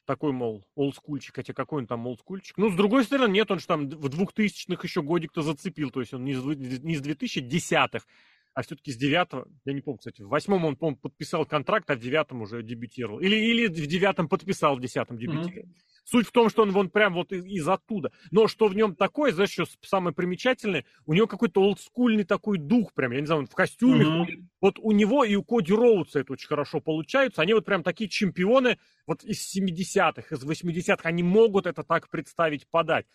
такой, 0.08 0.32
мол, 0.32 0.66
олдскульчик, 0.76 1.36
хотя 1.36 1.54
какой 1.54 1.82
он 1.82 1.88
там 1.88 2.08
олдскульчик. 2.08 2.58
Ну, 2.58 2.72
с 2.72 2.76
другой 2.76 3.04
стороны, 3.04 3.32
нет, 3.32 3.52
он 3.52 3.60
же 3.60 3.68
там 3.68 3.88
в 3.90 4.10
двухтысячных 4.10 4.84
еще 4.84 5.04
годик-то 5.04 5.42
зацепил, 5.42 5.92
то 5.92 6.00
есть 6.00 6.14
он 6.14 6.24
не 6.24 6.34
с, 6.34 6.44
не 6.44 6.96
с 6.96 7.02
2010-х, 7.02 8.06
а 8.54 8.62
все-таки 8.64 8.92
с 8.92 8.98
девятого, 8.98 9.48
я 9.66 9.74
не 9.74 9.82
помню, 9.82 10.00
кстати, 10.00 10.24
в 10.24 10.30
восьмом 10.30 10.66
он, 10.66 10.78
по 10.78 10.96
подписал 10.96 11.46
контракт, 11.46 11.90
а 11.92 11.96
в 11.96 12.00
девятом 12.00 12.42
уже 12.42 12.64
дебютировал. 12.64 13.20
Или, 13.20 13.36
или 13.36 13.68
в 13.68 13.86
девятом 13.86 14.28
подписал, 14.28 14.78
в 14.78 14.82
десятом 14.82 15.18
дебютировал. 15.18 15.68
Mm-hmm. 15.68 15.97
Суть 16.10 16.28
в 16.28 16.32
том, 16.32 16.50
что 16.50 16.62
он 16.62 16.72
вон 16.72 16.90
прям 16.90 17.14
вот 17.16 17.34
из, 17.34 17.44
из 17.44 17.68
оттуда. 17.68 18.14
Но 18.32 18.48
что 18.48 18.68
в 18.68 18.76
нем 18.76 18.96
такое, 18.96 19.34
знаешь, 19.34 19.52
что 19.52 19.66
самое 19.82 20.16
примечательное, 20.16 20.86
у 21.06 21.14
него 21.14 21.28
какой-то 21.28 21.62
олдскульный 21.62 22.24
такой 22.24 22.60
дух 22.60 22.94
прям, 22.94 23.12
я 23.12 23.20
не 23.20 23.26
знаю, 23.26 23.42
он 23.42 23.48
в 23.48 23.54
костюме. 23.54 24.06
Mm-hmm. 24.06 24.44
Вот 24.62 24.80
у 24.80 24.94
него 24.94 25.26
и 25.26 25.36
у 25.36 25.44
Коди 25.44 25.74
Роудса 25.74 26.22
это 26.22 26.32
очень 26.32 26.48
хорошо 26.48 26.80
получается. 26.80 27.42
Они 27.42 27.54
вот 27.54 27.66
прям 27.66 27.84
такие 27.84 28.10
чемпионы 28.10 28.80
вот 29.06 29.26
из 29.26 29.54
70-х, 29.54 30.34
из 30.34 30.46
80-х. 30.46 31.02
Они 31.04 31.24
могут 31.24 31.66
это 31.66 31.84
так 31.84 32.10
представить, 32.10 32.70
подать. 32.70 33.06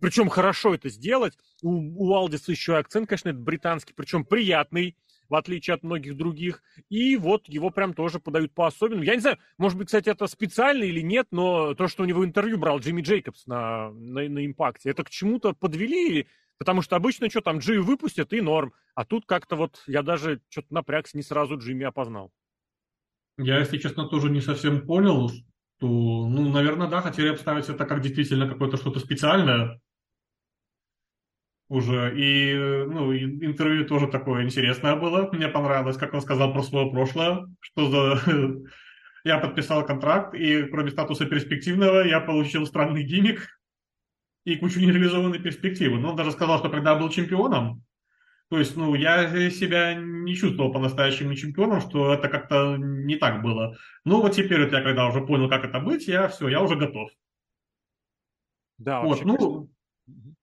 Причем 0.00 0.30
хорошо 0.30 0.74
это 0.74 0.88
сделать. 0.88 1.36
У, 1.60 1.68
у 1.70 2.14
Алдиса 2.14 2.50
еще 2.50 2.78
акцент, 2.78 3.10
конечно, 3.10 3.28
это 3.28 3.40
британский, 3.40 3.92
причем 3.92 4.24
приятный 4.24 4.96
в 5.32 5.34
отличие 5.34 5.72
от 5.72 5.82
многих 5.82 6.14
других. 6.14 6.62
И 6.90 7.16
вот 7.16 7.48
его 7.48 7.70
прям 7.70 7.94
тоже 7.94 8.20
подают 8.20 8.52
по-особенному. 8.52 9.02
Я 9.02 9.14
не 9.14 9.22
знаю, 9.22 9.38
может 9.56 9.78
быть, 9.78 9.86
кстати, 9.86 10.10
это 10.10 10.26
специально 10.26 10.84
или 10.84 11.00
нет, 11.00 11.28
но 11.30 11.72
то, 11.72 11.88
что 11.88 12.02
у 12.02 12.06
него 12.06 12.22
интервью 12.22 12.58
брал 12.58 12.80
Джимми 12.80 13.00
Джейкобс 13.00 13.46
на, 13.46 13.90
на, 13.92 14.28
на 14.28 14.44
импакте, 14.44 14.90
это 14.90 15.04
к 15.04 15.08
чему-то 15.08 15.54
подвели? 15.54 16.26
Потому 16.58 16.82
что 16.82 16.96
обычно 16.96 17.30
что 17.30 17.40
там, 17.40 17.60
Джи 17.60 17.80
выпустят 17.80 18.34
и 18.34 18.42
норм. 18.42 18.74
А 18.94 19.06
тут 19.06 19.24
как-то 19.24 19.56
вот 19.56 19.82
я 19.86 20.02
даже 20.02 20.42
что-то 20.50 20.74
напрягся, 20.74 21.16
не 21.16 21.22
сразу 21.22 21.56
Джимми 21.56 21.86
опознал. 21.86 22.30
Я, 23.38 23.58
если 23.58 23.78
честно, 23.78 24.06
тоже 24.06 24.28
не 24.28 24.42
совсем 24.42 24.86
понял, 24.86 25.30
что, 25.30 26.28
ну, 26.28 26.50
наверное, 26.50 26.88
да, 26.88 27.00
хотели 27.00 27.28
обставить 27.28 27.70
это 27.70 27.86
как 27.86 28.02
действительно 28.02 28.46
какое-то 28.46 28.76
что-то 28.76 29.00
специальное, 29.00 29.80
уже. 31.68 32.12
И 32.16 32.54
ну, 32.54 33.14
интервью 33.14 33.86
тоже 33.86 34.06
такое 34.06 34.44
интересное 34.44 34.96
было. 34.96 35.30
Мне 35.32 35.48
понравилось, 35.48 35.96
как 35.96 36.14
он 36.14 36.20
сказал 36.20 36.52
про 36.52 36.62
свое 36.62 36.90
прошлое, 36.90 37.46
что 37.60 37.90
за... 37.90 38.20
Я 39.24 39.38
подписал 39.38 39.86
контракт, 39.86 40.34
и 40.34 40.64
кроме 40.64 40.90
статуса 40.90 41.26
перспективного 41.26 42.00
я 42.00 42.18
получил 42.18 42.66
странный 42.66 43.04
гиммик 43.04 43.60
и 44.42 44.56
кучу 44.56 44.80
нереализованной 44.80 45.38
перспективы. 45.38 46.00
Но 46.00 46.10
он 46.10 46.16
даже 46.16 46.32
сказал, 46.32 46.58
что 46.58 46.68
когда 46.70 46.96
был 46.96 47.08
чемпионом, 47.08 47.84
то 48.50 48.58
есть, 48.58 48.76
ну, 48.76 48.96
я 48.96 49.30
себя 49.50 49.94
не 49.94 50.34
чувствовал 50.34 50.72
по-настоящему 50.72 51.36
чемпионом, 51.36 51.80
что 51.80 52.12
это 52.12 52.28
как-то 52.28 52.76
не 52.76 53.14
так 53.14 53.42
было. 53.42 53.76
Ну, 54.04 54.20
вот 54.20 54.34
теперь 54.34 54.64
вот 54.64 54.72
я 54.72 54.82
когда 54.82 55.06
уже 55.06 55.24
понял, 55.24 55.48
как 55.48 55.64
это 55.64 55.78
быть, 55.78 56.08
я 56.08 56.26
все, 56.26 56.48
я 56.48 56.60
уже 56.60 56.74
готов. 56.74 57.08
Да, 58.78 59.02
вот, 59.02 59.24
ну, 59.24 59.70
Э, 60.08 60.41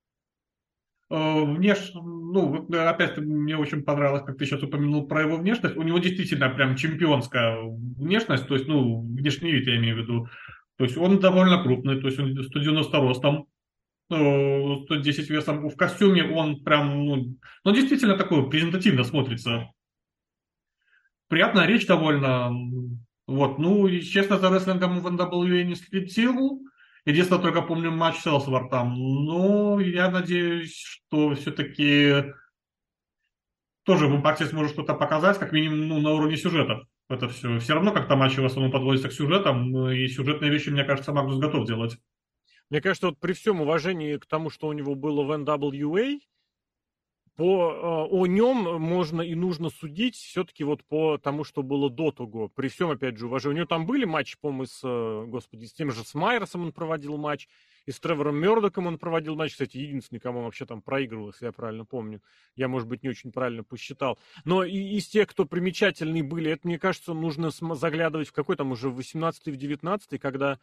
внеш... 1.10 1.92
ну, 1.94 2.68
опять 2.72 3.18
мне 3.18 3.58
очень 3.58 3.84
понравилось, 3.84 4.24
как 4.24 4.38
ты 4.38 4.46
сейчас 4.46 4.62
упомянул 4.62 5.08
про 5.08 5.22
его 5.22 5.38
внешность. 5.38 5.76
У 5.76 5.82
него 5.82 6.00
действительно 6.00 6.50
прям 6.50 6.76
чемпионская 6.76 7.58
внешность, 7.62 8.48
то 8.48 8.54
есть, 8.56 8.68
ну, 8.68 9.02
внешний 9.02 9.52
вид 9.52 9.68
я 9.68 9.78
имею 9.78 9.96
в 9.96 10.00
виду. 10.00 10.28
То 10.78 10.84
есть 10.86 10.98
он 10.98 11.20
довольно 11.20 11.62
крупный, 11.64 12.00
то 12.00 12.08
есть 12.08 12.20
он 12.20 12.42
190 12.42 12.98
ростом, 13.00 13.48
110 14.10 15.30
весом. 15.30 15.70
В 15.70 15.76
костюме 15.76 16.24
он 16.24 16.64
прям, 16.64 17.06
ну, 17.06 17.36
ну 17.64 17.74
действительно 17.74 18.18
такой 18.18 18.50
презентативно 18.50 19.04
смотрится. 19.04 19.72
Приятная 21.28 21.66
речь 21.66 21.86
довольно. 21.86 22.52
Вот, 23.28 23.60
ну, 23.60 23.88
честно, 24.00 24.40
за 24.40 24.50
рестлингом 24.54 25.00
в 25.02 25.08
NWA 25.08 25.64
не 25.64 25.76
следил, 25.76 26.62
Единственное, 27.10 27.42
только 27.42 27.64
помню 27.64 27.90
матч 27.90 28.18
с 28.18 28.28
Элсвортом. 28.28 28.94
Ну, 28.94 29.80
я 29.80 30.12
надеюсь, 30.12 30.76
что 30.76 31.34
все-таки 31.34 32.34
тоже 33.84 34.06
в 34.06 34.16
импакте 34.16 34.46
сможет 34.46 34.74
что-то 34.74 34.94
показать, 34.94 35.40
как 35.40 35.52
минимум 35.52 35.88
ну, 35.88 36.00
на 36.00 36.12
уровне 36.12 36.38
сюжетов. 36.38 36.84
Это 37.10 37.28
все. 37.28 37.58
Все 37.58 37.74
равно 37.74 37.92
как-то 37.92 38.16
матчи 38.16 38.40
в 38.40 38.46
основном 38.46 38.72
подводятся 38.72 39.10
к 39.10 39.14
сюжетам, 39.14 39.90
и 39.90 40.08
сюжетные 40.08 40.52
вещи, 40.52 40.70
мне 40.70 40.84
кажется, 40.84 41.12
Магнус 41.12 41.40
готов 41.40 41.66
делать. 41.66 41.98
Мне 42.70 42.80
кажется, 42.80 43.08
вот 43.08 43.20
при 43.20 43.34
всем 43.34 43.62
уважении 43.62 44.18
к 44.18 44.28
тому, 44.28 44.52
что 44.52 44.68
у 44.68 44.74
него 44.74 44.94
было 44.94 45.24
в 45.24 45.32
NWA, 45.32 46.20
по, 47.40 47.72
э, 47.72 48.14
о 48.14 48.28
нем 48.28 48.82
можно 48.82 49.22
и 49.22 49.34
нужно 49.34 49.70
судить 49.70 50.18
все-таки 50.18 50.66
вот 50.66 50.84
по 50.84 51.18
тому, 51.18 51.46
что 51.46 51.64
было 51.64 51.90
до 51.90 52.12
того. 52.12 52.50
При 52.50 52.68
всем, 52.68 52.90
опять 52.90 53.18
же, 53.18 53.28
уважении. 53.28 53.54
У 53.54 53.58
него 53.60 53.66
там 53.66 53.86
были 53.86 54.04
матчи, 54.04 54.38
по-моему, 54.42 54.66
с, 54.66 54.82
э, 54.84 55.26
господи, 55.26 55.64
с 55.64 55.72
тем 55.72 55.90
же 55.90 56.04
с 56.04 56.14
Майерсом 56.14 56.64
он 56.64 56.74
проводил 56.74 57.16
матч, 57.16 57.48
и 57.86 57.94
с 57.94 58.00
Тревором 58.02 58.36
Мердоком 58.36 58.88
он 58.88 58.98
проводил 58.98 59.38
матч. 59.38 59.54
Кстати, 59.54 59.78
единственный, 59.78 60.20
кому 60.20 60.40
он 60.40 60.46
вообще 60.46 60.66
там 60.66 60.82
проигрывал, 60.82 61.28
если 61.28 61.46
я 61.46 61.54
правильно 61.54 61.86
помню. 61.86 62.22
Я, 62.58 62.68
может 62.68 62.90
быть, 62.90 63.04
не 63.04 63.10
очень 63.10 63.32
правильно 63.32 63.64
посчитал. 63.64 64.20
Но 64.44 64.66
и 64.66 64.78
из 64.78 65.08
тех, 65.08 65.30
кто 65.30 65.46
примечательные 65.46 66.24
были, 66.24 66.52
это, 66.52 66.68
мне 66.68 66.78
кажется, 66.78 67.14
нужно 67.14 67.52
заглядывать 67.52 68.28
в 68.28 68.34
какой 68.34 68.58
там 68.58 68.74
уже 68.74 68.90
в 68.90 68.96
18 68.96 69.48
в 69.48 69.56
19 69.56 70.20
когда, 70.20 70.60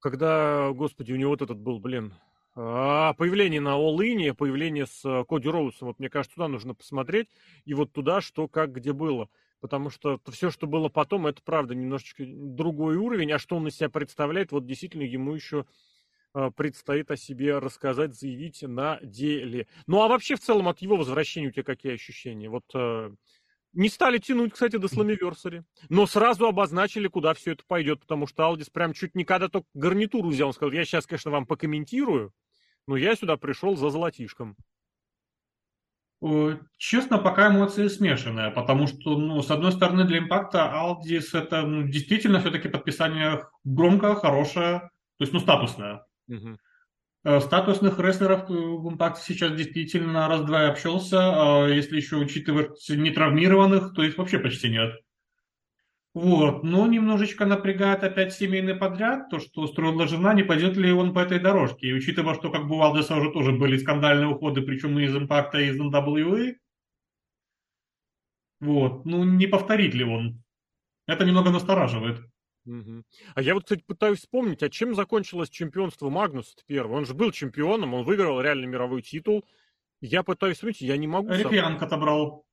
когда, 0.00 0.70
господи, 0.70 1.12
у 1.12 1.16
него 1.16 1.30
вот 1.30 1.42
этот 1.42 1.60
был, 1.60 1.78
блин, 1.78 2.12
а, 2.54 3.14
появление 3.14 3.60
на 3.60 3.76
All 3.76 4.34
появление 4.34 4.86
с 4.86 5.04
э, 5.04 5.24
Коди 5.28 5.48
Роусом, 5.48 5.88
вот 5.88 5.98
мне 5.98 6.08
кажется, 6.08 6.34
туда 6.34 6.48
нужно 6.48 6.74
посмотреть, 6.74 7.28
и 7.64 7.74
вот 7.74 7.92
туда, 7.92 8.20
что, 8.20 8.48
как, 8.48 8.72
где 8.72 8.92
было. 8.92 9.28
Потому 9.60 9.90
что 9.90 10.20
все, 10.30 10.50
что 10.50 10.66
было 10.66 10.88
потом, 10.88 11.26
это 11.26 11.42
правда 11.42 11.74
немножечко 11.74 12.24
другой 12.26 12.96
уровень, 12.96 13.30
а 13.32 13.38
что 13.38 13.56
он 13.56 13.68
из 13.68 13.76
себя 13.76 13.90
представляет, 13.90 14.52
вот 14.52 14.66
действительно 14.66 15.02
ему 15.02 15.34
еще 15.34 15.66
э, 16.34 16.50
предстоит 16.56 17.10
о 17.10 17.16
себе 17.16 17.58
рассказать, 17.58 18.14
заявить 18.14 18.62
на 18.62 18.98
деле. 19.02 19.68
Ну 19.86 20.02
а 20.02 20.08
вообще 20.08 20.34
в 20.34 20.40
целом 20.40 20.68
от 20.68 20.80
его 20.80 20.96
возвращения 20.96 21.48
у 21.48 21.52
тебя 21.52 21.64
какие 21.64 21.92
ощущения? 21.92 22.48
Вот 22.48 22.64
э, 22.74 23.12
не 23.72 23.88
стали 23.88 24.18
тянуть, 24.18 24.52
кстати, 24.52 24.76
до 24.76 24.88
Slammiversary, 24.88 25.62
но 25.88 26.06
сразу 26.06 26.46
обозначили, 26.46 27.08
куда 27.08 27.34
все 27.34 27.52
это 27.52 27.64
пойдет, 27.66 28.00
потому 28.00 28.26
что 28.26 28.44
Алдис 28.44 28.70
прям 28.70 28.92
чуть 28.92 29.14
не 29.14 29.24
когда 29.24 29.48
только 29.48 29.68
гарнитуру 29.74 30.30
взял, 30.30 30.48
он 30.48 30.54
сказал, 30.54 30.72
я 30.72 30.84
сейчас, 30.84 31.06
конечно, 31.06 31.30
вам 31.30 31.46
покомментирую, 31.46 32.32
но 32.86 32.96
я 32.96 33.14
сюда 33.14 33.36
пришел 33.36 33.76
за 33.76 33.90
золотишком. 33.90 34.56
Честно, 36.76 37.16
пока 37.16 37.48
эмоции 37.48 37.88
смешанные, 37.88 38.50
потому 38.50 38.86
что, 38.86 39.16
ну, 39.16 39.40
с 39.40 39.50
одной 39.50 39.72
стороны, 39.72 40.04
для 40.04 40.18
импакта 40.18 40.70
Алдис 40.70 41.32
это 41.32 41.62
ну, 41.62 41.84
действительно 41.84 42.40
все-таки 42.40 42.68
подписание 42.68 43.46
громкое, 43.64 44.14
хорошее, 44.14 44.80
то 45.16 45.24
есть, 45.24 45.32
ну, 45.32 45.40
статусное. 45.40 46.04
Угу. 46.28 46.58
Статусных 47.22 47.98
рестлеров 47.98 48.48
в 48.48 48.88
импакте 48.88 49.22
сейчас 49.22 49.52
действительно 49.54 50.26
раз-два 50.26 50.68
общался, 50.68 51.18
а 51.20 51.68
если 51.68 51.96
еще 51.96 52.16
учитывать 52.16 52.88
нетравмированных, 52.88 53.92
то 53.94 54.02
их 54.02 54.16
вообще 54.16 54.38
почти 54.38 54.70
нет. 54.70 54.94
Вот, 56.14 56.64
но 56.64 56.86
немножечко 56.86 57.44
напрягает 57.44 58.02
опять 58.02 58.32
семейный 58.32 58.74
подряд, 58.74 59.28
то, 59.28 59.38
что 59.38 59.60
устроила 59.60 60.08
жена, 60.08 60.34
не 60.34 60.42
пойдет 60.42 60.76
ли 60.76 60.90
он 60.92 61.12
по 61.12 61.20
этой 61.20 61.38
дорожке. 61.38 61.88
И 61.88 61.92
учитывая, 61.92 62.34
что 62.34 62.50
как 62.50 62.66
бы 62.66 62.78
у 62.78 62.82
Алдеса 62.82 63.14
уже 63.16 63.30
тоже 63.30 63.52
были 63.52 63.76
скандальные 63.76 64.28
уходы, 64.28 64.62
причем 64.62 64.98
и 64.98 65.04
из 65.04 65.14
импакта, 65.14 65.58
и 65.58 65.68
из 65.68 65.78
NWA, 65.78 66.54
вот, 68.60 69.04
ну 69.04 69.24
не 69.24 69.46
повторит 69.46 69.94
ли 69.94 70.04
он? 70.04 70.42
Это 71.06 71.24
немного 71.24 71.50
настораживает. 71.50 72.29
Угу. 72.66 73.04
А 73.34 73.42
я 73.42 73.54
вот, 73.54 73.64
кстати, 73.64 73.82
пытаюсь 73.86 74.18
вспомнить, 74.18 74.62
а 74.62 74.68
чем 74.68 74.94
закончилось 74.94 75.50
чемпионство 75.50 76.10
Магнуса 76.10 76.54
первого? 76.66 76.96
Он 76.96 77.06
же 77.06 77.14
был 77.14 77.32
чемпионом, 77.32 77.94
он 77.94 78.04
выиграл 78.04 78.40
реальный 78.40 78.66
мировой 78.66 79.02
титул. 79.02 79.44
Я 80.00 80.22
пытаюсь 80.22 80.56
вспомнить, 80.56 80.80
я 80.80 80.96
не 80.96 81.06
могу... 81.06 81.32
Янг 81.32 81.82
отобрал. 81.82 82.46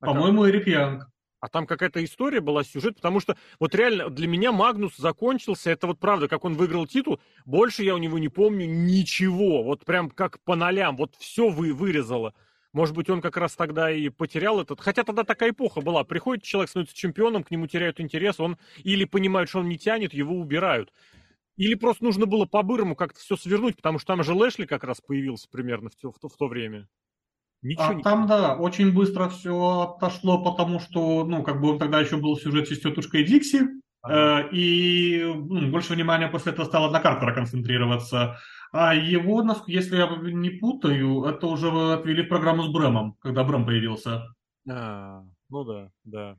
А 0.00 0.06
По-моему, 0.06 0.48
Эрик 0.48 0.66
Янг. 0.66 1.10
А 1.40 1.48
там 1.48 1.66
какая-то 1.66 2.02
история 2.04 2.40
была, 2.40 2.64
сюжет, 2.64 2.96
потому 2.96 3.20
что 3.20 3.36
вот 3.60 3.74
реально 3.74 4.10
для 4.10 4.26
меня 4.26 4.50
Магнус 4.50 4.96
закончился, 4.96 5.70
это 5.70 5.86
вот 5.86 6.00
правда, 6.00 6.26
как 6.26 6.44
он 6.44 6.54
выиграл 6.54 6.86
титул, 6.86 7.20
больше 7.44 7.84
я 7.84 7.94
у 7.94 7.98
него 7.98 8.18
не 8.18 8.28
помню 8.28 8.66
ничего, 8.66 9.62
вот 9.62 9.84
прям 9.84 10.10
как 10.10 10.40
по 10.40 10.56
нолям, 10.56 10.96
вот 10.96 11.14
все 11.16 11.48
вы, 11.48 11.72
вырезало. 11.72 12.34
Может 12.72 12.94
быть, 12.94 13.08
он 13.08 13.22
как 13.22 13.36
раз 13.36 13.56
тогда 13.56 13.90
и 13.90 14.08
потерял 14.10 14.60
этот... 14.60 14.80
Хотя 14.80 15.02
тогда 15.02 15.24
такая 15.24 15.50
эпоха 15.50 15.80
была. 15.80 16.04
Приходит 16.04 16.44
человек, 16.44 16.68
становится 16.68 16.96
чемпионом, 16.96 17.42
к 17.42 17.50
нему 17.50 17.66
теряют 17.66 17.98
интерес, 17.98 18.38
он 18.40 18.58
или 18.84 19.04
понимают, 19.04 19.48
что 19.48 19.60
он 19.60 19.68
не 19.68 19.78
тянет, 19.78 20.12
его 20.12 20.34
убирают. 20.34 20.92
Или 21.56 21.74
просто 21.74 22.04
нужно 22.04 22.26
было 22.26 22.44
по-бырому 22.44 22.94
как-то 22.94 23.18
все 23.18 23.36
свернуть, 23.36 23.76
потому 23.76 23.98
что 23.98 24.08
там 24.08 24.22
же 24.22 24.32
Лэшли 24.32 24.66
как 24.66 24.84
раз 24.84 25.00
появился 25.00 25.48
примерно 25.50 25.90
в, 25.90 25.94
в, 26.04 26.28
в 26.28 26.36
то 26.36 26.46
время. 26.46 26.88
Ничего 27.62 27.88
а 27.88 27.94
не... 27.94 28.02
там, 28.02 28.26
да, 28.28 28.54
очень 28.54 28.92
быстро 28.92 29.28
все 29.28 29.96
отошло, 29.96 30.44
потому 30.44 30.78
что, 30.78 31.24
ну, 31.24 31.42
как 31.42 31.60
бы 31.60 31.70
он 31.70 31.78
тогда 31.78 32.00
еще 32.00 32.16
был 32.16 32.36
в 32.36 32.40
сюжете 32.40 32.76
с 32.76 32.80
тетушкой 32.80 33.24
Дикси, 33.24 33.62
ага. 34.02 34.42
э, 34.42 34.48
и 34.52 35.24
ну, 35.24 35.68
больше 35.68 35.94
внимания 35.94 36.28
после 36.28 36.52
этого 36.52 36.66
стало 36.66 36.90
на 36.92 37.00
Картера 37.00 37.34
концентрироваться. 37.34 38.38
А 38.72 38.94
его, 38.94 39.44
если 39.66 39.96
я 39.96 40.08
не 40.22 40.50
путаю, 40.50 41.24
это 41.24 41.46
уже 41.46 41.68
отвели 41.92 42.22
в 42.22 42.28
программу 42.28 42.64
с 42.64 42.68
Брэмом, 42.68 43.14
когда 43.20 43.44
Брэм 43.44 43.64
появился. 43.64 44.34
А, 44.70 45.24
ну 45.48 45.64
да, 45.64 45.90
да. 46.04 46.38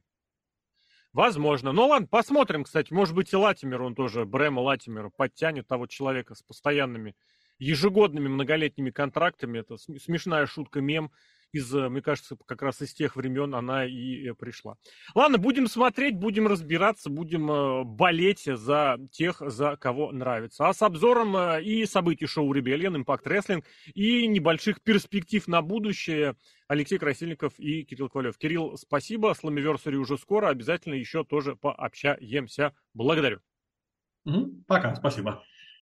Возможно. 1.11 1.71
Ну 1.71 1.88
ладно, 1.88 2.07
посмотрим, 2.07 2.63
кстати. 2.63 2.93
Может 2.93 3.15
быть 3.15 3.34
и 3.34 3.36
Латимер, 3.36 3.82
он 3.82 3.95
тоже, 3.95 4.25
Брэма 4.25 4.59
Латимера, 4.59 5.09
подтянет 5.09 5.67
того 5.67 5.88
человека 5.88 6.36
с 6.36 6.43
постоянными 6.43 7.15
ежегодными 7.57 8.27
многолетними 8.27 8.91
контрактами. 8.91 9.59
Это 9.59 9.77
смешная 9.77 10.45
шутка, 10.45 10.82
мем 10.82 11.11
из, 11.52 11.74
э, 11.74 11.89
мне 11.89 12.02
кажется, 12.02 12.38
как 12.45 12.62
раз 12.62 12.82
из 12.82 12.93
тех 12.93 13.16
времен 13.16 13.56
она 13.56 13.86
и 13.86 14.30
э, 14.30 14.34
пришла. 14.34 14.76
Ладно, 15.16 15.38
будем 15.38 15.68
смотреть, 15.68 16.16
будем 16.16 16.47
разбираться, 16.47 17.10
будем 17.10 17.52
э, 17.52 17.84
болеть 17.84 18.43
за 18.45 18.97
тех, 19.12 19.41
за 19.45 19.76
кого 19.78 20.12
нравится. 20.12 20.68
А 20.68 20.74
с 20.74 20.82
обзором 20.82 21.60
и 21.62 21.86
событий 21.86 22.28
шоу 22.28 22.54
Rebellion, 22.54 23.04
Impact 23.04 23.24
Wrestling 23.24 23.64
и 23.93 24.28
небольших 24.28 24.82
перспектив 24.82 25.47
на 25.47 25.62
будущее 25.62 26.36
Алексей 26.68 26.97
Красильников 26.97 27.54
и 27.58 27.84
Кирилл 27.84 28.10
Ковалев. 28.10 28.38
Кирилл, 28.38 28.78
спасибо, 28.78 29.34
Сламиверсари 29.38 29.95
уже 29.95 30.18
скоро, 30.18 30.50
обязательно 30.50 30.93
еще 30.93 31.24
тоже 31.24 31.56
пообщаемся. 31.56 32.74
Благодарю. 32.93 33.39
Пока, 34.68 34.95
спасибо. 34.95 35.43